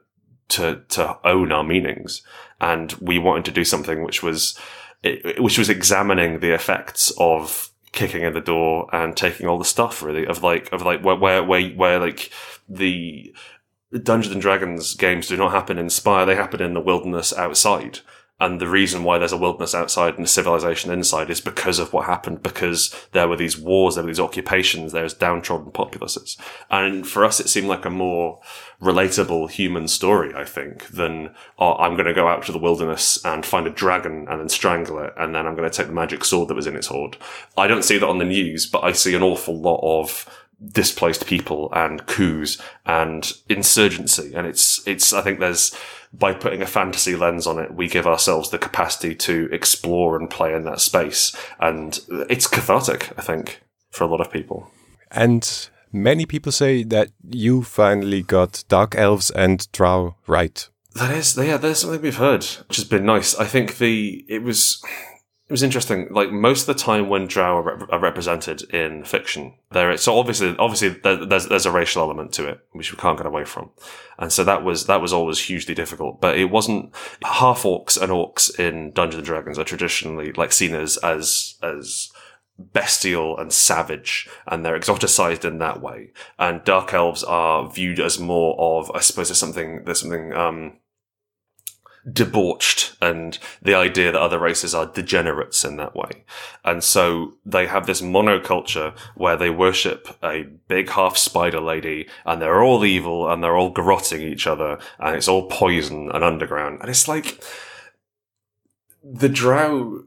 to 0.50 0.82
to 0.90 1.18
own 1.24 1.52
our 1.52 1.64
meanings, 1.64 2.22
and 2.60 2.94
we 2.94 3.20
wanted 3.20 3.46
to 3.46 3.52
do 3.52 3.64
something 3.64 4.04
which 4.04 4.24
was 4.24 4.60
which 5.38 5.58
was 5.58 5.70
examining 5.70 6.40
the 6.40 6.54
effects 6.54 7.12
of 7.18 7.70
kicking 7.92 8.24
in 8.24 8.34
the 8.34 8.42
door 8.42 8.90
and 8.92 9.16
taking 9.16 9.48
all 9.48 9.58
the 9.58 9.64
stuff 9.64 10.04
really 10.04 10.26
of 10.26 10.44
like 10.44 10.72
of 10.74 10.82
like 10.82 11.02
where 11.04 11.16
where 11.16 11.44
where, 11.44 11.70
where 11.70 12.00
like 12.00 12.32
the 12.68 13.34
Dungeons 13.92 14.34
and 14.34 14.42
Dragons 14.42 14.96
games 14.96 15.28
do 15.28 15.38
not 15.38 15.52
happen 15.52 15.78
in 15.78 15.90
Spire; 15.90 16.26
they 16.26 16.36
happen 16.36 16.62
in 16.62 16.74
the 16.74 16.82
wilderness 16.82 17.34
outside. 17.34 18.00
And 18.38 18.60
the 18.60 18.68
reason 18.68 19.06
why 19.06 19.18
there's 19.18 19.32
a 19.32 19.38
wilderness 19.38 19.74
outside 19.74 20.16
and 20.16 20.26
a 20.26 20.28
civilization 20.28 20.92
inside 20.92 21.30
is 21.30 21.40
because 21.40 21.80
of 21.80 21.94
what 21.94 22.06
happened, 22.06 22.44
because 22.44 22.94
there 23.14 23.30
were 23.30 23.38
these 23.38 23.58
wars, 23.58 23.96
there 23.96 24.04
were 24.04 24.10
these 24.10 24.20
occupations, 24.20 24.92
there's 24.92 25.14
downtrodden 25.14 25.72
populaces. 25.72 26.36
And 26.70 27.08
for 27.08 27.24
us, 27.24 27.40
it 27.40 27.48
seemed 27.48 27.70
like 27.70 27.86
a 27.86 27.90
more 27.90 28.42
relatable 28.82 29.52
human 29.52 29.88
story, 29.88 30.34
I 30.36 30.44
think, 30.44 30.88
than, 30.90 31.34
oh, 31.58 31.76
I'm 31.76 31.94
going 31.94 32.08
to 32.08 32.14
go 32.14 32.28
out 32.28 32.44
to 32.48 32.52
the 32.52 32.58
wilderness 32.58 33.24
and 33.24 33.46
find 33.46 33.68
a 33.68 33.70
dragon 33.70 34.28
and 34.30 34.42
then 34.42 34.50
strangle 34.50 35.00
it, 35.00 35.14
and 35.18 35.34
then 35.34 35.48
I'm 35.48 35.56
going 35.56 35.70
to 35.70 35.76
take 35.76 35.88
the 35.88 35.94
magic 35.94 36.26
sword 36.26 36.50
that 36.50 36.56
was 36.56 36.68
in 36.68 36.76
its 36.76 36.88
hoard. 36.88 37.16
I 37.58 37.68
don't 37.68 37.86
see 37.86 37.98
that 37.98 38.10
on 38.10 38.20
the 38.20 38.26
news, 38.26 38.66
but 38.66 38.84
I 38.84 38.92
see 38.92 39.16
an 39.16 39.24
awful 39.24 39.58
lot 39.58 39.80
of 39.82 40.30
displaced 40.64 41.28
people 41.28 41.70
and 41.74 42.06
coups 42.06 42.62
and 42.86 43.34
insurgency. 43.50 44.34
And 44.34 44.48
it's, 44.48 44.86
it's, 44.88 45.14
I 45.14 45.22
think 45.22 45.40
there's, 45.40 45.76
by 46.14 46.34
putting 46.34 46.62
a 46.62 46.68
fantasy 46.68 47.16
lens 47.16 47.46
on 47.46 47.60
it, 47.60 47.74
we 47.74 47.88
give 47.88 48.08
ourselves 48.08 48.50
the 48.50 48.58
capacity 48.58 49.16
to 49.16 49.50
explore 49.52 50.18
and 50.18 50.30
play 50.30 50.54
in 50.54 50.64
that 50.64 50.80
space. 50.80 51.36
And 51.60 52.00
it's 52.30 52.48
cathartic, 52.48 53.12
I 53.18 53.22
think, 53.22 53.62
for 53.92 54.06
a 54.06 54.08
lot 54.08 54.22
of 54.22 54.32
people. 54.32 54.72
And 55.12 55.70
many 55.92 56.26
people 56.26 56.52
say 56.52 56.84
that 56.84 57.10
you 57.30 57.64
finally 57.64 58.22
got 58.22 58.64
Dark 58.68 58.96
Elves 58.96 59.30
and 59.32 59.70
Drow 59.72 60.16
right. 60.26 60.68
That 60.94 61.12
is, 61.12 61.38
yeah, 61.38 61.58
there's 61.58 61.80
something 61.80 62.02
we've 62.02 62.16
heard, 62.16 62.46
which 62.68 62.78
has 62.78 62.86
been 62.86 63.06
nice. 63.06 63.36
I 63.36 63.46
think 63.46 63.78
the, 63.78 64.26
it 64.30 64.42
was, 64.42 64.82
it 65.48 65.54
was 65.54 65.62
interesting. 65.62 66.08
Like 66.10 66.32
most 66.32 66.68
of 66.68 66.76
the 66.76 66.84
time 66.84 67.08
when 67.08 67.28
Drow 67.28 67.58
are, 67.60 67.92
are 67.94 68.00
represented 68.00 68.64
in 68.74 69.04
fiction, 69.04 69.54
there 69.72 69.96
so 69.96 70.18
obviously 70.18 70.56
obviously 70.58 70.90
there's 70.90 71.48
there's 71.48 71.68
a 71.68 71.72
racial 71.72 72.02
element 72.02 72.34
to 72.34 72.48
it 72.48 72.62
which 72.72 72.92
we 72.92 72.98
can't 72.98 73.18
get 73.18 73.28
away 73.28 73.46
from, 73.46 73.70
and 74.18 74.34
so 74.34 74.44
that 74.44 74.64
was 74.64 74.88
that 74.88 75.02
was 75.02 75.14
always 75.14 75.40
hugely 75.40 75.76
difficult. 75.76 76.20
But 76.20 76.40
it 76.40 76.46
wasn't 76.46 76.96
half 77.24 77.62
orcs 77.62 78.02
and 78.02 78.12
orcs 78.12 78.60
in 78.60 78.92
Dungeons 78.92 79.20
and 79.20 79.26
Dragons 79.26 79.60
are 79.60 79.64
traditionally 79.64 80.32
like 80.34 80.52
seen 80.52 80.74
as 80.74 80.98
as 80.98 81.56
as 81.62 82.12
bestial 82.58 83.38
and 83.38 83.54
savage, 83.54 84.28
and 84.48 84.66
they're 84.66 84.80
exoticized 84.80 85.46
in 85.46 85.60
that 85.60 85.80
way. 85.80 86.12
And 86.40 86.64
dark 86.64 86.92
elves 86.92 87.24
are 87.24 87.70
viewed 87.70 88.00
as 88.00 88.18
more 88.18 88.56
of 88.60 88.90
I 88.96 89.00
suppose 89.02 89.28
there's 89.28 89.38
something 89.38 89.84
there's 89.86 90.02
something 90.02 90.34
um 90.34 90.78
debauched 92.12 92.96
and 93.02 93.40
the 93.62 93.74
idea 93.74 94.12
that 94.12 94.22
other 94.22 94.40
races 94.40 94.76
are 94.76 94.86
degenerates 94.86 95.64
in 95.64 95.78
that 95.78 95.96
way. 95.96 96.24
And 96.64 96.84
so 96.84 97.34
they 97.46 97.68
have 97.68 97.88
this 97.88 98.02
monoculture 98.02 98.98
where 99.16 99.38
they 99.38 99.50
worship 99.50 100.16
a 100.24 100.44
big 100.68 100.90
half 100.90 101.18
spider 101.18 101.60
lady 101.60 102.08
and 102.26 102.42
they're 102.42 102.62
all 102.62 102.86
evil 102.86 103.30
and 103.30 103.44
they're 103.44 103.58
all 103.58 103.74
garroting 103.74 104.22
each 104.22 104.48
other 104.48 104.78
and 105.00 105.16
it's 105.16 105.28
all 105.28 105.48
poison 105.48 106.12
and 106.14 106.24
underground. 106.24 106.80
And 106.82 106.90
it's 106.90 107.08
like 107.08 107.44
the 109.04 109.30
drow 109.30 110.04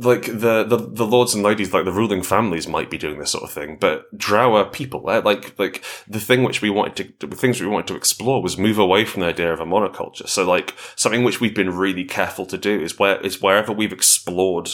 like 0.00 0.26
the, 0.26 0.64
the 0.64 0.76
the 0.76 1.06
lords 1.06 1.34
and 1.34 1.44
ladies, 1.44 1.72
like 1.72 1.84
the 1.84 1.92
ruling 1.92 2.22
families, 2.22 2.66
might 2.66 2.90
be 2.90 2.98
doing 2.98 3.18
this 3.18 3.30
sort 3.30 3.44
of 3.44 3.50
thing, 3.50 3.76
but 3.80 4.16
Drow 4.16 4.56
are 4.56 4.64
people. 4.64 5.10
Eh? 5.10 5.20
Like 5.24 5.58
like 5.58 5.84
the 6.08 6.20
thing 6.20 6.42
which 6.42 6.62
we 6.62 6.70
wanted 6.70 7.18
to 7.20 7.26
the 7.26 7.36
things 7.36 7.60
we 7.60 7.66
wanted 7.66 7.88
to 7.88 7.96
explore 7.96 8.42
was 8.42 8.58
move 8.58 8.78
away 8.78 9.04
from 9.04 9.20
the 9.20 9.28
idea 9.28 9.52
of 9.52 9.60
a 9.60 9.66
monoculture. 9.66 10.28
So 10.28 10.44
like 10.44 10.74
something 10.96 11.22
which 11.22 11.40
we've 11.40 11.54
been 11.54 11.76
really 11.76 12.04
careful 12.04 12.46
to 12.46 12.58
do 12.58 12.80
is 12.80 12.98
where 12.98 13.20
is 13.20 13.42
wherever 13.42 13.72
we've 13.72 13.92
explored 13.92 14.70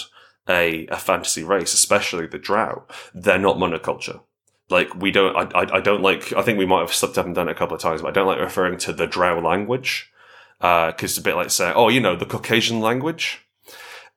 a 0.49 0.87
a 0.89 0.97
fantasy 0.97 1.43
race, 1.43 1.75
especially 1.75 2.27
the 2.27 2.39
Drow, 2.39 2.85
they're 3.15 3.39
not 3.39 3.57
monoculture. 3.57 4.21
Like 4.69 4.95
we 4.97 5.13
don't, 5.13 5.37
I, 5.37 5.61
I, 5.61 5.77
I 5.77 5.81
don't 5.81 6.03
like. 6.03 6.33
I 6.33 6.43
think 6.43 6.59
we 6.59 6.67
might 6.67 6.81
have 6.81 6.93
slipped 6.93 7.19
up 7.19 7.27
and 7.27 7.35
done 7.35 7.49
it 7.49 7.53
a 7.53 7.55
couple 7.55 7.77
of 7.77 7.83
times, 7.83 8.03
but 8.03 8.09
I 8.09 8.13
don't 8.13 8.27
like 8.27 8.41
referring 8.41 8.79
to 8.79 8.93
the 8.93 9.07
Drow 9.07 9.41
language 9.41 10.11
because 10.59 10.93
uh, 10.93 11.05
it's 11.05 11.19
a 11.19 11.23
bit 11.23 11.37
like 11.37 11.51
saying, 11.51 11.75
"Oh, 11.77 11.89
you 11.89 12.01
know, 12.01 12.17
the 12.17 12.27
Caucasian 12.27 12.81
language." 12.81 13.46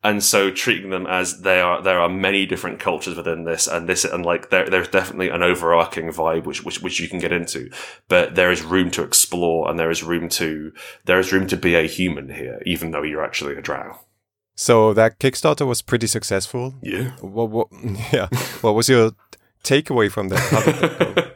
And 0.03 0.23
so 0.23 0.49
treating 0.49 0.91
them 0.91 1.05
as 1.05 1.41
they 1.41 1.59
are 1.59 1.81
there 1.81 1.99
are 1.99 2.09
many 2.09 2.45
different 2.45 2.79
cultures 2.79 3.17
within 3.17 3.43
this 3.43 3.67
and 3.67 3.87
this 3.87 4.05
and 4.05 4.25
like 4.25 4.49
there, 4.49 4.69
there's 4.69 4.87
definitely 4.87 5.29
an 5.29 5.43
overarching 5.43 6.09
vibe 6.09 6.45
which, 6.45 6.63
which 6.63 6.81
which 6.81 6.99
you 6.99 7.07
can 7.07 7.19
get 7.19 7.31
into. 7.31 7.69
But 8.07 8.35
there 8.35 8.51
is 8.51 8.63
room 8.63 8.91
to 8.91 9.03
explore 9.03 9.69
and 9.69 9.77
there 9.77 9.91
is 9.91 10.03
room 10.03 10.29
to 10.29 10.71
there 11.05 11.19
is 11.19 11.33
room 11.33 11.47
to 11.47 11.57
be 11.57 11.75
a 11.75 11.83
human 11.83 12.29
here 12.29 12.61
even 12.65 12.91
though 12.91 13.03
you're 13.03 13.23
actually 13.23 13.55
a 13.55 13.61
drow. 13.61 13.99
So 14.55 14.93
that 14.93 15.19
kickstarter 15.19 15.67
was 15.67 15.81
pretty 15.81 16.07
successful. 16.07 16.75
Yeah. 16.81 17.11
What, 17.21 17.49
what 17.49 17.67
yeah. 18.13 18.27
What 18.61 18.75
was 18.75 18.89
your 18.89 19.11
takeaway 19.63 20.11
from 20.11 20.29
that? 20.29 21.35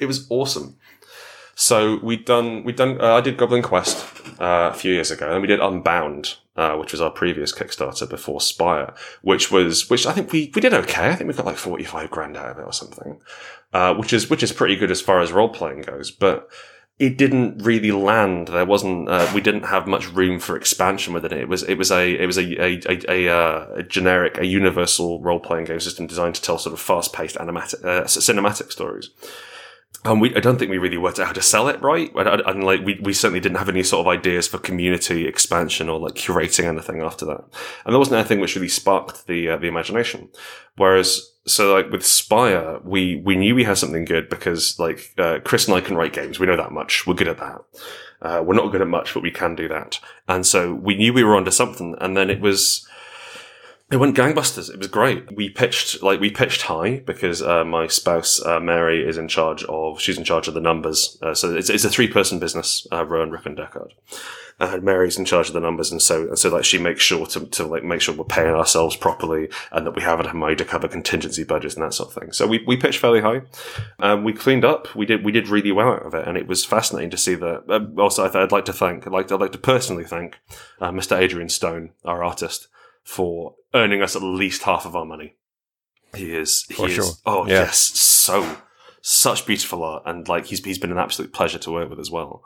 It 0.00 0.06
was 0.06 0.26
awesome 0.28 0.76
so 1.62 2.00
we'd 2.02 2.24
done 2.24 2.64
we'd 2.64 2.74
done 2.74 3.00
uh, 3.00 3.14
I 3.14 3.20
did 3.20 3.36
Goblin 3.36 3.62
Quest 3.62 4.04
uh, 4.40 4.70
a 4.72 4.74
few 4.74 4.92
years 4.92 5.12
ago, 5.12 5.32
and 5.32 5.40
we 5.40 5.46
did 5.46 5.60
Unbound, 5.60 6.34
uh, 6.56 6.74
which 6.74 6.90
was 6.90 7.00
our 7.00 7.10
previous 7.10 7.52
Kickstarter 7.52 8.10
before 8.10 8.40
Spire, 8.40 8.92
which 9.22 9.52
was 9.52 9.88
which 9.88 10.04
I 10.04 10.12
think 10.12 10.32
we 10.32 10.50
we 10.56 10.60
did 10.60 10.74
okay. 10.74 11.10
I 11.10 11.14
think 11.14 11.28
we 11.28 11.34
got 11.34 11.46
like 11.46 11.56
forty 11.56 11.84
five 11.84 12.10
grand 12.10 12.36
out 12.36 12.50
of 12.50 12.58
it 12.58 12.62
or 12.62 12.72
something, 12.72 13.20
uh, 13.72 13.94
which 13.94 14.12
is 14.12 14.28
which 14.28 14.42
is 14.42 14.50
pretty 14.50 14.74
good 14.74 14.90
as 14.90 15.00
far 15.00 15.20
as 15.20 15.30
role 15.32 15.48
playing 15.48 15.82
goes, 15.82 16.10
but. 16.10 16.48
It 16.98 17.18
didn't 17.18 17.64
really 17.64 17.90
land. 17.90 18.48
There 18.48 18.66
wasn't. 18.66 19.08
Uh, 19.08 19.28
we 19.34 19.40
didn't 19.40 19.64
have 19.64 19.88
much 19.88 20.12
room 20.12 20.38
for 20.38 20.56
expansion 20.56 21.14
within 21.14 21.32
it. 21.32 21.40
It 21.40 21.48
was. 21.48 21.64
It 21.64 21.74
was 21.74 21.90
a. 21.90 22.14
It 22.16 22.26
was 22.26 22.36
a. 22.36 22.62
A, 22.62 22.80
a, 22.86 23.00
a, 23.08 23.34
uh, 23.34 23.66
a 23.76 23.82
generic, 23.82 24.38
a 24.38 24.46
universal 24.46 25.20
role 25.20 25.40
playing 25.40 25.64
game 25.64 25.80
system 25.80 26.06
designed 26.06 26.36
to 26.36 26.42
tell 26.42 26.58
sort 26.58 26.74
of 26.74 26.80
fast 26.80 27.12
paced 27.12 27.36
animatic, 27.36 27.80
cinematic 28.04 28.70
stories 28.70 29.08
and 30.04 30.20
we, 30.20 30.34
I 30.34 30.40
don't 30.40 30.58
think 30.58 30.70
we 30.70 30.78
really 30.78 30.96
worked 30.96 31.20
out 31.20 31.28
how 31.28 31.32
to 31.32 31.42
sell 31.42 31.68
it 31.68 31.80
right. 31.80 32.10
And, 32.16 32.40
and, 32.40 32.64
like, 32.64 32.84
we, 32.84 32.98
we 33.02 33.12
certainly 33.12 33.38
didn't 33.38 33.58
have 33.58 33.68
any 33.68 33.84
sort 33.84 34.00
of 34.00 34.10
ideas 34.10 34.48
for 34.48 34.58
community 34.58 35.28
expansion 35.28 35.88
or 35.88 36.00
like 36.00 36.14
curating 36.14 36.64
anything 36.64 37.00
after 37.00 37.24
that. 37.26 37.44
And 37.84 37.92
there 37.92 38.00
wasn't 38.00 38.16
anything 38.16 38.40
which 38.40 38.56
really 38.56 38.68
sparked 38.68 39.28
the, 39.28 39.50
uh, 39.50 39.56
the 39.58 39.68
imagination. 39.68 40.28
Whereas, 40.76 41.32
so 41.46 41.72
like 41.72 41.90
with 41.90 42.04
Spire, 42.04 42.80
we, 42.82 43.22
we 43.24 43.36
knew 43.36 43.54
we 43.54 43.62
had 43.62 43.78
something 43.78 44.04
good 44.04 44.28
because 44.28 44.76
like, 44.78 45.12
uh, 45.18 45.38
Chris 45.44 45.68
and 45.68 45.76
I 45.76 45.80
can 45.80 45.96
write 45.96 46.14
games. 46.14 46.40
We 46.40 46.46
know 46.46 46.56
that 46.56 46.72
much. 46.72 47.06
We're 47.06 47.14
good 47.14 47.28
at 47.28 47.38
that. 47.38 47.60
Uh, 48.20 48.42
we're 48.44 48.54
not 48.54 48.72
good 48.72 48.82
at 48.82 48.88
much, 48.88 49.14
but 49.14 49.22
we 49.22 49.30
can 49.30 49.54
do 49.54 49.68
that. 49.68 50.00
And 50.26 50.44
so 50.44 50.74
we 50.74 50.96
knew 50.96 51.12
we 51.12 51.24
were 51.24 51.36
onto 51.36 51.50
something. 51.52 51.94
And 52.00 52.16
then 52.16 52.28
it 52.28 52.40
was, 52.40 52.88
It 53.92 54.00
went 54.00 54.16
gangbusters. 54.16 54.70
It 54.70 54.78
was 54.78 54.86
great. 54.86 55.36
We 55.36 55.50
pitched 55.50 56.02
like 56.02 56.18
we 56.18 56.30
pitched 56.30 56.62
high 56.62 57.00
because 57.00 57.42
uh, 57.42 57.62
my 57.62 57.88
spouse 57.88 58.42
uh, 58.42 58.58
Mary 58.58 59.06
is 59.06 59.18
in 59.18 59.28
charge 59.28 59.64
of 59.64 60.00
she's 60.00 60.16
in 60.16 60.24
charge 60.24 60.48
of 60.48 60.54
the 60.54 60.60
numbers. 60.60 61.18
Uh, 61.20 61.34
so 61.34 61.54
it's, 61.54 61.68
it's 61.68 61.84
a 61.84 61.90
three 61.90 62.08
person 62.08 62.38
business. 62.38 62.86
Uh, 62.90 63.04
Rowan, 63.04 63.30
Rook, 63.30 63.44
and 63.44 63.54
Decard. 63.54 63.92
And 64.58 64.82
Mary's 64.82 65.18
in 65.18 65.26
charge 65.26 65.48
of 65.48 65.54
the 65.54 65.60
numbers, 65.60 65.92
and 65.92 66.00
so 66.00 66.22
and 66.28 66.38
so 66.38 66.48
like 66.48 66.64
she 66.64 66.78
makes 66.78 67.02
sure 67.02 67.26
to, 67.26 67.44
to 67.46 67.66
like 67.66 67.84
make 67.84 68.00
sure 68.00 68.14
we're 68.14 68.24
paying 68.24 68.54
ourselves 68.54 68.96
properly, 68.96 69.50
and 69.72 69.86
that 69.86 69.94
we 69.94 70.00
have 70.00 70.20
enough 70.20 70.32
money 70.34 70.56
to 70.56 70.64
cover 70.64 70.88
contingency 70.88 71.44
budgets 71.44 71.74
and 71.74 71.84
that 71.84 71.92
sort 71.92 72.08
of 72.08 72.22
thing. 72.22 72.32
So 72.32 72.46
we, 72.46 72.64
we 72.66 72.78
pitched 72.78 72.98
fairly 72.98 73.20
high. 73.20 73.42
Um, 73.98 74.24
we 74.24 74.32
cleaned 74.32 74.64
up. 74.64 74.94
We 74.94 75.04
did 75.04 75.22
we 75.22 75.32
did 75.32 75.48
really 75.48 75.72
well 75.72 75.88
out 75.88 76.06
of 76.06 76.14
it, 76.14 76.26
and 76.26 76.38
it 76.38 76.46
was 76.46 76.64
fascinating 76.64 77.10
to 77.10 77.18
see 77.18 77.34
that. 77.34 77.64
Um, 77.68 77.98
also, 77.98 78.24
I'd 78.24 78.52
like 78.52 78.64
to 78.66 78.72
thank 78.72 79.04
like 79.04 79.30
I'd 79.30 79.40
like 79.40 79.52
to 79.52 79.58
personally 79.58 80.04
thank 80.04 80.38
uh, 80.80 80.92
Mr. 80.92 81.18
Adrian 81.18 81.50
Stone, 81.50 81.90
our 82.04 82.24
artist, 82.24 82.68
for 83.02 83.56
earning 83.74 84.02
us 84.02 84.16
at 84.16 84.22
least 84.22 84.62
half 84.62 84.86
of 84.86 84.94
our 84.96 85.04
money. 85.04 85.36
He 86.14 86.34
is, 86.34 86.64
he 86.68 86.74
For 86.74 86.88
is, 86.88 86.94
sure. 86.94 87.10
oh 87.24 87.46
Yeah. 87.46 87.60
yes, 87.64 87.78
so, 87.78 88.58
such 89.00 89.46
beautiful 89.46 89.82
art. 89.82 90.02
And 90.06 90.28
like, 90.28 90.46
he's, 90.46 90.64
he's 90.64 90.78
been 90.78 90.92
an 90.92 90.98
absolute 90.98 91.32
pleasure 91.32 91.58
to 91.58 91.70
work 91.72 91.88
with 91.90 91.98
as 91.98 92.10
well. 92.10 92.44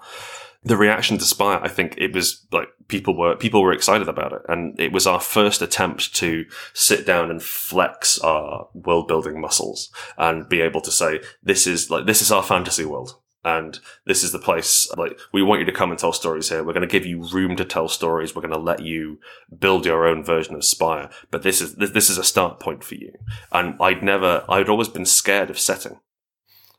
The 0.63 0.77
reaction 0.77 1.19
to 1.19 1.25
Spire, 1.25 1.61
I 1.63 1.69
think 1.69 1.95
it 1.97 2.13
was 2.15 2.45
like 2.51 2.69
people 2.89 3.17
were, 3.17 3.37
people 3.37 3.63
were 3.63 3.73
excited 3.73 4.09
about 4.09 4.33
it. 4.33 4.43
And 4.49 4.79
it 4.81 4.93
was 4.93 5.07
our 5.07 5.21
first 5.21 5.63
attempt 5.63 6.15
to 6.17 6.45
sit 6.75 7.07
down 7.07 7.31
and 7.31 7.43
flex 7.43 8.19
our 8.21 8.69
world 8.75 9.07
building 9.07 9.41
muscles 9.41 9.93
and 10.19 10.49
be 10.49 10.61
able 10.61 10.81
to 10.81 10.91
say, 10.91 11.21
this 11.43 11.67
is 11.67 11.91
like, 11.91 12.07
this 12.07 12.23
is 12.23 12.33
our 12.33 12.43
fantasy 12.43 12.85
world. 12.85 13.17
And 13.47 13.79
this 14.07 14.25
is 14.25 14.33
the 14.33 14.41
place, 14.41 14.93
like, 14.97 15.21
we 15.33 15.41
want 15.41 15.61
you 15.61 15.67
to 15.67 15.73
come 15.73 15.93
and 15.93 15.99
tell 15.99 16.13
stories 16.13 16.49
here. 16.49 16.65
We're 16.65 16.73
going 16.73 16.81
to 16.81 16.93
give 16.93 17.07
you 17.07 17.23
room 17.23 17.55
to 17.55 17.65
tell 17.65 17.87
stories. 17.87 18.35
We're 18.35 18.43
going 18.43 18.51
to 18.51 18.59
let 18.59 18.83
you 18.83 19.21
build 19.57 19.87
your 19.87 20.05
own 20.05 20.25
version 20.25 20.57
of 20.57 20.65
Spire. 20.65 21.09
But 21.31 21.45
this 21.45 21.61
is, 21.61 21.77
this, 21.77 21.91
this 21.91 22.11
is 22.11 22.19
a 22.19 22.25
start 22.25 22.59
point 22.59 22.83
for 22.83 22.97
you. 22.97 23.13
And 23.53 23.77
I'd 23.81 24.03
never, 24.03 24.45
I'd 24.49 24.69
always 24.69 24.89
been 24.89 25.07
scared 25.07 25.49
of 25.49 25.61
setting. 25.61 26.01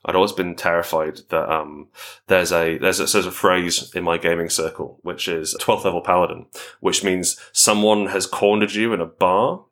I'd 0.03 0.15
always 0.15 0.33
been 0.33 0.55
terrified 0.55 1.21
that, 1.29 1.49
um, 1.49 1.87
there's 2.27 2.51
a, 2.51 2.77
there's 2.77 2.99
a, 2.99 3.05
there's 3.05 3.25
a 3.25 3.31
phrase 3.31 3.89
in 3.95 4.03
my 4.03 4.17
gaming 4.17 4.49
circle, 4.49 4.99
which 5.03 5.29
is 5.29 5.55
12th 5.61 5.85
level 5.85 6.01
paladin, 6.01 6.47
which 6.81 7.01
means 7.01 7.39
someone 7.53 8.07
has 8.07 8.25
cornered 8.25 8.73
you 8.73 8.91
in 8.93 8.99
a 8.99 9.05
bar 9.05 9.63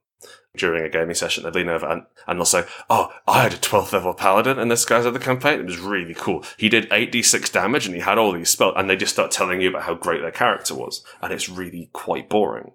during 0.56 0.84
a 0.84 0.90
gaming 0.90 1.16
session, 1.16 1.44
they 1.44 1.52
lean 1.52 1.70
over 1.70 1.86
and, 1.88 2.04
and 2.28 2.40
they'll 2.40 2.46
say, 2.46 2.64
Oh, 2.90 3.12
I 3.28 3.44
had 3.44 3.54
a 3.54 3.58
12th 3.58 3.94
level 3.94 4.14
paladin 4.14 4.60
in 4.60 4.68
this 4.68 4.86
guy's 4.86 5.06
at 5.06 5.14
the 5.14 5.20
campaign. 5.20 5.60
It 5.60 5.66
was 5.66 5.80
really 5.80 6.14
cool. 6.14 6.44
He 6.58 6.70
did 6.70 6.90
8d6 6.90 7.52
damage 7.52 7.86
and 7.86 7.96
he 7.96 8.02
had 8.02 8.18
all 8.18 8.32
these 8.32 8.50
spells. 8.50 8.74
And 8.78 8.90
they 8.90 8.96
just 8.96 9.14
start 9.14 9.32
telling 9.32 9.62
you 9.62 9.70
about 9.70 9.84
how 9.84 9.94
great 9.96 10.22
their 10.22 10.32
character 10.32 10.74
was. 10.76 11.04
And 11.22 11.32
it's 11.34 11.50
really 11.50 11.90
quite 11.94 12.30
boring. 12.30 12.72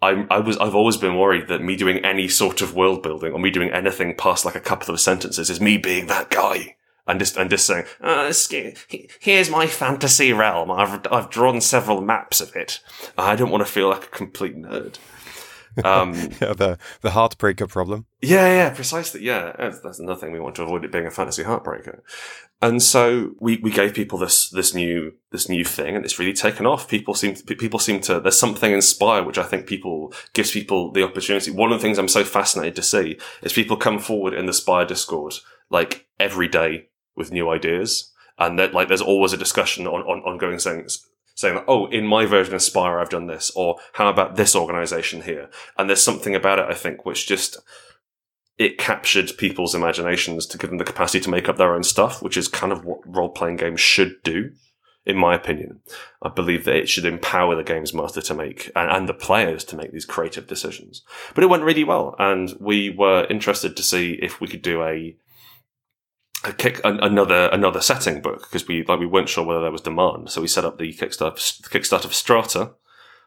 I, 0.00 0.26
I 0.30 0.40
was, 0.40 0.56
I've 0.58 0.74
always 0.74 0.96
been 0.96 1.16
worried 1.16 1.46
that 1.48 1.62
me 1.62 1.76
doing 1.76 2.04
any 2.04 2.26
sort 2.26 2.60
of 2.60 2.74
world 2.74 3.02
building 3.02 3.32
or 3.32 3.38
me 3.38 3.50
doing 3.50 3.70
anything 3.70 4.16
past 4.16 4.44
like 4.44 4.56
a 4.56 4.60
couple 4.60 4.92
of 4.92 5.00
sentences 5.00 5.48
is 5.48 5.60
me 5.60 5.78
being 5.78 6.08
that 6.08 6.28
guy. 6.30 6.76
And 7.04 7.18
just, 7.18 7.36
and 7.36 7.50
just 7.50 7.66
saying, 7.66 7.84
uh, 8.00 8.32
he- 8.88 9.10
here's 9.18 9.50
my 9.50 9.66
fantasy 9.66 10.32
realm. 10.32 10.70
I've, 10.70 11.04
I've 11.10 11.30
drawn 11.30 11.60
several 11.60 12.00
maps 12.00 12.40
of 12.40 12.54
it. 12.54 12.78
I 13.18 13.34
don't 13.34 13.50
want 13.50 13.66
to 13.66 13.72
feel 13.72 13.88
like 13.88 14.04
a 14.04 14.08
complete 14.08 14.56
nerd. 14.56 14.98
Um, 15.84 16.12
Yeah, 16.40 16.52
the 16.54 16.78
the 17.00 17.10
heartbreaker 17.10 17.68
problem. 17.68 18.06
yeah, 18.20 18.46
yeah, 18.46 18.70
precisely. 18.70 19.22
Yeah, 19.22 19.52
that's, 19.58 19.80
that's 19.80 19.98
another 19.98 20.20
thing 20.20 20.32
we 20.32 20.40
want 20.40 20.54
to 20.56 20.62
avoid 20.62 20.84
it 20.84 20.92
being 20.92 21.06
a 21.06 21.10
fantasy 21.10 21.44
heartbreaker. 21.44 22.00
And 22.60 22.80
so 22.80 23.32
we, 23.40 23.56
we 23.56 23.70
gave 23.72 23.92
people 23.94 24.18
this 24.18 24.48
this 24.50 24.74
new 24.74 25.14
this 25.30 25.48
new 25.48 25.64
thing, 25.64 25.96
and 25.96 26.04
it's 26.04 26.18
really 26.18 26.32
taken 26.32 26.66
off. 26.66 26.88
People 26.88 27.14
seem 27.14 27.34
to, 27.34 27.42
people 27.56 27.78
seem 27.78 28.00
to 28.02 28.20
there's 28.20 28.38
something 28.38 28.72
in 28.72 28.82
Spire 28.82 29.22
which 29.24 29.38
I 29.38 29.42
think 29.42 29.66
people 29.66 30.12
gives 30.32 30.52
people 30.52 30.92
the 30.92 31.02
opportunity. 31.02 31.50
One 31.50 31.72
of 31.72 31.78
the 31.80 31.82
things 31.82 31.98
I'm 31.98 32.08
so 32.08 32.24
fascinated 32.24 32.76
to 32.76 32.82
see 32.82 33.18
is 33.42 33.52
people 33.52 33.76
come 33.76 33.98
forward 33.98 34.34
in 34.34 34.46
the 34.46 34.52
Spire 34.52 34.84
Discord 34.86 35.34
like 35.70 36.06
every 36.20 36.48
day 36.48 36.88
with 37.16 37.32
new 37.32 37.50
ideas, 37.50 38.12
and 38.38 38.58
that 38.58 38.72
like 38.74 38.88
there's 38.88 39.02
always 39.02 39.32
a 39.32 39.36
discussion 39.38 39.86
on 39.86 40.02
on 40.02 40.20
ongoing 40.20 40.58
things. 40.58 41.04
Saying 41.42 41.64
oh, 41.66 41.86
in 41.86 42.06
my 42.06 42.24
version 42.24 42.54
of 42.54 42.62
Spire, 42.62 43.00
I've 43.00 43.08
done 43.08 43.26
this, 43.26 43.50
or 43.56 43.74
how 43.94 44.08
about 44.08 44.36
this 44.36 44.54
organization 44.54 45.22
here? 45.22 45.50
And 45.76 45.88
there's 45.88 46.00
something 46.00 46.36
about 46.36 46.60
it, 46.60 46.66
I 46.66 46.74
think, 46.74 47.04
which 47.04 47.26
just 47.26 47.56
it 48.58 48.78
captured 48.78 49.36
people's 49.36 49.74
imaginations 49.74 50.46
to 50.46 50.56
give 50.56 50.70
them 50.70 50.78
the 50.78 50.84
capacity 50.84 51.18
to 51.18 51.30
make 51.30 51.48
up 51.48 51.56
their 51.56 51.74
own 51.74 51.82
stuff, 51.82 52.22
which 52.22 52.36
is 52.36 52.46
kind 52.46 52.72
of 52.72 52.84
what 52.84 53.00
role 53.04 53.28
playing 53.28 53.56
games 53.56 53.80
should 53.80 54.22
do, 54.22 54.52
in 55.04 55.16
my 55.16 55.34
opinion. 55.34 55.80
I 56.22 56.28
believe 56.28 56.64
that 56.64 56.76
it 56.76 56.88
should 56.88 57.06
empower 57.06 57.56
the 57.56 57.64
games 57.64 57.92
master 57.92 58.20
to 58.20 58.34
make 58.34 58.70
and, 58.76 58.88
and 58.88 59.08
the 59.08 59.12
players 59.12 59.64
to 59.64 59.76
make 59.76 59.90
these 59.90 60.04
creative 60.04 60.46
decisions. 60.46 61.02
But 61.34 61.42
it 61.42 61.50
went 61.50 61.64
really 61.64 61.82
well, 61.82 62.14
and 62.20 62.54
we 62.60 62.90
were 62.90 63.26
interested 63.28 63.76
to 63.76 63.82
see 63.82 64.12
if 64.22 64.40
we 64.40 64.46
could 64.46 64.62
do 64.62 64.84
a 64.84 65.16
a 66.44 66.52
kick 66.52 66.80
another 66.84 67.48
another 67.52 67.80
setting 67.80 68.20
book 68.20 68.42
because 68.42 68.66
we 68.66 68.84
like 68.84 68.98
we 68.98 69.06
weren't 69.06 69.28
sure 69.28 69.44
whether 69.44 69.60
there 69.60 69.70
was 69.70 69.80
demand, 69.80 70.30
so 70.30 70.40
we 70.40 70.48
set 70.48 70.64
up 70.64 70.78
the 70.78 70.92
Kickstarter 70.92 71.34
Kickstarter 71.34 72.08
for 72.08 72.12
Strata 72.12 72.72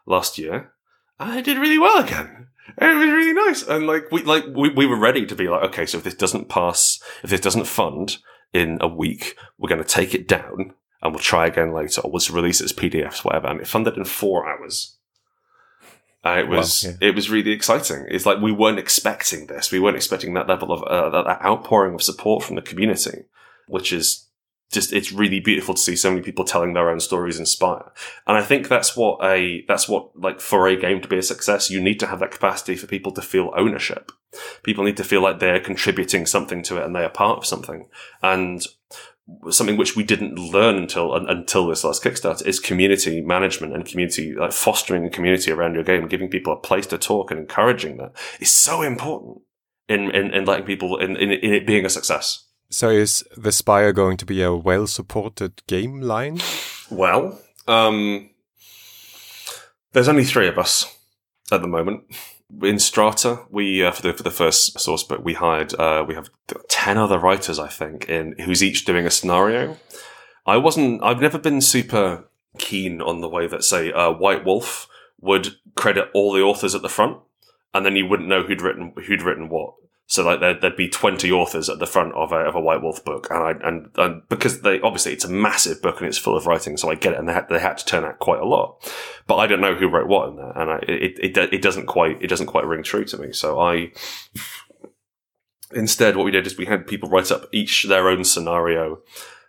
last 0.06 0.38
year. 0.38 0.72
And 1.20 1.40
it 1.40 1.46
did 1.46 1.58
really 1.58 1.80
well 1.80 2.04
again. 2.04 2.48
It 2.78 2.96
was 2.96 3.08
really 3.08 3.34
nice. 3.34 3.64
And 3.64 3.88
like 3.88 4.12
we 4.12 4.24
like 4.24 4.46
we, 4.54 4.70
we 4.70 4.86
were 4.86 5.00
ready 5.00 5.26
to 5.26 5.36
be 5.36 5.48
like, 5.48 5.64
okay, 5.70 5.86
so 5.86 5.98
if 5.98 6.04
this 6.04 6.16
doesn't 6.16 6.50
pass, 6.50 7.00
if 7.24 7.30
this 7.30 7.42
doesn't 7.42 7.68
fund 7.68 8.18
in 8.54 8.78
a 8.82 8.88
week, 8.88 9.38
we're 9.58 9.70
going 9.70 9.84
to 9.84 9.88
take 9.88 10.14
it 10.14 10.28
down 10.28 10.74
and 11.02 11.14
we'll 11.14 11.20
try 11.20 11.46
again 11.46 11.72
later, 11.72 12.02
or 12.02 12.12
we'll 12.12 12.22
release 12.32 12.62
it 12.62 12.66
as 12.66 12.74
PDFs, 12.74 13.24
whatever. 13.24 13.48
And 13.48 13.62
it 13.62 13.68
funded 13.68 13.96
in 13.96 14.06
four 14.06 14.48
hours. 14.48 14.98
It 16.26 16.48
was 16.48 16.84
Wow, 16.84 16.92
yeah. 16.92 17.08
it 17.10 17.16
was 17.16 17.30
really 17.30 17.52
exciting. 17.52 18.06
It's 18.10 18.26
like 18.26 18.40
we 18.42 18.52
weren't 18.52 18.80
expecting 18.80 19.48
this. 19.48 19.72
We 19.72 19.80
weren't 19.80 19.96
expecting 19.96 20.34
that 20.34 20.48
level 20.48 20.72
of 20.72 20.84
uh, 20.84 21.10
that, 21.10 21.26
that 21.26 21.46
outpouring 21.46 21.94
of 21.94 22.02
support 22.02 22.44
from 22.44 22.56
the 22.56 22.62
community, 22.62 23.26
which 23.68 23.94
is 23.94 24.26
just 24.72 24.92
it's 24.92 25.12
really 25.12 25.40
beautiful 25.40 25.76
to 25.76 25.82
see 25.82 25.96
so 25.96 26.10
many 26.10 26.22
people 26.22 26.44
telling 26.44 26.74
their 26.74 26.90
own 26.90 27.00
stories 27.00 27.40
in 27.40 27.46
Spire. 27.46 27.92
And 28.28 28.38
I 28.38 28.42
think 28.42 28.68
that's 28.68 28.98
what 28.98 29.24
a 29.24 29.64
that's 29.68 29.88
what 29.88 30.20
like 30.20 30.40
for 30.40 30.68
a 30.68 30.76
game 30.76 31.02
to 31.02 31.08
be 31.08 31.18
a 31.18 31.24
success, 31.24 31.70
you 31.70 31.82
need 31.82 32.00
to 32.00 32.08
have 32.08 32.20
that 32.20 32.32
capacity 32.32 32.76
for 32.76 32.88
people 32.88 33.12
to 33.14 33.22
feel 33.22 33.54
ownership. 33.56 34.12
People 34.64 34.84
need 34.84 34.98
to 34.98 35.04
feel 35.04 35.22
like 35.22 35.40
they're 35.40 35.60
contributing 35.60 36.26
something 36.26 36.62
to 36.64 36.78
it 36.78 36.86
and 36.86 36.96
they 36.96 37.04
are 37.04 37.10
part 37.10 37.38
of 37.38 37.46
something. 37.46 37.88
And 38.22 38.66
something 39.50 39.78
which 39.78 39.96
we 39.96 40.04
didn't 40.04 40.36
learn 40.36 40.76
until 40.76 41.14
un, 41.14 41.28
until 41.28 41.68
this 41.68 41.84
last 41.84 42.04
Kickstarter 42.04 42.46
is 42.46 42.60
community 42.60 43.22
management 43.22 43.74
and 43.74 43.86
community 43.86 44.34
like 44.34 44.52
fostering 44.52 45.06
a 45.06 45.10
community 45.10 45.52
around 45.52 45.74
your 45.74 45.84
game 45.84 46.08
giving 46.08 46.30
people 46.30 46.54
a 46.54 46.58
place 46.58 46.86
to 46.88 46.98
talk 46.98 47.32
and 47.32 47.40
encouraging 47.40 47.98
that 47.98 48.12
is 48.40 48.52
so 48.52 48.82
important 48.82 49.42
in 49.88 50.12
in, 50.12 50.34
in 50.34 50.46
letting 50.46 50.66
people 50.66 50.98
in, 50.98 51.16
in 51.16 51.32
in 51.32 51.54
it 51.54 51.66
being 51.66 51.86
a 51.86 51.90
success. 51.90 52.48
So 52.70 52.90
is 52.90 53.24
the 53.38 53.52
Spire 53.52 53.94
going 53.94 54.18
to 54.18 54.26
be 54.26 54.42
a 54.42 54.54
well 54.54 54.88
supported 54.88 55.66
game 55.68 56.02
line? 56.02 56.42
Well, 56.90 57.40
um, 57.68 58.30
there's 59.94 60.08
only 60.08 60.24
three 60.24 60.48
of 60.48 60.58
us 60.58 60.94
at 61.52 61.62
the 61.62 61.68
moment. 61.68 62.04
In 62.62 62.80
Strata, 62.80 63.46
we 63.50 63.84
uh, 63.84 63.92
for 63.92 64.02
the 64.02 64.14
for 64.14 64.24
the 64.24 64.32
first 64.32 64.80
source 64.80 65.04
book, 65.04 65.22
we 65.24 65.34
hired 65.34 65.74
uh, 65.80 66.06
we 66.08 66.16
have 66.16 66.30
ten 66.68 66.98
other 66.98 67.20
writers, 67.20 67.60
I 67.60 67.68
think, 67.68 68.08
in 68.08 68.36
who's 68.40 68.64
each 68.64 68.86
doing 68.86 69.06
a 69.06 69.12
scenario. 69.12 69.78
I 70.46 70.58
wasn't. 70.58 71.04
I've 71.04 71.22
never 71.22 71.38
been 71.40 71.62
super 71.62 72.30
keen 72.58 73.02
on 73.02 73.22
the 73.22 73.30
way 73.30 73.48
that, 73.48 73.64
say, 73.64 73.92
uh, 73.92 74.12
White 74.12 74.46
Wolf 74.46 74.88
would 75.20 75.56
credit 75.76 76.10
all 76.14 76.32
the 76.32 76.42
authors 76.42 76.76
at 76.76 76.82
the 76.82 76.90
front, 76.90 77.18
and 77.74 77.86
then 77.86 77.96
you 77.96 78.08
wouldn't 78.08 78.30
know 78.30 78.44
who'd 78.44 78.62
written 78.62 78.94
who'd 79.06 79.22
written 79.22 79.50
what. 79.50 79.74
So 80.08 80.24
like 80.24 80.40
there'd, 80.40 80.62
there'd 80.62 80.76
be 80.76 80.88
twenty 80.88 81.32
authors 81.32 81.68
at 81.68 81.80
the 81.80 81.88
front 81.88 82.14
of 82.14 82.32
a 82.32 82.38
of 82.38 82.54
a 82.54 82.62
White 82.62 82.82
Wolf 82.82 83.04
book, 83.04 83.28
and 83.32 83.44
I 83.44 83.68
and, 83.68 83.90
and 83.96 84.22
because 84.30 84.62
they 84.62 84.80
obviously 84.82 85.14
it's 85.14 85.26
a 85.26 85.30
massive 85.30 85.82
book 85.82 86.00
and 86.00 86.08
it's 86.08 86.18
full 86.18 86.38
of 86.38 86.46
writing, 86.46 86.78
so 86.78 86.92
I 86.92 86.96
get 86.96 87.14
it, 87.14 87.20
and 87.20 87.28
they 87.28 87.34
had, 87.34 87.50
they 87.50 87.60
had 87.60 87.80
to 87.80 87.86
turn 87.86 88.06
out 88.06 88.20
quite 88.20 88.40
a 88.40 88.46
lot, 88.46 88.88
but 89.26 89.38
I 89.38 89.48
don't 89.48 89.62
know 89.62 89.74
who 89.74 89.90
wrote 89.90 90.08
what 90.08 90.30
in 90.30 90.36
there, 90.36 90.52
and 90.56 90.70
I, 90.70 90.78
it, 90.88 91.20
it 91.20 91.54
it 91.54 91.62
doesn't 91.62 91.88
quite 91.88 92.22
it 92.22 92.28
doesn't 92.28 92.46
quite 92.46 92.66
ring 92.66 92.84
true 92.84 93.06
to 93.06 93.18
me. 93.18 93.34
So 93.34 93.60
I 93.60 93.94
instead 95.74 96.16
what 96.16 96.26
we 96.26 96.32
did 96.32 96.46
is 96.46 96.58
we 96.58 96.68
had 96.68 96.86
people 96.86 97.10
write 97.10 97.32
up 97.32 97.50
each 97.52 97.86
their 97.86 98.08
own 98.08 98.24
scenario 98.24 99.00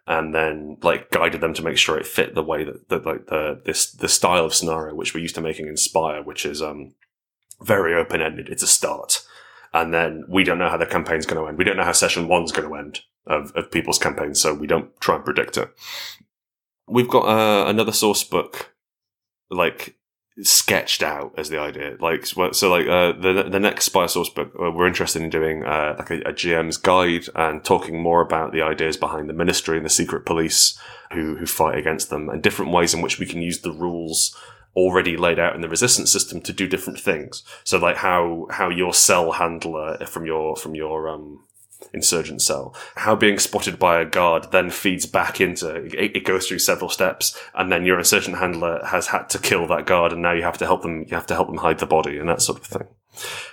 and 0.06 0.34
then 0.34 0.78
like 0.82 1.10
guided 1.10 1.40
them 1.42 1.52
to 1.52 1.62
make 1.62 1.76
sure 1.76 1.98
it 1.98 2.06
fit 2.06 2.34
the 2.34 2.42
way 2.42 2.64
that, 2.64 2.88
that 2.88 3.04
like 3.04 3.26
the 3.26 3.60
this 3.64 3.90
the 3.90 4.08
style 4.08 4.46
of 4.46 4.54
scenario 4.54 4.94
which 4.94 5.14
we're 5.14 5.20
used 5.20 5.34
to 5.34 5.40
making 5.40 5.66
in 5.66 5.76
Spire 5.76 6.22
which 6.22 6.46
is 6.46 6.62
um 6.62 6.94
very 7.62 7.94
open 7.94 8.20
ended. 8.20 8.48
It's 8.48 8.62
a 8.62 8.66
start, 8.66 9.22
and 9.72 9.92
then 9.92 10.24
we 10.28 10.44
don't 10.44 10.58
know 10.58 10.68
how 10.68 10.76
the 10.76 10.86
campaign's 10.86 11.26
going 11.26 11.42
to 11.42 11.48
end. 11.48 11.58
We 11.58 11.64
don't 11.64 11.76
know 11.76 11.84
how 11.84 11.92
session 11.92 12.28
one's 12.28 12.52
going 12.52 12.68
to 12.68 12.74
end 12.74 13.00
of, 13.26 13.52
of 13.54 13.70
people's 13.70 13.98
campaigns, 13.98 14.40
so 14.40 14.54
we 14.54 14.66
don't 14.66 14.98
try 15.00 15.16
and 15.16 15.24
predict 15.24 15.56
it. 15.56 15.70
We've 16.88 17.08
got 17.08 17.26
uh, 17.26 17.68
another 17.68 17.92
source 17.92 18.22
book, 18.22 18.74
like 19.50 19.96
sketched 20.42 21.02
out 21.02 21.32
as 21.38 21.48
the 21.48 21.58
idea. 21.58 21.96
Like 22.00 22.26
so, 22.26 22.70
like 22.70 22.86
uh, 22.86 23.12
the 23.12 23.48
the 23.50 23.60
next 23.60 23.86
Spire 23.86 24.08
source 24.08 24.28
book, 24.28 24.52
uh, 24.60 24.70
we're 24.70 24.86
interested 24.86 25.22
in 25.22 25.30
doing 25.30 25.64
uh, 25.64 25.96
like 25.98 26.10
a, 26.10 26.20
a 26.20 26.32
GM's 26.32 26.76
guide 26.76 27.26
and 27.34 27.64
talking 27.64 28.00
more 28.00 28.20
about 28.20 28.52
the 28.52 28.62
ideas 28.62 28.96
behind 28.96 29.28
the 29.28 29.34
ministry 29.34 29.76
and 29.76 29.86
the 29.86 29.90
secret 29.90 30.26
police 30.26 30.78
who 31.12 31.36
who 31.36 31.46
fight 31.46 31.78
against 31.78 32.10
them 32.10 32.28
and 32.28 32.42
different 32.42 32.72
ways 32.72 32.94
in 32.94 33.02
which 33.02 33.18
we 33.18 33.26
can 33.26 33.42
use 33.42 33.60
the 33.60 33.72
rules 33.72 34.36
already 34.76 35.16
laid 35.16 35.38
out 35.38 35.54
in 35.54 35.62
the 35.62 35.68
resistance 35.68 36.12
system 36.12 36.40
to 36.42 36.52
do 36.52 36.68
different 36.68 37.00
things. 37.00 37.42
So 37.64 37.78
like 37.78 37.96
how 37.96 38.46
how 38.50 38.68
your 38.68 38.94
cell 38.94 39.32
handler 39.32 39.98
from 40.06 40.26
your 40.26 40.54
from 40.54 40.74
your 40.74 41.08
um 41.08 41.40
insurgent 41.92 42.42
cell. 42.42 42.74
How 42.96 43.16
being 43.16 43.38
spotted 43.38 43.78
by 43.78 44.00
a 44.00 44.04
guard 44.04 44.50
then 44.52 44.70
feeds 44.70 45.06
back 45.06 45.40
into 45.40 45.68
it, 45.68 46.16
it, 46.16 46.24
goes 46.24 46.46
through 46.46 46.58
several 46.58 46.90
steps, 46.90 47.38
and 47.54 47.70
then 47.70 47.84
your 47.84 47.98
insurgent 47.98 48.38
handler 48.38 48.84
has 48.84 49.08
had 49.08 49.28
to 49.30 49.38
kill 49.38 49.66
that 49.68 49.86
guard, 49.86 50.12
and 50.12 50.22
now 50.22 50.32
you 50.32 50.42
have 50.42 50.58
to 50.58 50.66
help 50.66 50.82
them. 50.82 51.04
You 51.08 51.14
have 51.14 51.26
to 51.26 51.34
help 51.34 51.48
them 51.48 51.58
hide 51.58 51.78
the 51.78 51.86
body 51.86 52.18
and 52.18 52.28
that 52.28 52.42
sort 52.42 52.58
of 52.58 52.66
thing. 52.66 52.88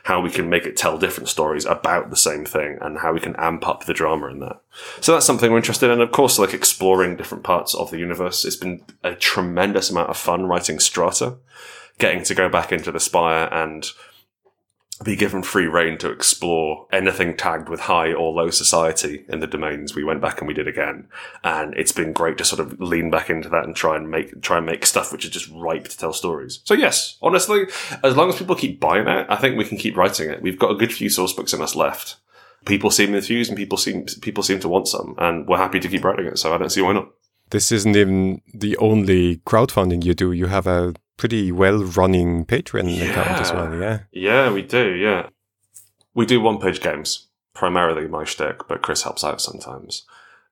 How 0.04 0.22
we 0.22 0.30
can 0.30 0.50
make 0.50 0.66
it 0.66 0.76
tell 0.76 0.98
different 0.98 1.30
stories 1.30 1.66
about 1.66 2.10
the 2.10 2.16
same 2.16 2.46
thing, 2.46 2.78
and 2.82 3.00
how 3.00 3.14
we 3.14 3.20
can 3.20 3.36
amp 3.38 3.68
up 3.68 3.86
the 3.86 3.94
drama 3.94 4.28
in 4.28 4.40
that. 4.40 4.62
So 5.02 5.14
that's 5.14 5.26
something 5.26 5.52
we're 5.52 5.58
interested 5.58 5.88
in. 5.88 5.94
And 5.94 6.02
of 6.02 6.12
course, 6.12 6.40
like 6.40 6.54
exploring 6.54 7.16
different 7.16 7.44
parts 7.44 7.74
of 7.76 7.92
the 7.92 8.00
universe. 8.00 8.46
It's 8.46 8.56
been 8.56 8.84
a 9.04 9.16
tremendous 9.16 9.90
amount 9.90 10.10
of 10.10 10.18
fun 10.18 10.46
writing 10.48 10.80
Strata, 10.80 11.38
getting 12.00 12.24
to 12.24 12.36
go 12.36 12.50
back 12.50 12.72
into 12.72 12.92
the 12.92 13.00
Spire 13.00 13.48
and 13.52 13.90
be 15.04 15.16
given 15.16 15.44
free 15.44 15.68
reign 15.68 15.98
to 16.00 16.12
explore 16.12 16.88
anything 16.92 17.36
tagged 17.36 17.70
with 17.70 17.82
high 17.82 18.14
or 18.14 18.32
low 18.32 18.50
society 18.50 19.26
in 19.28 19.40
the 19.40 19.48
domains 19.48 19.96
we 19.96 20.04
went 20.04 20.22
back 20.22 20.40
and 20.40 20.48
we 20.48 20.54
did 20.54 20.68
again. 20.68 21.08
And 21.44 21.74
it's 21.76 21.92
been 21.92 22.14
great 22.14 22.38
to 22.38 22.46
sort 22.46 22.60
of 22.60 22.80
lean 22.80 23.10
back 23.12 23.30
into 23.30 23.50
that 23.50 23.66
and 23.66 23.76
try 23.76 23.96
and 23.96 24.10
make 24.10 24.42
try 24.42 24.58
and 24.58 24.66
make 24.66 24.86
stuff 24.86 25.12
which 25.12 25.26
is 25.26 25.32
just 25.32 25.50
ripe 25.52 25.88
to 25.88 25.98
tell 25.98 26.14
stories. 26.14 26.62
So 26.64 26.74
yes 26.74 27.18
honestly 27.22 27.66
as 28.04 28.16
long 28.16 28.30
as 28.30 28.38
people 28.38 28.56
keep 28.56 28.80
buying 28.80 29.08
it 29.08 29.26
i 29.30 29.36
think 29.36 29.58
we 29.58 29.66
can 29.66 29.78
keep 29.78 29.98
writing 29.98 30.30
it. 30.30 30.42
We've 30.42 30.60
got 30.60 30.72
a 30.72 30.76
good 30.76 30.94
few 30.94 31.10
source 31.10 31.34
books 31.34 31.54
in 31.54 31.62
us 31.62 31.76
left. 31.76 32.18
People 32.66 32.92
seem 32.92 33.14
enthused 33.14 33.50
and 33.50 33.58
people 33.58 33.78
seem 33.78 34.06
people 34.22 34.44
seem 34.44 34.60
to 34.62 34.70
want 34.70 34.88
some 34.88 35.16
and 35.18 35.48
we're 35.48 35.58
happy 35.58 35.80
to 35.80 35.88
keep 35.88 36.04
writing 36.04 36.28
it 36.28 36.40
so 36.40 36.54
i 36.54 36.58
don't 36.58 36.72
see 36.72 36.82
why 36.82 36.94
not. 36.94 37.10
This 37.50 37.72
isn't 37.72 37.96
even 37.96 38.42
the 38.54 38.76
only 38.78 39.38
crowdfunding 39.46 40.04
you 40.04 40.14
do. 40.16 40.32
You 40.32 40.48
have 40.48 40.66
a 40.66 40.96
pretty 41.18 41.52
well 41.52 41.84
running 41.84 42.46
Patreon 42.46 42.96
yeah. 42.96 43.06
account 43.06 43.42
as 43.42 43.52
well. 43.52 43.74
Yeah. 43.74 44.00
Yeah, 44.12 44.52
we 44.52 44.62
do. 44.62 44.94
Yeah. 44.94 45.30
We 46.14 46.26
do 46.26 46.42
one 46.42 46.60
page 46.60 46.82
games, 46.82 47.28
primarily 47.54 48.08
my 48.08 48.24
shtick, 48.24 48.68
but 48.68 48.82
Chris 48.82 49.04
helps 49.04 49.24
out 49.24 49.42
sometimes. 49.42 50.06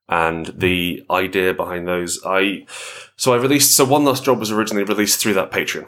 And 0.10 0.48
the 0.48 1.04
idea 1.10 1.54
behind 1.54 1.88
those, 1.88 2.20
I, 2.26 2.66
so 3.16 3.34
I 3.34 3.38
released, 3.38 3.76
so 3.76 3.86
One 3.86 4.04
Last 4.04 4.26
Job 4.26 4.40
was 4.40 4.52
originally 4.52 4.84
released 4.84 5.22
through 5.22 5.36
that 5.36 5.52
Patreon. 5.52 5.88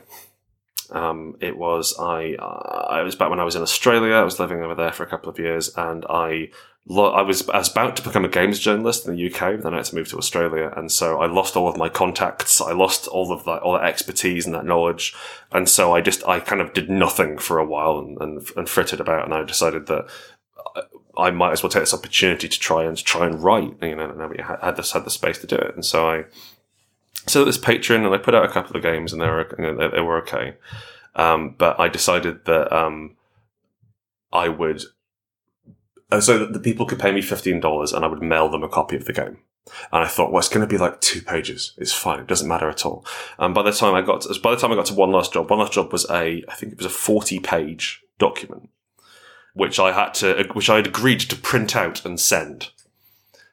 Um, 0.91 1.35
it 1.41 1.57
was 1.57 1.95
I. 1.99 2.35
Uh, 2.35 2.87
I 2.89 3.01
was 3.01 3.15
back 3.15 3.29
when 3.29 3.39
I 3.39 3.43
was 3.43 3.55
in 3.55 3.63
Australia. 3.63 4.13
I 4.13 4.23
was 4.23 4.39
living 4.39 4.61
over 4.61 4.75
there 4.75 4.91
for 4.91 5.03
a 5.03 5.07
couple 5.07 5.29
of 5.29 5.39
years, 5.39 5.75
and 5.75 6.05
I 6.07 6.49
I 6.89 7.21
was, 7.21 7.47
I 7.49 7.59
was 7.59 7.71
about 7.71 7.95
to 7.95 8.03
become 8.03 8.25
a 8.25 8.29
games 8.29 8.59
journalist 8.59 9.07
in 9.07 9.15
the 9.15 9.33
UK, 9.33 9.39
but 9.55 9.63
then 9.63 9.73
I 9.73 9.77
had 9.77 9.85
to 9.85 9.95
move 9.95 10.09
to 10.09 10.17
Australia, 10.17 10.73
and 10.75 10.91
so 10.91 11.21
I 11.21 11.27
lost 11.27 11.55
all 11.55 11.69
of 11.69 11.77
my 11.77 11.87
contacts. 11.87 12.59
I 12.59 12.73
lost 12.73 13.07
all 13.07 13.31
of 13.31 13.45
that, 13.45 13.61
all 13.61 13.73
that 13.73 13.85
expertise 13.85 14.45
and 14.45 14.53
that 14.53 14.65
knowledge, 14.65 15.15
and 15.51 15.69
so 15.69 15.95
I 15.95 16.01
just, 16.01 16.27
I 16.27 16.41
kind 16.41 16.61
of 16.61 16.73
did 16.73 16.89
nothing 16.89 17.37
for 17.37 17.57
a 17.57 17.65
while 17.65 17.99
and, 17.99 18.19
and, 18.19 18.49
and 18.57 18.69
frittered 18.69 18.99
about, 18.99 19.23
and 19.23 19.33
I 19.33 19.43
decided 19.43 19.87
that 19.87 20.07
I 21.17 21.31
might 21.31 21.51
as 21.51 21.63
well 21.63 21.69
take 21.69 21.83
this 21.83 21.93
opportunity 21.93 22.47
to 22.47 22.59
try 22.59 22.83
and 22.83 22.97
try 22.97 23.27
and 23.27 23.41
write. 23.41 23.75
You 23.81 23.95
know, 23.95 24.37
I 24.39 24.65
had 24.65 24.75
this 24.75 24.91
had 24.91 25.05
the 25.05 25.09
space 25.09 25.37
to 25.39 25.47
do 25.47 25.55
it, 25.55 25.75
and 25.75 25.85
so 25.85 26.09
I 26.09 26.25
so 27.27 27.45
this 27.45 27.57
Patreon, 27.57 28.05
and 28.05 28.13
I 28.13 28.17
put 28.17 28.35
out 28.35 28.45
a 28.45 28.51
couple 28.51 28.75
of 28.75 28.83
games, 28.83 29.13
and 29.13 29.21
they 29.21 29.27
were 29.27 29.55
you 29.57 29.63
know, 29.63 29.77
they, 29.77 29.87
they, 29.95 30.01
were 30.01 30.17
okay, 30.23 30.55
um, 31.15 31.55
but 31.57 31.79
I 31.79 31.87
decided 31.87 32.45
that 32.45 32.75
um, 32.75 33.15
I 34.31 34.49
would 34.49 34.83
uh, 36.13 36.21
so 36.21 36.37
that 36.37 36.53
the 36.53 36.59
people 36.59 36.85
could 36.85 36.99
pay 36.99 37.11
me 37.11 37.21
$15 37.21 37.93
and 37.93 38.05
I 38.05 38.07
would 38.07 38.21
mail 38.21 38.47
them 38.47 38.63
a 38.63 38.69
copy 38.69 38.95
of 38.95 39.05
the 39.05 39.13
game. 39.13 39.39
And 39.91 40.03
I 40.03 40.07
thought, 40.07 40.31
well, 40.31 40.39
it's 40.39 40.49
going 40.49 40.65
to 40.65 40.71
be 40.71 40.77
like 40.77 41.01
two 41.01 41.21
pages. 41.23 41.73
It's 41.77 41.93
fine. 41.93 42.19
It 42.19 42.27
doesn't 42.27 42.47
matter 42.47 42.69
at 42.69 42.85
all. 42.85 43.03
And 43.39 43.55
by 43.55 43.63
the 43.63 43.71
time 43.71 43.95
I 43.95 44.01
got, 44.01 44.21
to, 44.21 44.39
by 44.39 44.51
the 44.51 44.57
time 44.57 44.71
I 44.71 44.75
got 44.75 44.85
to 44.87 44.93
one 44.93 45.11
last 45.11 45.33
job, 45.33 45.49
one 45.49 45.59
last 45.59 45.73
job 45.73 45.91
was 45.91 46.05
a, 46.11 46.43
I 46.47 46.53
think 46.53 46.73
it 46.73 46.77
was 46.77 46.85
a 46.85 46.91
40 46.91 47.39
page 47.39 48.03
document, 48.19 48.69
which 49.55 49.79
I 49.79 49.91
had 49.91 50.13
to, 50.15 50.47
which 50.53 50.69
I 50.69 50.75
had 50.75 50.87
agreed 50.87 51.21
to 51.21 51.35
print 51.35 51.75
out 51.75 52.05
and 52.05 52.19
send, 52.19 52.69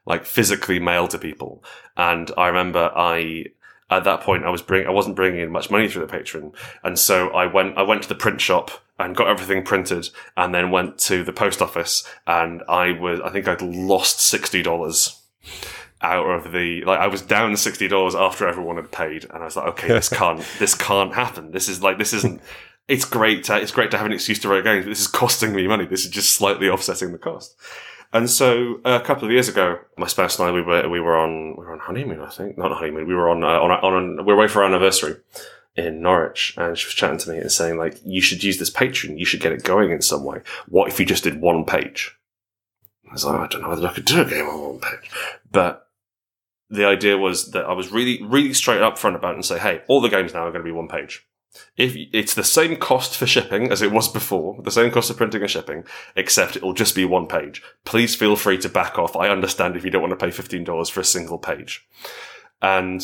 like 0.04 0.26
physically 0.26 0.78
mail 0.78 1.08
to 1.08 1.18
people. 1.18 1.64
And 1.96 2.30
I 2.36 2.48
remember 2.48 2.92
I, 2.94 3.46
at 3.90 4.04
that 4.04 4.20
point, 4.20 4.44
I 4.44 4.50
was 4.50 4.62
bring, 4.62 4.86
I 4.86 4.90
wasn't 4.90 5.16
bringing 5.16 5.40
in 5.40 5.50
much 5.50 5.70
money 5.70 5.88
through 5.88 6.06
the 6.06 6.12
Patreon. 6.16 6.54
And 6.84 6.98
so 6.98 7.30
I 7.30 7.46
went, 7.46 7.76
I 7.76 7.82
went 7.82 8.02
to 8.02 8.08
the 8.08 8.14
print 8.14 8.40
shop 8.40 8.70
and 8.98 9.16
got 9.16 9.28
everything 9.28 9.64
printed 9.64 10.10
and 10.36 10.54
then 10.54 10.70
went 10.70 10.98
to 10.98 11.24
the 11.24 11.32
post 11.32 11.60
office 11.60 12.06
and 12.26 12.62
I 12.68 12.92
was, 12.92 13.20
I 13.20 13.30
think 13.30 13.48
I'd 13.48 13.62
lost 13.62 14.18
$60 14.18 15.16
out 16.02 16.26
of 16.26 16.52
the, 16.52 16.84
like 16.84 17.00
I 17.00 17.08
was 17.08 17.22
down 17.22 17.52
$60 17.52 18.14
after 18.14 18.46
everyone 18.46 18.76
had 18.76 18.92
paid. 18.92 19.24
And 19.24 19.42
I 19.42 19.46
was 19.46 19.56
like, 19.56 19.66
okay, 19.68 19.88
this 19.88 20.08
can't, 20.20 20.44
this 20.58 20.74
can't 20.74 21.14
happen. 21.14 21.50
This 21.50 21.68
is 21.68 21.82
like, 21.82 21.98
this 21.98 22.12
isn't, 22.12 22.40
it's 22.86 23.04
great 23.04 23.44
to, 23.44 23.56
it's 23.56 23.72
great 23.72 23.90
to 23.90 23.96
have 23.96 24.06
an 24.06 24.12
excuse 24.12 24.38
to 24.40 24.48
write 24.48 24.64
games, 24.64 24.84
but 24.84 24.90
this 24.90 25.00
is 25.00 25.06
costing 25.08 25.54
me 25.54 25.66
money. 25.66 25.86
This 25.86 26.04
is 26.04 26.10
just 26.10 26.34
slightly 26.34 26.68
offsetting 26.68 27.12
the 27.12 27.18
cost. 27.18 27.56
And 28.12 28.28
so 28.28 28.80
a 28.84 29.00
couple 29.00 29.24
of 29.24 29.30
years 29.30 29.48
ago, 29.48 29.78
my 29.96 30.08
spouse 30.08 30.38
and 30.38 30.48
I 30.48 30.52
we 30.52 30.62
were 30.62 30.88
we 30.88 31.00
were 31.00 31.16
on 31.16 31.50
we 31.56 31.64
were 31.64 31.72
on 31.72 31.78
honeymoon, 31.78 32.20
I 32.20 32.30
think, 32.30 32.58
not 32.58 32.72
honeymoon. 32.72 33.06
We 33.06 33.14
were 33.14 33.30
on 33.30 33.44
uh, 33.44 33.60
on 33.60 33.70
on, 33.70 34.16
we 34.16 34.32
were 34.32 34.34
away 34.34 34.48
for 34.48 34.62
our 34.62 34.68
anniversary, 34.68 35.16
in 35.76 36.02
Norwich, 36.02 36.54
and 36.56 36.76
she 36.76 36.86
was 36.86 36.94
chatting 36.94 37.18
to 37.18 37.30
me 37.30 37.38
and 37.38 37.52
saying 37.52 37.78
like, 37.78 37.98
"You 38.04 38.20
should 38.20 38.42
use 38.42 38.58
this 38.58 38.70
Patreon. 38.70 39.18
You 39.18 39.24
should 39.24 39.40
get 39.40 39.52
it 39.52 39.62
going 39.62 39.90
in 39.90 40.02
some 40.02 40.24
way. 40.24 40.42
What 40.68 40.88
if 40.88 40.98
you 40.98 41.06
just 41.06 41.24
did 41.24 41.40
one 41.40 41.64
page?" 41.64 42.16
I 43.08 43.12
was 43.12 43.24
like, 43.24 43.40
"I 43.40 43.46
don't 43.46 43.62
know 43.62 43.68
whether 43.68 43.86
I 43.86 43.92
could 43.92 44.04
do 44.04 44.20
a 44.20 44.24
game 44.24 44.46
on 44.46 44.60
one 44.60 44.80
page," 44.80 45.10
but 45.50 45.86
the 46.68 46.86
idea 46.86 47.18
was 47.18 47.50
that 47.52 47.64
I 47.64 47.72
was 47.72 47.90
really, 47.90 48.22
really 48.22 48.54
straight 48.54 48.82
up 48.82 48.98
front 48.98 49.16
about 49.16 49.32
it 49.32 49.36
and 49.36 49.44
say, 49.44 49.58
"Hey, 49.58 49.82
all 49.88 50.00
the 50.00 50.08
games 50.08 50.34
now 50.34 50.46
are 50.46 50.52
going 50.52 50.64
to 50.64 50.68
be 50.68 50.72
one 50.72 50.88
page." 50.88 51.26
If 51.76 51.96
it's 52.12 52.34
the 52.34 52.44
same 52.44 52.76
cost 52.76 53.16
for 53.16 53.26
shipping 53.26 53.72
as 53.72 53.82
it 53.82 53.90
was 53.90 54.08
before, 54.08 54.60
the 54.62 54.70
same 54.70 54.90
cost 54.90 55.10
of 55.10 55.16
printing 55.16 55.42
and 55.42 55.50
shipping, 55.50 55.84
except 56.14 56.56
it'll 56.56 56.72
just 56.72 56.94
be 56.94 57.04
one 57.04 57.26
page. 57.26 57.62
Please 57.84 58.14
feel 58.14 58.36
free 58.36 58.58
to 58.58 58.68
back 58.68 58.98
off. 58.98 59.16
I 59.16 59.28
understand 59.28 59.76
if 59.76 59.84
you 59.84 59.90
don't 59.90 60.02
want 60.02 60.18
to 60.18 60.24
pay 60.24 60.30
$15 60.30 60.90
for 60.90 61.00
a 61.00 61.04
single 61.04 61.38
page. 61.38 61.86
And 62.62 63.02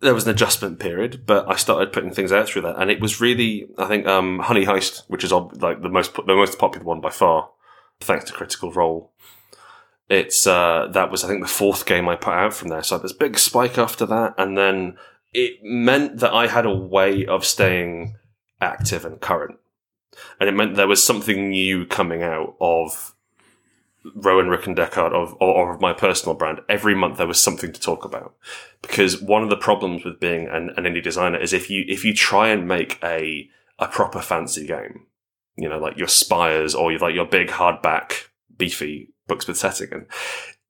there 0.00 0.14
was 0.14 0.24
an 0.24 0.30
adjustment 0.30 0.78
period, 0.78 1.24
but 1.26 1.48
I 1.48 1.56
started 1.56 1.92
putting 1.92 2.12
things 2.12 2.30
out 2.30 2.46
through 2.46 2.62
that, 2.62 2.80
and 2.80 2.90
it 2.90 3.00
was 3.00 3.20
really, 3.20 3.66
I 3.78 3.86
think, 3.86 4.06
um, 4.06 4.40
Honey 4.40 4.66
Heist, 4.66 5.02
which 5.08 5.24
is 5.24 5.32
like 5.32 5.82
the 5.82 5.88
most 5.88 6.14
the 6.14 6.36
most 6.36 6.58
popular 6.58 6.84
one 6.84 7.00
by 7.00 7.10
far, 7.10 7.50
thanks 8.00 8.26
to 8.26 8.32
Critical 8.32 8.70
Role. 8.70 9.12
It's 10.10 10.46
uh, 10.46 10.88
that 10.92 11.10
was 11.10 11.24
I 11.24 11.28
think 11.28 11.40
the 11.40 11.48
fourth 11.48 11.86
game 11.86 12.08
I 12.08 12.16
put 12.16 12.34
out 12.34 12.54
from 12.54 12.68
there, 12.68 12.82
so 12.82 12.98
this 12.98 13.12
big 13.12 13.38
spike 13.38 13.78
after 13.78 14.04
that, 14.06 14.34
and 14.36 14.58
then 14.58 14.96
it 15.34 15.62
meant 15.62 16.18
that 16.20 16.32
I 16.32 16.46
had 16.46 16.64
a 16.64 16.74
way 16.74 17.26
of 17.26 17.44
staying 17.44 18.16
active 18.60 19.04
and 19.04 19.20
current, 19.20 19.58
and 20.40 20.48
it 20.48 20.52
meant 20.52 20.76
there 20.76 20.88
was 20.88 21.02
something 21.02 21.50
new 21.50 21.84
coming 21.84 22.22
out 22.22 22.56
of 22.60 23.14
Rowan 24.14 24.48
Rook 24.48 24.66
and 24.66 24.76
Decard 24.76 25.12
of 25.12 25.34
or, 25.40 25.74
of 25.74 25.80
my 25.80 25.92
personal 25.92 26.34
brand, 26.34 26.60
every 26.68 26.94
month 26.94 27.16
there 27.16 27.26
was 27.26 27.40
something 27.40 27.72
to 27.72 27.80
talk 27.80 28.04
about. 28.04 28.34
Because 28.82 29.20
one 29.20 29.42
of 29.42 29.48
the 29.48 29.56
problems 29.56 30.04
with 30.04 30.20
being 30.20 30.46
an, 30.46 30.70
an 30.76 30.84
indie 30.84 31.02
designer 31.02 31.38
is 31.38 31.52
if 31.52 31.70
you 31.70 31.84
if 31.88 32.04
you 32.04 32.14
try 32.14 32.48
and 32.48 32.68
make 32.68 32.98
a 33.02 33.48
a 33.78 33.88
proper 33.88 34.20
fancy 34.20 34.66
game, 34.66 35.06
you 35.56 35.68
know, 35.68 35.78
like 35.78 35.96
your 35.96 36.08
Spires 36.08 36.74
or 36.74 36.96
like 36.98 37.14
your 37.14 37.26
big 37.26 37.48
hardback 37.48 38.28
beefy 38.56 39.10
books 39.26 39.46
with 39.46 39.56
setting, 39.56 39.88
and 39.90 40.06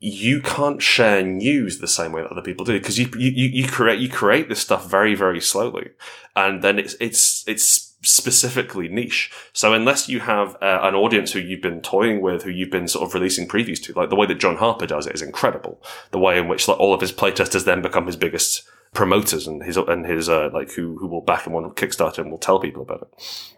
you 0.05 0.43
can't 0.43 0.83
share 0.83 1.23
news 1.23 1.79
the 1.79 1.89
same 1.89 2.13
way 2.13 2.21
that 2.21 2.31
other 2.31 2.43
people 2.43 2.67
do 2.67 2.79
because 2.79 2.99
you, 2.99 3.09
you 3.17 3.31
you 3.31 3.67
create 3.67 3.99
you 3.99 4.11
create 4.11 4.51
this 4.51 4.61
stuff 4.61 4.87
very 4.87 5.15
very 5.15 5.41
slowly, 5.41 5.93
and 6.37 6.63
then 6.63 6.79
it's 6.79 6.95
it's 7.01 7.43
it's 7.49 7.95
specifically 8.03 8.87
niche. 8.87 9.33
So 9.55 9.73
unless 9.73 10.07
you 10.07 10.21
have 10.21 10.57
uh, 10.57 10.81
an 10.83 10.95
audience 10.95 11.33
who 11.33 11.39
you've 11.39 11.63
been 11.63 11.81
toying 11.81 12.21
with, 12.21 12.43
who 12.43 12.51
you've 12.51 12.71
been 12.71 12.87
sort 12.87 13.09
of 13.09 13.15
releasing 13.15 13.49
previews 13.49 13.83
to, 13.85 13.95
like 13.95 14.11
the 14.11 14.17
way 14.17 14.27
that 14.27 14.35
John 14.35 14.57
Harper 14.57 14.87
does 14.87 15.07
it 15.07 15.15
is 15.15 15.23
incredible. 15.23 15.83
The 16.11 16.19
way 16.19 16.37
in 16.39 16.49
which 16.49 16.69
like, 16.69 16.79
all 16.79 16.93
of 16.93 17.01
his 17.01 17.13
playtesters 17.13 17.65
then 17.65 17.81
become 17.81 18.05
his 18.05 18.17
biggest 18.17 18.63
promoters 18.93 19.47
and 19.47 19.63
his 19.63 19.79
and 19.79 20.05
his 20.05 20.29
uh, 20.29 20.51
like 20.53 20.73
who 20.73 20.99
who 20.99 21.07
will 21.07 21.23
back 21.23 21.47
him 21.47 21.55
on 21.55 21.71
Kickstarter 21.71 22.19
and 22.19 22.31
will 22.31 22.37
tell 22.37 22.61
people 22.61 22.83
about 22.83 23.09
it. 23.11 23.55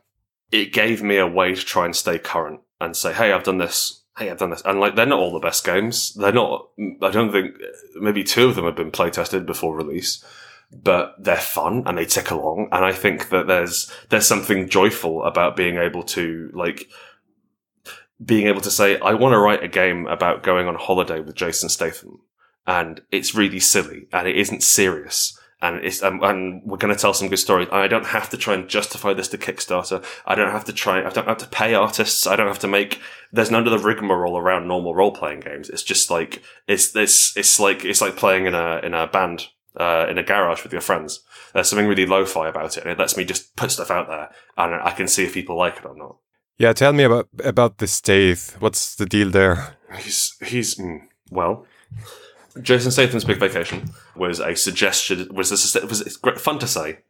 It 0.52 0.72
gave 0.72 1.02
me 1.02 1.16
a 1.16 1.26
way 1.26 1.56
to 1.56 1.60
try 1.60 1.86
and 1.86 1.96
stay 1.96 2.20
current 2.20 2.60
and 2.80 2.96
say, 2.96 3.12
"Hey, 3.12 3.32
I've 3.32 3.42
done 3.42 3.58
this. 3.58 4.04
Hey, 4.18 4.30
I've 4.30 4.38
done 4.38 4.50
this." 4.50 4.62
And 4.64 4.80
like, 4.80 4.96
they're 4.96 5.06
not 5.06 5.18
all 5.18 5.32
the 5.32 5.38
best 5.38 5.64
games. 5.64 6.14
They're 6.14 6.32
not. 6.32 6.68
I 7.02 7.10
don't 7.10 7.32
think 7.32 7.56
maybe 7.96 8.24
two 8.24 8.48
of 8.48 8.56
them 8.56 8.64
have 8.64 8.76
been 8.76 8.90
playtested 8.90 9.46
before 9.46 9.76
release 9.76 10.24
but 10.72 11.14
they're 11.18 11.36
fun 11.36 11.82
and 11.86 11.96
they 11.96 12.04
tick 12.04 12.30
along. 12.30 12.68
And 12.72 12.84
I 12.84 12.92
think 12.92 13.28
that 13.28 13.46
there's 13.46 13.90
there's 14.08 14.26
something 14.26 14.68
joyful 14.68 15.24
about 15.24 15.56
being 15.56 15.76
able 15.76 16.02
to 16.04 16.50
like 16.52 16.88
being 18.24 18.46
able 18.46 18.62
to 18.62 18.70
say, 18.70 18.98
I 19.00 19.14
want 19.14 19.34
to 19.34 19.38
write 19.38 19.62
a 19.62 19.68
game 19.68 20.06
about 20.06 20.42
going 20.42 20.66
on 20.66 20.74
holiday 20.74 21.20
with 21.20 21.34
Jason 21.34 21.68
Statham, 21.68 22.20
and 22.66 23.00
it's 23.12 23.34
really 23.34 23.60
silly 23.60 24.08
and 24.12 24.26
it 24.26 24.36
isn't 24.36 24.62
serious. 24.62 25.38
And 25.66 25.84
it's 25.84 26.02
um, 26.02 26.22
and 26.22 26.62
we're 26.64 26.76
going 26.76 26.94
to 26.94 27.00
tell 27.00 27.12
some 27.12 27.28
good 27.28 27.38
stories. 27.38 27.68
I 27.72 27.88
don't 27.88 28.06
have 28.06 28.30
to 28.30 28.36
try 28.36 28.54
and 28.54 28.68
justify 28.68 29.12
this 29.14 29.28
to 29.28 29.38
Kickstarter. 29.38 30.04
I 30.24 30.34
don't 30.34 30.52
have 30.52 30.64
to 30.66 30.72
try. 30.72 31.04
I 31.04 31.10
don't 31.10 31.26
have 31.26 31.38
to 31.38 31.48
pay 31.48 31.74
artists. 31.74 32.26
I 32.26 32.36
don't 32.36 32.46
have 32.46 32.60
to 32.60 32.68
make. 32.68 33.00
There's 33.32 33.50
none 33.50 33.66
of 33.66 33.72
the 33.72 33.84
rigmarole 33.84 34.38
around 34.38 34.68
normal 34.68 34.94
role 34.94 35.12
playing 35.12 35.40
games. 35.40 35.68
It's 35.68 35.82
just 35.82 36.10
like 36.10 36.42
it's 36.68 36.92
this. 36.92 37.36
It's 37.36 37.58
like 37.58 37.84
it's 37.84 38.00
like 38.00 38.16
playing 38.16 38.46
in 38.46 38.54
a 38.54 38.80
in 38.84 38.94
a 38.94 39.06
band 39.06 39.48
uh, 39.76 40.06
in 40.08 40.18
a 40.18 40.22
garage 40.22 40.62
with 40.62 40.72
your 40.72 40.80
friends. 40.80 41.24
There's 41.52 41.68
something 41.68 41.88
really 41.88 42.06
lo-fi 42.06 42.48
about 42.48 42.76
it, 42.76 42.84
and 42.84 42.92
it 42.92 42.98
lets 42.98 43.16
me 43.16 43.24
just 43.24 43.56
put 43.56 43.70
stuff 43.72 43.90
out 43.90 44.08
there, 44.08 44.30
and 44.56 44.74
I 44.74 44.92
can 44.92 45.08
see 45.08 45.24
if 45.24 45.34
people 45.34 45.56
like 45.56 45.78
it 45.78 45.84
or 45.84 45.96
not. 45.96 46.16
Yeah, 46.58 46.72
tell 46.74 46.92
me 46.92 47.04
about 47.04 47.28
about 47.44 47.78
the 47.78 47.86
Stath. 47.86 48.56
What's 48.60 48.94
the 48.94 49.06
deal 49.06 49.30
there? 49.30 49.76
He's 49.98 50.36
he's 50.44 50.76
mm, 50.76 51.00
well. 51.30 51.66
Jason 52.62 52.90
Statham's 52.90 53.24
Big 53.24 53.38
Vacation 53.38 53.90
was 54.14 54.40
a 54.40 54.54
suggestion. 54.54 55.28
Was 55.32 55.50
a, 55.50 55.86
was 55.86 56.00
it's 56.00 56.16
great 56.16 56.40
fun 56.40 56.58
to 56.58 56.66
say. 56.66 57.00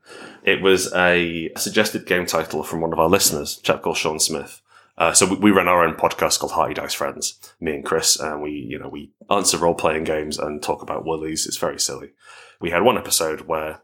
It 0.42 0.62
was 0.62 0.92
a 0.94 1.50
suggested 1.56 2.06
game 2.06 2.26
title 2.26 2.62
from 2.62 2.80
one 2.80 2.92
of 2.92 2.98
our 2.98 3.08
listeners, 3.08 3.58
a 3.58 3.62
chap 3.62 3.82
called 3.82 3.96
Sean 3.96 4.18
Smith. 4.18 4.62
Uh, 4.98 5.12
so 5.12 5.26
we, 5.26 5.36
we 5.36 5.50
run 5.50 5.68
our 5.68 5.84
own 5.84 5.94
podcast 5.94 6.38
called 6.38 6.52
High 6.52 6.72
Dice 6.72 6.94
Friends, 6.94 7.38
me 7.60 7.74
and 7.74 7.84
Chris, 7.84 8.18
and 8.18 8.40
we, 8.40 8.50
you 8.52 8.78
know, 8.78 8.88
we 8.88 9.12
answer 9.30 9.58
role 9.58 9.74
playing 9.74 10.04
games 10.04 10.38
and 10.38 10.62
talk 10.62 10.82
about 10.82 11.04
woolies. 11.04 11.46
It's 11.46 11.58
very 11.58 11.78
silly. 11.78 12.10
We 12.60 12.70
had 12.70 12.82
one 12.82 12.96
episode 12.96 13.42
where 13.42 13.82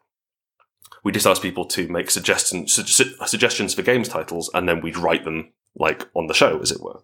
we 1.05 1.13
just 1.13 1.27
asked 1.27 1.43
people 1.43 1.67
to 1.67 1.89
make 1.89 2.11
suggestions 2.11 2.73
su- 2.73 3.15
suggestions 3.27 3.75
for 3.75 3.83
games 3.83 4.09
titles, 4.09 4.51
and 4.55 4.69
then 4.69 4.81
we'd 4.81 4.97
write 4.97 5.25
them 5.25 5.53
like 5.75 6.09
on 6.15 6.27
the 6.27 6.35
show, 6.35 6.61
as 6.61 6.71
it 6.71 6.83
were. 6.83 7.01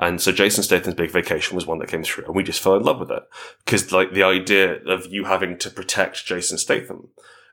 And 0.00 0.20
so 0.20 0.32
Jason 0.32 0.64
Statham's 0.64 0.96
Big 0.96 1.10
Vacation 1.10 1.54
was 1.54 1.66
one 1.66 1.78
that 1.78 1.88
came 1.88 2.02
through, 2.02 2.24
and 2.24 2.34
we 2.34 2.42
just 2.42 2.60
fell 2.60 2.76
in 2.76 2.82
love 2.82 2.98
with 2.98 3.10
it 3.10 3.22
because 3.64 3.92
like 3.92 4.12
the 4.12 4.22
idea 4.22 4.82
of 4.84 5.06
you 5.06 5.24
having 5.24 5.58
to 5.58 5.70
protect 5.70 6.26
Jason 6.26 6.58
Statham 6.58 7.08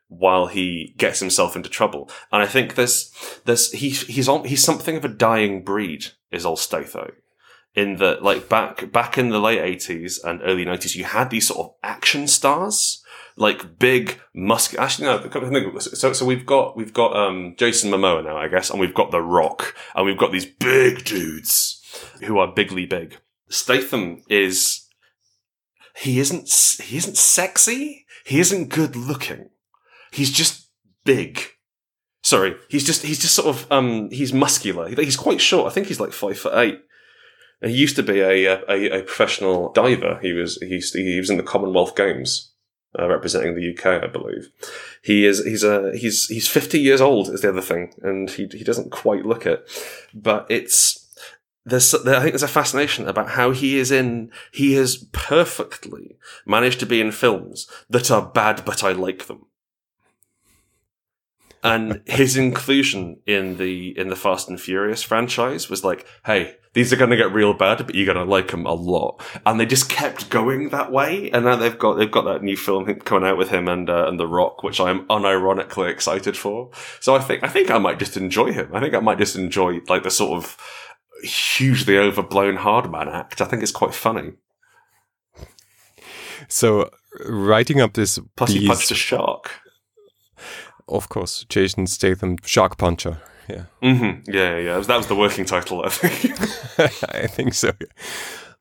while 0.08 0.48
he 0.48 0.94
gets 0.98 1.20
himself 1.20 1.56
into 1.56 1.70
trouble. 1.70 2.10
And 2.32 2.42
I 2.42 2.48
think 2.48 2.76
there's 2.76 3.12
there's 3.46 3.72
he's 3.72 4.06
he's 4.08 4.30
on 4.30 4.46
he's 4.46 4.64
something 4.64 4.96
of 4.96 5.06
a 5.06 5.10
dying 5.10 5.64
breed, 5.64 6.08
is 6.32 6.46
old 6.46 6.60
Statho. 6.60 7.12
In 7.74 7.98
that, 7.98 8.24
like 8.24 8.48
back 8.48 8.92
back 8.92 9.18
in 9.18 9.30
the 9.30 9.40
late 9.40 9.60
eighties 9.60 10.20
and 10.24 10.42
early 10.44 10.64
nineties, 10.64 10.96
you 10.96 11.04
had 11.04 11.30
these 11.30 11.48
sort 11.48 11.60
of 11.60 11.74
action 11.84 12.28
stars, 12.28 13.04
like 13.38 13.80
big 13.80 14.20
muscular. 14.34 14.84
Actually, 14.84 15.30
no. 15.30 15.78
So 15.80 16.14
so 16.14 16.26
we've 16.26 16.46
got 16.46 16.78
we've 16.78 16.94
got 16.94 17.16
um, 17.16 17.56
Jason 17.58 17.92
Momoa 17.92 18.24
now, 18.24 18.38
I 18.38 18.48
guess, 18.48 18.70
and 18.70 18.80
we've 18.80 18.94
got 18.94 19.12
The 19.12 19.22
Rock, 19.22 19.76
and 19.96 20.06
we've 20.06 20.18
got 20.18 20.32
these 20.32 20.46
big 20.46 21.04
dudes 21.04 21.82
who 22.24 22.38
are 22.38 22.52
bigly 22.52 22.86
big. 22.86 23.18
Statham 23.50 24.24
is 24.30 24.88
he 25.96 26.20
isn't 26.20 26.50
he 26.84 26.98
isn't 26.98 27.18
sexy. 27.18 28.06
He 28.26 28.40
isn't 28.40 28.70
good 28.70 28.96
looking 28.96 29.50
he's 30.16 30.32
just 30.32 30.70
big. 31.04 31.42
Sorry, 32.24 32.56
he's 32.70 32.84
just 32.84 33.04
he's 33.04 33.20
just 33.20 33.36
sort 33.36 33.48
of 33.48 33.72
um 33.72 34.10
he's 34.10 34.34
muscular. 34.34 34.88
He's 34.88 35.18
quite 35.18 35.42
short. 35.42 35.68
I 35.68 35.74
think 35.74 35.88
he's 35.88 36.00
like 36.00 36.12
five 36.12 36.40
foot 36.40 36.58
eight. 36.58 36.80
He 37.62 37.72
used 37.72 37.96
to 37.98 38.04
be 38.04 38.20
a 38.20 38.46
a, 38.68 39.00
a 39.00 39.04
professional 39.04 39.72
diver. 39.74 40.20
He 40.22 40.34
was 40.34 40.58
he, 40.58 40.80
he 40.80 41.20
was 41.20 41.30
in 41.30 41.38
the 41.38 41.44
Commonwealth 41.44 41.96
Games. 41.96 42.52
Uh, 42.98 43.10
representing 43.10 43.56
the 43.56 43.76
UK, 43.76 44.04
I 44.04 44.08
believe. 44.08 44.50
He 45.02 45.26
is 45.26 45.44
he's 45.44 45.64
a 45.64 45.92
he's 45.98 46.28
he's 46.28 46.48
fifty 46.48 46.80
years 46.80 47.02
old 47.02 47.28
is 47.30 47.42
the 47.42 47.50
other 47.50 47.62
thing, 47.62 47.94
and 48.02 48.30
he 48.30 48.48
he 48.52 48.64
doesn't 48.64 48.92
quite 48.92 49.26
look 49.26 49.46
it, 49.46 49.70
but 50.14 50.46
it's 50.50 51.06
there's 51.66 51.94
I 51.94 52.22
think 52.22 52.32
there's 52.32 52.44
a 52.44 52.48
fascination 52.48 53.08
about 53.08 53.32
how 53.32 53.52
he 53.52 53.78
is 53.78 53.92
in 53.92 54.32
he 54.54 54.74
has 54.76 54.98
perfectly 55.12 56.16
managed 56.46 56.80
to 56.82 56.86
be 56.86 57.02
in 57.02 57.12
films 57.12 57.68
that 57.90 58.12
are 58.12 58.26
bad, 58.26 58.64
but 58.64 58.84
I 58.84 58.94
like 58.94 59.26
them 59.26 59.48
and 61.66 62.02
his 62.06 62.38
inclusion 62.38 63.18
in 63.26 63.58
the 63.58 63.98
in 63.98 64.10
the 64.10 64.16
Fast 64.16 64.48
and 64.48 64.62
Furious 64.62 65.02
franchise 65.02 65.68
was 65.68 65.84
like, 65.84 66.06
hey, 66.24 66.58
these 66.74 66.94
are 66.94 66.96
going 66.96 67.10
to 67.10 67.18
get 67.18 67.34
real 67.34 67.56
bad, 67.56 67.84
but 67.86 67.96
you're 67.96 68.06
going 68.06 68.24
to 68.24 68.32
like 68.32 68.52
them 68.52 68.68
a 68.68 68.74
lot. 68.74 69.24
And 69.48 69.60
they 69.60 69.66
just 69.66 69.90
kept 69.90 70.30
going 70.30 70.70
that 70.70 70.92
way. 70.92 71.32
And 71.32 71.46
now 71.46 71.56
they've 71.56 71.78
got 71.78 71.96
they've 71.96 72.12
got 72.12 72.26
that 72.26 72.44
new 72.44 72.56
film 72.56 72.86
coming 73.00 73.28
out 73.28 73.40
with 73.40 73.50
him 73.50 73.68
and 73.68 73.90
uh, 73.90 74.08
and 74.08 74.20
The 74.20 74.28
Rock, 74.28 74.62
which 74.62 74.80
I'm 74.80 75.08
unironically 75.08 75.90
excited 75.90 76.38
for. 76.38 76.70
So 77.00 77.16
I 77.16 77.20
think 77.20 77.44
I 77.44 77.48
think 77.48 77.72
I 77.72 77.80
might 77.80 77.98
just 77.98 78.16
enjoy 78.16 78.52
him. 78.52 78.70
I 78.72 78.80
think 78.80 78.94
I 78.94 79.00
might 79.00 79.18
just 79.18 79.36
enjoy 79.36 79.80
like 79.90 80.04
the 80.04 80.12
sort 80.12 80.38
of 80.38 80.58
hugely 81.24 81.98
overblown 81.98 82.58
hard 82.58 82.92
man 82.92 83.10
act. 83.10 83.42
I 83.42 83.46
think 83.46 83.64
it's 83.64 83.72
quite 83.72 83.96
funny. 83.96 84.34
So 86.48 86.92
writing 87.26 87.82
up 87.82 87.94
this 87.94 88.20
plus 88.36 88.52
piece, 88.52 88.62
he 88.62 88.68
punched 88.68 88.92
a 88.92 88.96
shark 88.96 89.52
of 90.88 91.10
course, 91.10 91.46
Jason 91.50 91.88
Statham, 91.88 92.38
Shark 92.44 92.78
Puncher. 92.78 93.22
Yeah. 93.50 93.66
Mm-hmm. 93.82 94.32
Yeah, 94.32 94.58
yeah. 94.58 94.80
That 94.80 94.98
was 94.98 95.08
the 95.08 95.16
working 95.16 95.46
title, 95.46 95.84
I 95.86 95.90
think. 95.90 96.40
I 97.14 97.28
think 97.28 97.54
so. 97.54 97.72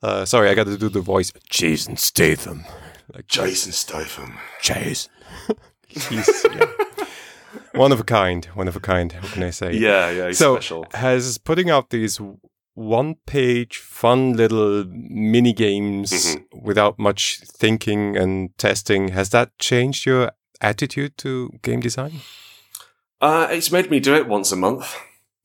Uh, 0.03 0.25
sorry, 0.25 0.51
I 0.51 0.55
got 0.55 0.67
to 0.67 0.77
do 0.77 0.89
the 0.89 1.01
voice. 1.01 1.33
Jason 1.49 1.97
Statham. 1.97 2.65
Like 3.13 3.27
Jason 3.27 3.73
Statham. 3.73 4.39
Jason. 4.61 5.11
he's 5.89 6.47
yeah. 6.53 6.67
one 7.75 7.93
of 7.93 8.01
a 8.01 8.05
kind. 8.05 8.45
One 8.55 8.69
of 8.69 8.77
a 8.77 8.81
kind. 8.81 9.13
What 9.13 9.33
can 9.33 9.43
I 9.43 9.51
say? 9.51 9.73
Yeah, 9.73 10.11
yeah. 10.11 10.33
so 10.33 10.57
special. 10.57 10.87
has 10.93 11.39
putting 11.39 11.71
out 11.71 11.91
these 11.91 12.21
one-page, 12.75 13.79
fun 13.79 14.35
little 14.35 14.85
mini 14.89 15.53
games 15.53 16.11
mm-hmm. 16.11 16.59
without 16.67 16.99
much 16.99 17.41
thinking 17.47 18.17
and 18.17 18.57
testing. 18.59 19.09
Has 19.09 19.31
that 19.31 19.57
changed 19.59 20.07
your 20.07 20.33
attitude 20.64 21.16
to 21.18 21.50
game 21.62 21.81
design? 21.81 22.20
Uh, 23.20 23.48
it's 23.50 23.70
made 23.70 23.90
me 23.90 24.00
do 24.00 24.14
it 24.14 24.27
once 24.27 24.50
a 24.50 24.57
month. 24.57 24.96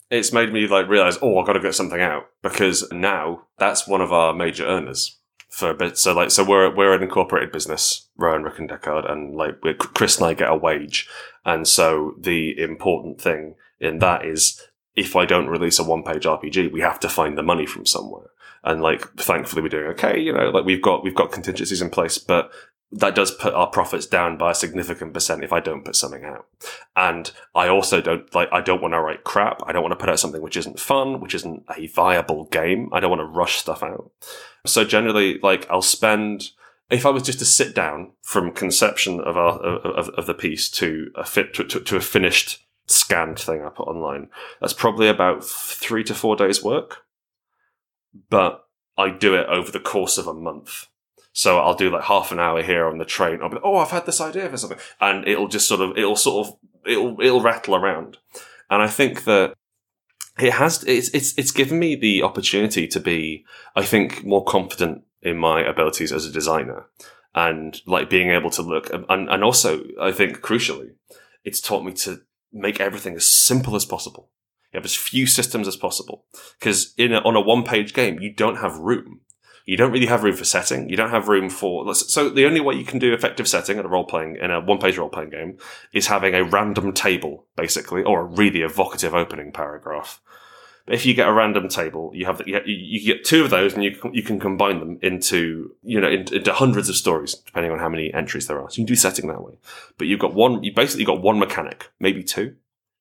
It's 0.10 0.34
made 0.34 0.52
me 0.52 0.68
like 0.68 0.88
realize, 0.88 1.20
oh, 1.22 1.38
I 1.38 1.46
got 1.46 1.54
to 1.54 1.60
get 1.60 1.76
something 1.76 2.02
out 2.02 2.30
because 2.42 2.90
now 2.92 3.44
that's 3.58 3.88
one 3.88 4.02
of 4.02 4.12
our 4.12 4.34
major 4.34 4.66
earners 4.66 5.18
for 5.50 5.70
a 5.70 5.76
bit. 5.76 5.98
So 5.98 6.14
like, 6.14 6.32
so 6.32 6.44
we're 6.44 6.74
we're 6.76 6.94
an 6.94 7.04
incorporated 7.04 7.52
business, 7.52 8.08
Rowan 8.18 8.44
Rook 8.44 8.60
and 8.60 8.70
Decard, 8.70 9.10
and 9.10 9.36
like 9.36 9.60
Chris 9.78 10.18
and 10.18 10.28
I 10.28 10.34
get 10.34 10.50
a 10.50 10.56
wage, 10.56 11.08
and 11.46 11.68
so 11.68 12.16
the 12.20 12.60
important 12.60 13.22
thing 13.22 13.56
in 13.80 14.00
that 14.00 14.26
is 14.26 14.62
if 14.96 15.16
I 15.16 15.26
don't 15.26 15.48
release 15.48 15.80
a 15.80 15.84
one 15.84 16.04
page 16.04 16.24
RPG, 16.24 16.72
we 16.72 16.82
have 16.82 17.00
to 17.02 17.10
find 17.10 17.38
the 17.38 17.44
money 17.44 17.66
from 17.66 17.86
somewhere. 17.86 18.28
And 18.64 18.82
like, 18.82 19.02
thankfully, 19.16 19.62
we're 19.62 19.70
doing 19.70 19.88
okay. 19.92 20.20
You 20.20 20.34
know, 20.34 20.50
like 20.50 20.66
we've 20.66 20.82
got 20.82 21.04
we've 21.04 21.16
got 21.16 21.32
contingencies 21.32 21.82
in 21.82 21.90
place, 21.90 22.18
but 22.18 22.52
that 22.92 23.14
does 23.14 23.32
put 23.32 23.54
our 23.54 23.68
profits 23.68 24.08
down 24.08 24.38
by 24.38 24.52
a 24.52 24.56
significant 24.56 25.14
percent 25.14 25.44
if 25.44 25.54
I 25.54 25.60
don't 25.60 25.86
put 25.86 25.96
something 25.96 26.24
out. 26.24 26.48
And 26.96 27.32
I 27.54 27.68
also 27.68 28.02
don't 28.02 28.34
like, 28.34 28.50
I 28.52 28.62
don't 28.62 28.82
want 28.82 28.94
to 28.96 29.02
write 29.02 29.24
crap. 29.24 29.62
I 29.66 29.72
don't 29.72 29.84
want 29.84 29.92
to 29.92 29.96
put 29.96 30.10
out 30.10 30.20
something 30.20 30.42
which 30.42 30.58
isn't 30.58 30.80
fun, 30.80 31.22
which 31.22 31.36
isn't 31.36 31.66
a 31.78 31.88
viable 31.88 32.46
game. 32.46 32.90
I 32.92 33.00
don't 33.00 33.12
want 33.12 33.22
to 33.22 33.26
rush 33.26 33.58
stuff 33.58 33.84
out. 33.84 34.12
So 34.66 34.84
generally, 34.84 35.40
like, 35.44 35.70
I'll 35.70 35.84
spend, 35.84 36.50
if 36.90 37.06
I 37.06 37.12
was 37.12 37.24
just 37.24 37.40
to 37.40 37.46
sit 37.46 37.76
down 37.76 38.14
from 38.24 38.52
conception 38.52 39.20
of 39.20 39.38
our, 39.38 39.60
of, 39.60 40.10
of 40.10 40.26
the 40.26 40.34
piece 40.34 40.68
to 40.72 41.12
a 41.16 41.26
fit, 41.26 41.54
to, 41.56 41.64
to, 41.66 41.80
to 41.80 41.96
a 41.96 42.02
finished 42.02 42.66
scanned 42.88 43.38
thing 43.38 43.64
I 43.64 43.70
put 43.70 43.88
online, 43.88 44.30
that's 44.60 44.74
probably 44.74 45.10
about 45.10 45.44
three 45.44 46.04
to 46.06 46.16
four 46.16 46.36
days 46.36 46.64
work. 46.64 47.04
But 48.32 48.66
I 48.98 49.12
do 49.12 49.36
it 49.36 49.46
over 49.48 49.72
the 49.72 49.80
course 49.80 50.18
of 50.18 50.26
a 50.26 50.34
month. 50.34 50.88
So 51.40 51.58
I'll 51.58 51.74
do 51.74 51.90
like 51.90 52.04
half 52.04 52.34
an 52.34 52.40
hour 52.40 52.62
here 52.62 52.86
on 52.86 52.98
the 52.98 53.06
train. 53.06 53.40
I'll 53.42 53.48
be 53.48 53.56
like, 53.56 53.64
oh, 53.64 53.78
I've 53.78 53.92
had 53.92 54.06
this 54.06 54.20
idea 54.20 54.50
for 54.50 54.58
something. 54.58 54.78
And 55.00 55.26
it'll 55.26 55.48
just 55.48 55.70
sort 55.70 55.80
of, 55.80 55.98
it'll 55.98 56.18
sort 56.18 56.46
of, 56.46 56.58
it'll, 56.86 57.16
it'll 57.22 57.40
rattle 57.40 57.78
around. 57.78 58.18
And 58.70 58.82
I 58.82 58.88
think 58.88 59.24
that 59.24 59.54
it 60.38 60.52
has, 60.52 60.84
it's, 60.84 61.08
it's, 61.12 61.38
it's 61.38 61.52
given 61.52 61.80
me 61.80 61.96
the 61.96 62.24
opportunity 62.24 62.90
to 62.90 63.00
be, 63.00 63.46
I 63.74 63.86
think, 63.86 64.26
more 64.26 64.44
confident 64.44 65.04
in 65.22 65.38
my 65.38 65.62
abilities 65.62 66.12
as 66.12 66.26
a 66.26 66.32
designer 66.34 66.88
and 67.34 67.80
like 67.86 68.10
being 68.10 68.32
able 68.32 68.50
to 68.50 68.62
look. 68.62 68.92
And, 68.92 69.30
and 69.30 69.42
also, 69.42 69.86
I 69.98 70.12
think 70.12 70.42
crucially, 70.42 70.90
it's 71.46 71.62
taught 71.62 71.86
me 71.86 71.94
to 71.94 72.20
make 72.52 72.82
everything 72.82 73.16
as 73.16 73.26
simple 73.26 73.78
as 73.78 73.86
possible. 73.86 74.30
You 74.74 74.80
have 74.80 74.86
as 74.86 74.94
few 74.94 75.26
systems 75.26 75.70
as 75.70 75.78
possible. 75.78 76.26
Because 76.60 76.94
in 76.98 77.14
a, 77.14 77.20
on 77.20 77.38
a 77.38 77.42
one 77.42 77.64
page 77.64 77.94
game, 77.94 78.20
you 78.20 78.34
don't 78.34 78.58
have 78.58 78.78
room 78.78 79.22
you 79.66 79.78
don't 79.78 79.92
really 79.92 80.06
have 80.08 80.24
room 80.24 80.36
for 80.36 80.46
setting. 80.46 80.90
You 80.90 80.98
don't 80.98 81.10
have 81.12 81.28
room 81.28 81.50
for 81.50 81.94
so 81.94 82.30
the 82.30 82.46
only 82.46 82.60
way 82.60 82.76
you 82.76 82.86
can 82.86 83.00
do 83.00 83.14
effective 83.14 83.48
setting 83.48 83.78
in 83.78 83.86
a 83.86 83.90
role 83.90 84.06
playing 84.06 84.38
in 84.38 84.52
a 84.52 84.60
one 84.60 84.80
page 84.80 84.98
role 84.98 85.10
playing 85.10 85.30
game 85.30 85.58
is 85.94 86.08
having 86.08 86.34
a 86.34 86.44
random 86.44 86.94
table 86.94 87.46
basically, 87.56 88.04
or 88.04 88.22
a 88.22 88.26
really 88.26 88.62
evocative 88.62 89.14
opening 89.14 89.52
paragraph. 89.52 90.22
But 90.86 90.96
if 90.96 91.06
you 91.06 91.14
get 91.14 91.28
a 91.28 91.34
random 91.34 91.68
table, 91.68 92.12
you 92.16 92.26
have 92.26 92.42
you, 92.48 92.60
you 92.66 93.06
get 93.06 93.24
two 93.24 93.44
of 93.44 93.52
those, 93.52 93.74
and 93.74 93.84
you 93.84 93.96
you 94.12 94.24
can 94.24 94.40
combine 94.40 94.80
them 94.80 94.98
into 95.02 95.76
you 95.84 96.00
know 96.00 96.10
into, 96.10 96.54
hundreds 96.54 96.90
of 96.90 96.96
stories 96.96 97.36
depending 97.36 97.72
on 97.72 97.80
how 97.80 97.90
many 97.90 98.14
entries 98.14 98.48
there 98.48 98.60
are. 98.60 98.70
So 98.70 98.82
you 98.82 98.86
can 98.86 98.94
do 98.94 98.96
setting 98.96 99.28
that 99.28 99.44
way. 99.44 99.54
But 99.98 100.08
you've 100.08 100.20
got 100.20 100.34
one. 100.34 100.64
You 100.64 100.74
basically 100.74 101.06
got 101.06 101.22
one 101.22 101.38
mechanic, 101.38 101.90
maybe 102.00 102.24
two 102.24 102.56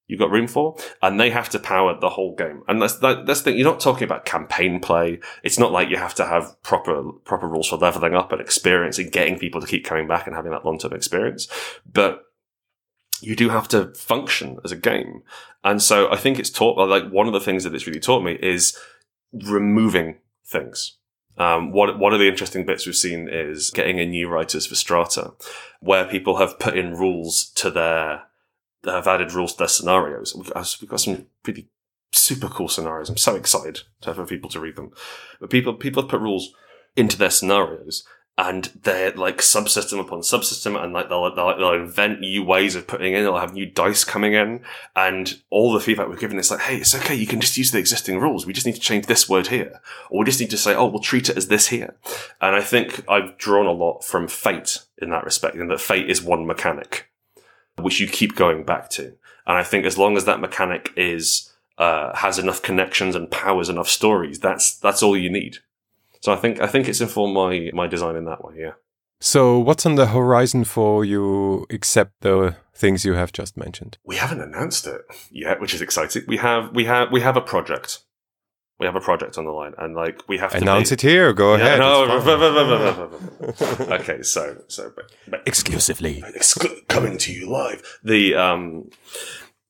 you've 0.08 0.18
got 0.18 0.32
room 0.32 0.48
for, 0.48 0.76
and 1.00 1.20
they 1.20 1.30
have 1.30 1.48
to 1.50 1.60
power 1.60 1.96
the 2.00 2.10
whole 2.10 2.34
game. 2.34 2.62
And 2.66 2.82
that's 2.82 2.96
that, 2.98 3.26
that's 3.26 3.42
the 3.42 3.52
thing. 3.52 3.58
You're 3.58 3.70
not 3.70 3.78
talking 3.78 4.02
about 4.02 4.24
campaign 4.24 4.80
play. 4.80 5.20
It's 5.44 5.58
not 5.60 5.70
like 5.70 5.90
you 5.90 5.98
have 5.98 6.16
to 6.16 6.26
have 6.26 6.60
proper 6.62 7.12
proper 7.24 7.46
rules 7.46 7.68
for 7.68 7.76
leveling 7.76 8.16
up 8.16 8.32
and 8.32 8.40
experience 8.40 8.98
and 8.98 9.12
getting 9.12 9.38
people 9.38 9.60
to 9.60 9.66
keep 9.68 9.84
coming 9.84 10.08
back 10.08 10.26
and 10.26 10.34
having 10.34 10.50
that 10.50 10.64
long 10.64 10.78
term 10.78 10.92
experience. 10.92 11.46
But 11.86 12.24
you 13.20 13.36
do 13.36 13.48
have 13.50 13.68
to 13.68 13.94
function 13.94 14.58
as 14.64 14.72
a 14.72 14.76
game. 14.76 15.22
And 15.62 15.82
so 15.82 16.10
I 16.10 16.16
think 16.16 16.38
it's 16.38 16.50
taught 16.50 16.78
like 16.88 17.10
one 17.10 17.26
of 17.26 17.32
the 17.32 17.40
things 17.40 17.64
that 17.64 17.74
it's 17.74 17.86
really 17.86 18.00
taught 18.00 18.22
me 18.22 18.38
is 18.40 18.76
removing 19.32 20.18
things 20.46 20.98
Um, 21.38 21.70
one, 21.72 21.98
one 21.98 22.12
of 22.12 22.18
the 22.18 22.28
interesting 22.28 22.66
bits 22.66 22.84
we've 22.84 22.96
seen 22.96 23.28
is 23.30 23.70
getting 23.70 23.98
in 23.98 24.10
new 24.10 24.28
writers 24.28 24.66
for 24.66 24.74
Strata, 24.74 25.34
where 25.80 26.04
people 26.04 26.38
have 26.38 26.58
put 26.58 26.76
in 26.76 26.94
rules 26.94 27.50
to 27.56 27.70
their, 27.70 28.24
have 28.84 29.06
added 29.06 29.32
rules 29.32 29.52
to 29.52 29.58
their 29.58 29.68
scenarios. 29.68 30.34
We've 30.34 30.52
got, 30.52 31.00
some 31.00 31.26
pretty 31.42 31.68
super 32.12 32.48
cool 32.48 32.68
scenarios. 32.68 33.10
I'm 33.10 33.16
so 33.16 33.34
excited 33.34 33.80
to 34.02 34.14
have 34.14 34.28
people 34.28 34.50
to 34.50 34.60
read 34.60 34.76
them. 34.76 34.92
But 35.40 35.50
people, 35.50 35.74
people 35.74 36.02
have 36.02 36.10
put 36.10 36.20
rules 36.20 36.52
into 36.96 37.16
their 37.16 37.30
scenarios 37.30 38.04
and 38.38 38.70
they're 38.84 39.10
like 39.12 39.38
subsystem 39.38 39.98
upon 39.98 40.20
subsystem 40.20 40.82
and 40.82 40.92
like 40.92 41.08
they'll, 41.08 41.34
they'll, 41.34 41.58
they'll 41.58 41.72
invent 41.72 42.20
new 42.20 42.44
ways 42.44 42.76
of 42.76 42.86
putting 42.86 43.12
in 43.12 43.24
they'll 43.24 43.36
have 43.36 43.52
new 43.52 43.66
dice 43.66 44.04
coming 44.04 44.32
in 44.32 44.62
and 44.94 45.42
all 45.50 45.72
the 45.72 45.80
feedback 45.80 46.08
we're 46.08 46.16
given 46.16 46.38
is 46.38 46.50
like 46.50 46.60
hey 46.60 46.76
it's 46.76 46.94
okay 46.94 47.14
you 47.14 47.26
can 47.26 47.40
just 47.40 47.58
use 47.58 47.72
the 47.72 47.78
existing 47.78 48.18
rules 48.20 48.46
we 48.46 48.52
just 48.52 48.64
need 48.64 48.76
to 48.76 48.80
change 48.80 49.06
this 49.06 49.28
word 49.28 49.48
here 49.48 49.80
or 50.08 50.20
we 50.20 50.24
just 50.24 50.40
need 50.40 50.50
to 50.50 50.56
say 50.56 50.74
oh 50.74 50.86
we'll 50.86 51.00
treat 51.00 51.28
it 51.28 51.36
as 51.36 51.48
this 51.48 51.68
here 51.68 51.96
and 52.40 52.54
i 52.54 52.60
think 52.60 53.04
i've 53.08 53.36
drawn 53.36 53.66
a 53.66 53.72
lot 53.72 54.04
from 54.04 54.28
fate 54.28 54.84
in 54.98 55.10
that 55.10 55.24
respect 55.24 55.56
in 55.56 55.66
that 55.66 55.80
fate 55.80 56.08
is 56.08 56.22
one 56.22 56.46
mechanic 56.46 57.10
which 57.80 58.00
you 58.00 58.06
keep 58.06 58.34
going 58.36 58.64
back 58.64 58.88
to 58.90 59.04
and 59.46 59.56
i 59.56 59.62
think 59.62 59.84
as 59.84 59.98
long 59.98 60.16
as 60.16 60.24
that 60.24 60.40
mechanic 60.40 60.92
is 60.96 61.52
uh, 61.78 62.12
has 62.16 62.40
enough 62.40 62.60
connections 62.60 63.14
and 63.14 63.30
powers 63.30 63.68
enough 63.68 63.88
stories 63.88 64.40
that's 64.40 64.76
that's 64.78 65.02
all 65.02 65.16
you 65.16 65.30
need 65.30 65.58
so 66.20 66.32
I 66.32 66.36
think 66.36 66.60
I 66.60 66.66
think 66.66 66.88
it's 66.88 67.00
informed 67.00 67.34
my 67.34 67.70
my 67.72 67.86
design 67.86 68.16
in 68.16 68.24
that 68.24 68.44
way. 68.44 68.54
Yeah. 68.58 68.72
So 69.20 69.58
what's 69.58 69.84
on 69.84 69.96
the 69.96 70.06
horizon 70.06 70.64
for 70.64 71.04
you, 71.04 71.66
except 71.70 72.20
the 72.20 72.56
things 72.72 73.04
you 73.04 73.14
have 73.14 73.32
just 73.32 73.56
mentioned? 73.56 73.98
We 74.04 74.16
haven't 74.16 74.40
announced 74.40 74.86
it 74.86 75.02
yet, 75.30 75.60
which 75.60 75.74
is 75.74 75.82
exciting. 75.82 76.22
We 76.28 76.36
have 76.36 76.74
we 76.74 76.84
have 76.84 77.10
we 77.10 77.20
have 77.20 77.36
a 77.36 77.40
project. 77.40 78.00
We 78.78 78.86
have 78.86 78.94
a 78.94 79.00
project 79.00 79.38
on 79.38 79.44
the 79.44 79.50
line, 79.50 79.74
and 79.76 79.96
like 79.96 80.22
we 80.28 80.38
have 80.38 80.52
to 80.52 80.58
announce 80.58 80.92
it 80.92 81.00
here. 81.00 81.32
Go 81.32 81.56
yeah, 81.56 81.74
ahead. 81.74 81.78
No, 81.80 82.04
okay, 83.96 84.22
so 84.22 84.62
so 84.68 84.92
but, 84.94 85.10
but 85.26 85.42
exclusively 85.46 86.22
exclu- 86.22 86.86
coming 86.86 87.18
to 87.18 87.32
you 87.32 87.50
live. 87.50 87.98
The 88.04 88.36
um, 88.36 88.90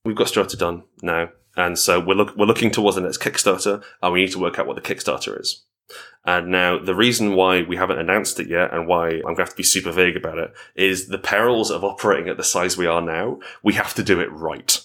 we've 0.05 0.17
got 0.17 0.29
Strata 0.29 0.59
done 0.59 0.83
now, 1.03 1.31
and 1.57 1.79
so 1.79 1.99
we're 1.99 2.17
look, 2.17 2.37
we're 2.37 2.45
looking 2.45 2.71
towards 2.71 2.97
the 2.97 3.01
next 3.01 3.19
Kickstarter, 3.19 3.83
and 4.03 4.13
we 4.13 4.21
need 4.21 4.33
to 4.33 4.39
work 4.39 4.59
out 4.59 4.67
what 4.67 4.77
the 4.77 4.83
Kickstarter 4.83 5.41
is. 5.41 5.65
And 6.25 6.51
now 6.51 6.79
the 6.79 6.95
reason 6.95 7.35
why 7.35 7.63
we 7.63 7.77
haven't 7.77 7.99
announced 7.99 8.39
it 8.39 8.49
yet 8.49 8.75
and 8.75 8.87
why 8.87 9.09
I'm 9.09 9.23
going 9.23 9.37
to 9.37 9.43
have 9.43 9.51
to 9.51 9.57
be 9.57 9.63
super 9.63 9.93
vague 9.93 10.17
about 10.17 10.39
it 10.39 10.53
is 10.75 11.09
the 11.09 11.19
perils 11.19 11.71
of 11.71 11.85
operating 11.85 12.29
at 12.29 12.37
the 12.37 12.45
size 12.45 12.77
we 12.77 12.87
are 12.87 13.01
now. 13.01 13.39
We 13.63 13.75
have 13.75 13.95
to 13.95 14.03
do 14.03 14.21
it 14.21 14.31
right. 14.31 14.79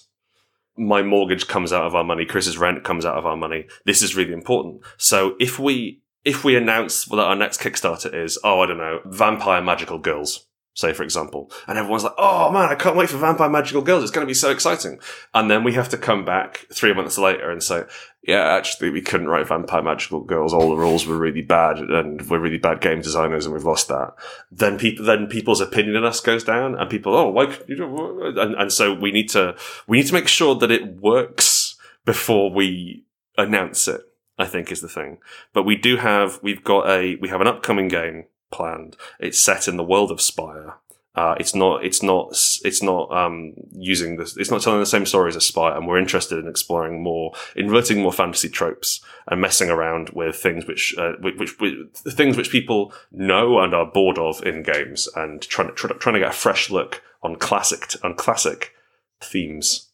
My 0.76 1.02
mortgage 1.02 1.46
comes 1.46 1.72
out 1.72 1.84
of 1.84 1.94
our 1.94 2.04
money. 2.04 2.24
Chris's 2.24 2.58
rent 2.58 2.84
comes 2.84 3.06
out 3.06 3.16
of 3.16 3.26
our 3.26 3.36
money. 3.36 3.66
This 3.84 4.02
is 4.02 4.16
really 4.16 4.32
important. 4.32 4.82
So 4.96 5.36
if 5.38 5.58
we, 5.58 6.02
if 6.24 6.44
we 6.44 6.56
announce 6.56 7.04
that 7.04 7.18
our 7.18 7.36
next 7.36 7.60
Kickstarter 7.60 8.12
is, 8.12 8.38
oh, 8.42 8.60
I 8.60 8.66
don't 8.66 8.78
know, 8.78 9.00
vampire 9.04 9.62
magical 9.62 9.98
girls, 9.98 10.46
say 10.74 10.92
for 10.92 11.04
example, 11.04 11.50
and 11.66 11.78
everyone's 11.78 12.04
like, 12.04 12.14
"Oh 12.18 12.50
man, 12.50 12.68
I 12.68 12.74
can't 12.74 12.96
wait 12.96 13.08
for 13.08 13.16
Vampire 13.16 13.48
Magical 13.48 13.82
Girls! 13.82 14.02
It's 14.02 14.12
going 14.12 14.26
to 14.26 14.30
be 14.30 14.34
so 14.34 14.50
exciting!" 14.50 14.98
And 15.32 15.50
then 15.50 15.64
we 15.64 15.72
have 15.74 15.88
to 15.90 15.96
come 15.96 16.24
back 16.24 16.66
three 16.72 16.92
months 16.92 17.16
later 17.16 17.50
and 17.50 17.62
say, 17.62 17.84
"Yeah, 18.22 18.42
actually, 18.42 18.90
we 18.90 19.00
couldn't 19.00 19.28
write 19.28 19.48
Vampire 19.48 19.82
Magical 19.82 20.20
Girls. 20.20 20.52
All 20.52 20.70
the 20.70 20.76
rules 20.76 21.06
were 21.06 21.16
really 21.16 21.42
bad, 21.42 21.78
and 21.78 22.28
we're 22.28 22.40
really 22.40 22.58
bad 22.58 22.80
game 22.80 23.00
designers, 23.00 23.46
and 23.46 23.54
we've 23.54 23.64
lost 23.64 23.88
that." 23.88 24.14
Then 24.50 24.76
people, 24.76 25.04
then 25.04 25.28
people's 25.28 25.60
opinion 25.60 25.96
of 25.96 26.04
us 26.04 26.20
goes 26.20 26.44
down, 26.44 26.74
and 26.74 26.90
people, 26.90 27.14
"Oh, 27.14 27.30
why?" 27.30 27.56
You 27.68 27.76
know, 27.76 28.32
and, 28.36 28.54
and 28.54 28.72
so 28.72 28.92
we 28.92 29.12
need 29.12 29.30
to 29.30 29.56
we 29.86 29.98
need 29.98 30.08
to 30.08 30.14
make 30.14 30.28
sure 30.28 30.56
that 30.56 30.70
it 30.70 30.96
works 31.00 31.76
before 32.04 32.52
we 32.52 33.04
announce 33.38 33.88
it. 33.88 34.02
I 34.36 34.46
think 34.46 34.72
is 34.72 34.80
the 34.80 34.88
thing. 34.88 35.18
But 35.52 35.62
we 35.62 35.76
do 35.76 35.96
have 35.96 36.40
we've 36.42 36.64
got 36.64 36.88
a 36.88 37.14
we 37.20 37.28
have 37.28 37.40
an 37.40 37.46
upcoming 37.46 37.86
game 37.86 38.24
planned. 38.50 38.96
It's 39.18 39.38
set 39.38 39.68
in 39.68 39.76
the 39.76 39.84
world 39.84 40.10
of 40.10 40.20
Spire. 40.20 40.78
Uh, 41.16 41.36
it's 41.38 41.54
not. 41.54 41.84
It's 41.84 42.02
not. 42.02 42.30
It's 42.64 42.82
not 42.82 43.12
um, 43.12 43.54
using 43.70 44.16
this. 44.16 44.36
It's 44.36 44.50
not 44.50 44.62
telling 44.62 44.80
the 44.80 44.86
same 44.86 45.06
story 45.06 45.32
as 45.32 45.46
Spire, 45.46 45.76
and 45.76 45.86
we're 45.86 45.98
interested 45.98 46.40
in 46.40 46.48
exploring 46.48 47.04
more, 47.04 47.32
inverting 47.54 48.02
more 48.02 48.12
fantasy 48.12 48.48
tropes, 48.48 49.00
and 49.28 49.40
messing 49.40 49.70
around 49.70 50.10
with 50.10 50.34
things 50.34 50.66
which, 50.66 50.92
uh, 50.98 51.12
which, 51.20 51.38
which, 51.38 51.60
which 51.60 51.74
things 52.14 52.36
which 52.36 52.50
people 52.50 52.92
know 53.12 53.60
and 53.60 53.74
are 53.74 53.86
bored 53.86 54.18
of 54.18 54.44
in 54.44 54.64
games, 54.64 55.08
and 55.14 55.40
trying 55.42 55.68
to 55.68 55.74
trying 55.74 56.14
to 56.14 56.20
get 56.20 56.30
a 56.30 56.32
fresh 56.32 56.68
look 56.68 57.00
on 57.22 57.36
classic 57.36 57.92
on 58.02 58.16
classic 58.16 58.72
themes. 59.20 59.90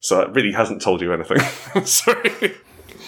So 0.00 0.20
it 0.22 0.30
really 0.30 0.52
hasn't 0.52 0.82
told 0.82 1.02
you 1.02 1.12
anything. 1.12 1.38
Sorry. 1.84 2.56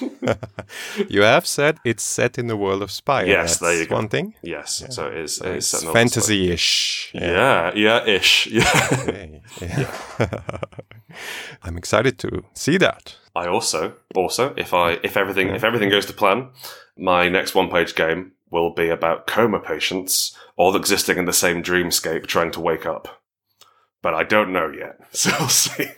you 1.09 1.22
have 1.22 1.46
said 1.46 1.78
it's 1.84 2.03
set 2.03 2.38
in 2.38 2.46
the 2.46 2.57
world 2.57 2.82
of 2.82 2.90
Spire. 2.90 3.26
Yes, 3.26 3.59
That's 3.59 3.61
there 3.61 3.82
you 3.82 3.86
go. 3.86 3.96
One 3.96 4.09
thing. 4.09 4.34
Yes, 4.42 4.82
yeah. 4.82 4.90
so 4.90 5.07
it 5.09 5.16
is. 5.16 5.36
So 5.36 5.53
it's 5.53 5.84
fantasy-ish. 5.84 7.12
Yeah, 7.14 7.72
yeah, 7.74 8.05
yeah 8.05 8.07
ish. 8.07 8.46
Yeah. 8.59 8.88
Okay. 8.92 9.42
yeah. 9.61 9.90
I'm 11.62 11.76
excited 11.76 12.18
to 12.18 12.44
see 12.55 12.76
that. 12.78 13.16
I 13.34 13.46
also, 13.46 13.94
also, 14.14 14.55
if 14.57 14.74
I, 14.74 14.99
if 15.03 15.16
everything, 15.16 15.49
if 15.51 15.64
everything 15.64 15.90
goes 15.90 16.07
to 16.07 16.12
plan, 16.12 16.49
my 16.96 17.28
next 17.28 17.55
one-page 17.55 17.94
game 17.94 18.32
will 18.51 18.72
be 18.74 18.88
about 18.88 19.26
coma 19.26 19.61
patients 19.61 20.36
all 20.57 20.74
existing 20.74 21.18
in 21.18 21.24
the 21.24 21.32
same 21.32 21.62
dreamscape, 21.62 22.26
trying 22.26 22.51
to 22.53 22.61
wake 22.61 22.86
up. 22.86 23.22
But 24.03 24.14
I 24.14 24.24
don't 24.24 24.53
know 24.53 24.70
yet, 24.70 24.99
so 25.12 25.30
we'll 25.38 25.49
see 25.49 25.90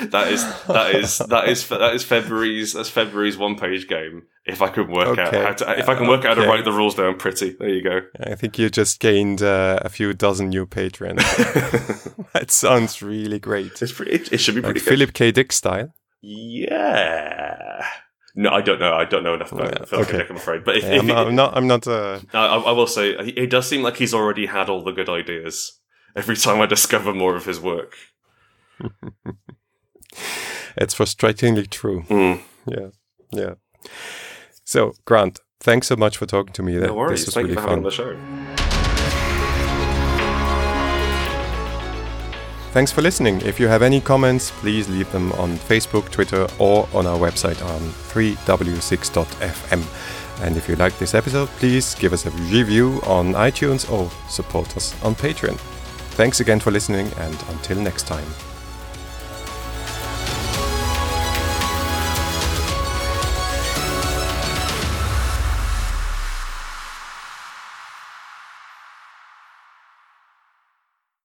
that 0.00 0.32
is 0.32 0.44
that 0.66 0.94
is 0.94 1.18
that 1.18 1.48
is 1.48 1.68
that 1.68 1.94
is 1.94 2.04
February's 2.04 2.72
that's 2.72 2.88
February's 2.88 3.36
one 3.36 3.56
page 3.56 3.88
game. 3.88 4.24
If 4.44 4.62
I 4.62 4.68
can 4.68 4.90
work 4.90 5.08
okay. 5.08 5.22
out 5.22 5.34
how 5.34 5.52
to, 5.52 5.78
if 5.78 5.88
I 5.88 5.94
can 5.94 6.08
work 6.08 6.20
okay. 6.20 6.28
out 6.28 6.36
how 6.36 6.44
to 6.44 6.48
write 6.48 6.64
the 6.64 6.72
rules 6.72 6.94
down 6.94 7.16
pretty, 7.16 7.56
there 7.58 7.68
you 7.68 7.82
go. 7.82 8.00
I 8.18 8.34
think 8.34 8.58
you 8.58 8.70
just 8.70 8.98
gained 8.98 9.42
uh, 9.42 9.78
a 9.82 9.88
few 9.88 10.12
dozen 10.14 10.48
new 10.48 10.66
patrons. 10.66 11.22
that 12.32 12.46
sounds 12.50 13.02
really 13.02 13.38
great. 13.38 13.80
It's 13.82 13.92
pretty. 13.92 14.12
It, 14.12 14.32
it 14.32 14.38
should 14.38 14.54
be 14.54 14.62
pretty. 14.62 14.80
Like 14.80 14.88
Philip 14.88 15.12
K. 15.12 15.32
Dick 15.32 15.52
style. 15.52 15.94
Yeah. 16.22 17.86
No, 18.34 18.50
I 18.50 18.60
don't 18.60 18.78
know. 18.78 18.94
I 18.94 19.04
don't 19.04 19.22
know 19.22 19.34
enough 19.34 19.52
about 19.52 19.78
yeah, 19.78 19.84
Philip 19.84 20.06
okay. 20.06 20.12
K. 20.12 20.18
Dick. 20.18 20.30
I'm 20.30 20.36
afraid. 20.36 20.64
But 20.64 20.76
if, 20.76 20.84
yeah, 20.84 20.94
if 20.94 21.00
I'm, 21.00 21.06
not, 21.06 21.26
I'm 21.26 21.34
not, 21.34 21.56
I'm 21.56 21.66
not. 21.66 21.86
Uh... 21.86 22.20
I, 22.32 22.46
I 22.46 22.72
will 22.72 22.86
say 22.86 23.10
it 23.10 23.50
does 23.50 23.68
seem 23.68 23.82
like 23.82 23.96
he's 23.96 24.14
already 24.14 24.46
had 24.46 24.68
all 24.68 24.82
the 24.82 24.92
good 24.92 25.08
ideas. 25.08 25.80
Every 26.16 26.36
time 26.36 26.60
I 26.60 26.66
discover 26.66 27.12
more 27.12 27.36
of 27.36 27.44
his 27.44 27.60
work. 27.60 27.94
it's 30.76 30.94
frustratingly 30.94 31.68
true. 31.68 32.02
Mm. 32.08 32.40
Yeah, 32.66 32.88
yeah. 33.30 33.54
So, 34.64 34.92
Grant, 35.04 35.40
thanks 35.60 35.86
so 35.86 35.96
much 35.96 36.18
for 36.18 36.26
talking 36.26 36.52
to 36.52 36.62
me. 36.62 36.76
No 36.76 36.94
worries. 36.94 37.20
This 37.20 37.26
was 37.28 37.34
Thank 37.34 37.48
really 37.48 37.56
you 37.56 37.60
for 37.60 37.68
fun. 37.68 37.70
having 37.70 37.84
the 37.84 37.90
show. 37.90 38.16
Thanks 42.72 42.92
for 42.92 43.00
listening. 43.00 43.40
If 43.40 43.58
you 43.58 43.66
have 43.66 43.80
any 43.82 43.98
comments, 44.00 44.50
please 44.50 44.88
leave 44.90 45.10
them 45.10 45.32
on 45.32 45.56
Facebook, 45.56 46.10
Twitter, 46.10 46.46
or 46.58 46.86
on 46.92 47.06
our 47.06 47.18
website 47.18 47.64
on 47.64 47.80
3w6.fm. 47.80 49.82
And 50.44 50.56
if 50.56 50.68
you 50.68 50.76
like 50.76 50.96
this 50.98 51.14
episode, 51.14 51.48
please 51.58 51.94
give 51.94 52.12
us 52.12 52.26
a 52.26 52.30
review 52.30 53.00
on 53.04 53.32
iTunes 53.32 53.90
or 53.90 54.10
support 54.28 54.76
us 54.76 54.94
on 55.02 55.14
Patreon. 55.14 55.56
Thanks 56.14 56.40
again 56.40 56.60
for 56.60 56.70
listening, 56.70 57.10
and 57.18 57.42
until 57.48 57.80
next 57.80 58.06
time. 58.06 58.26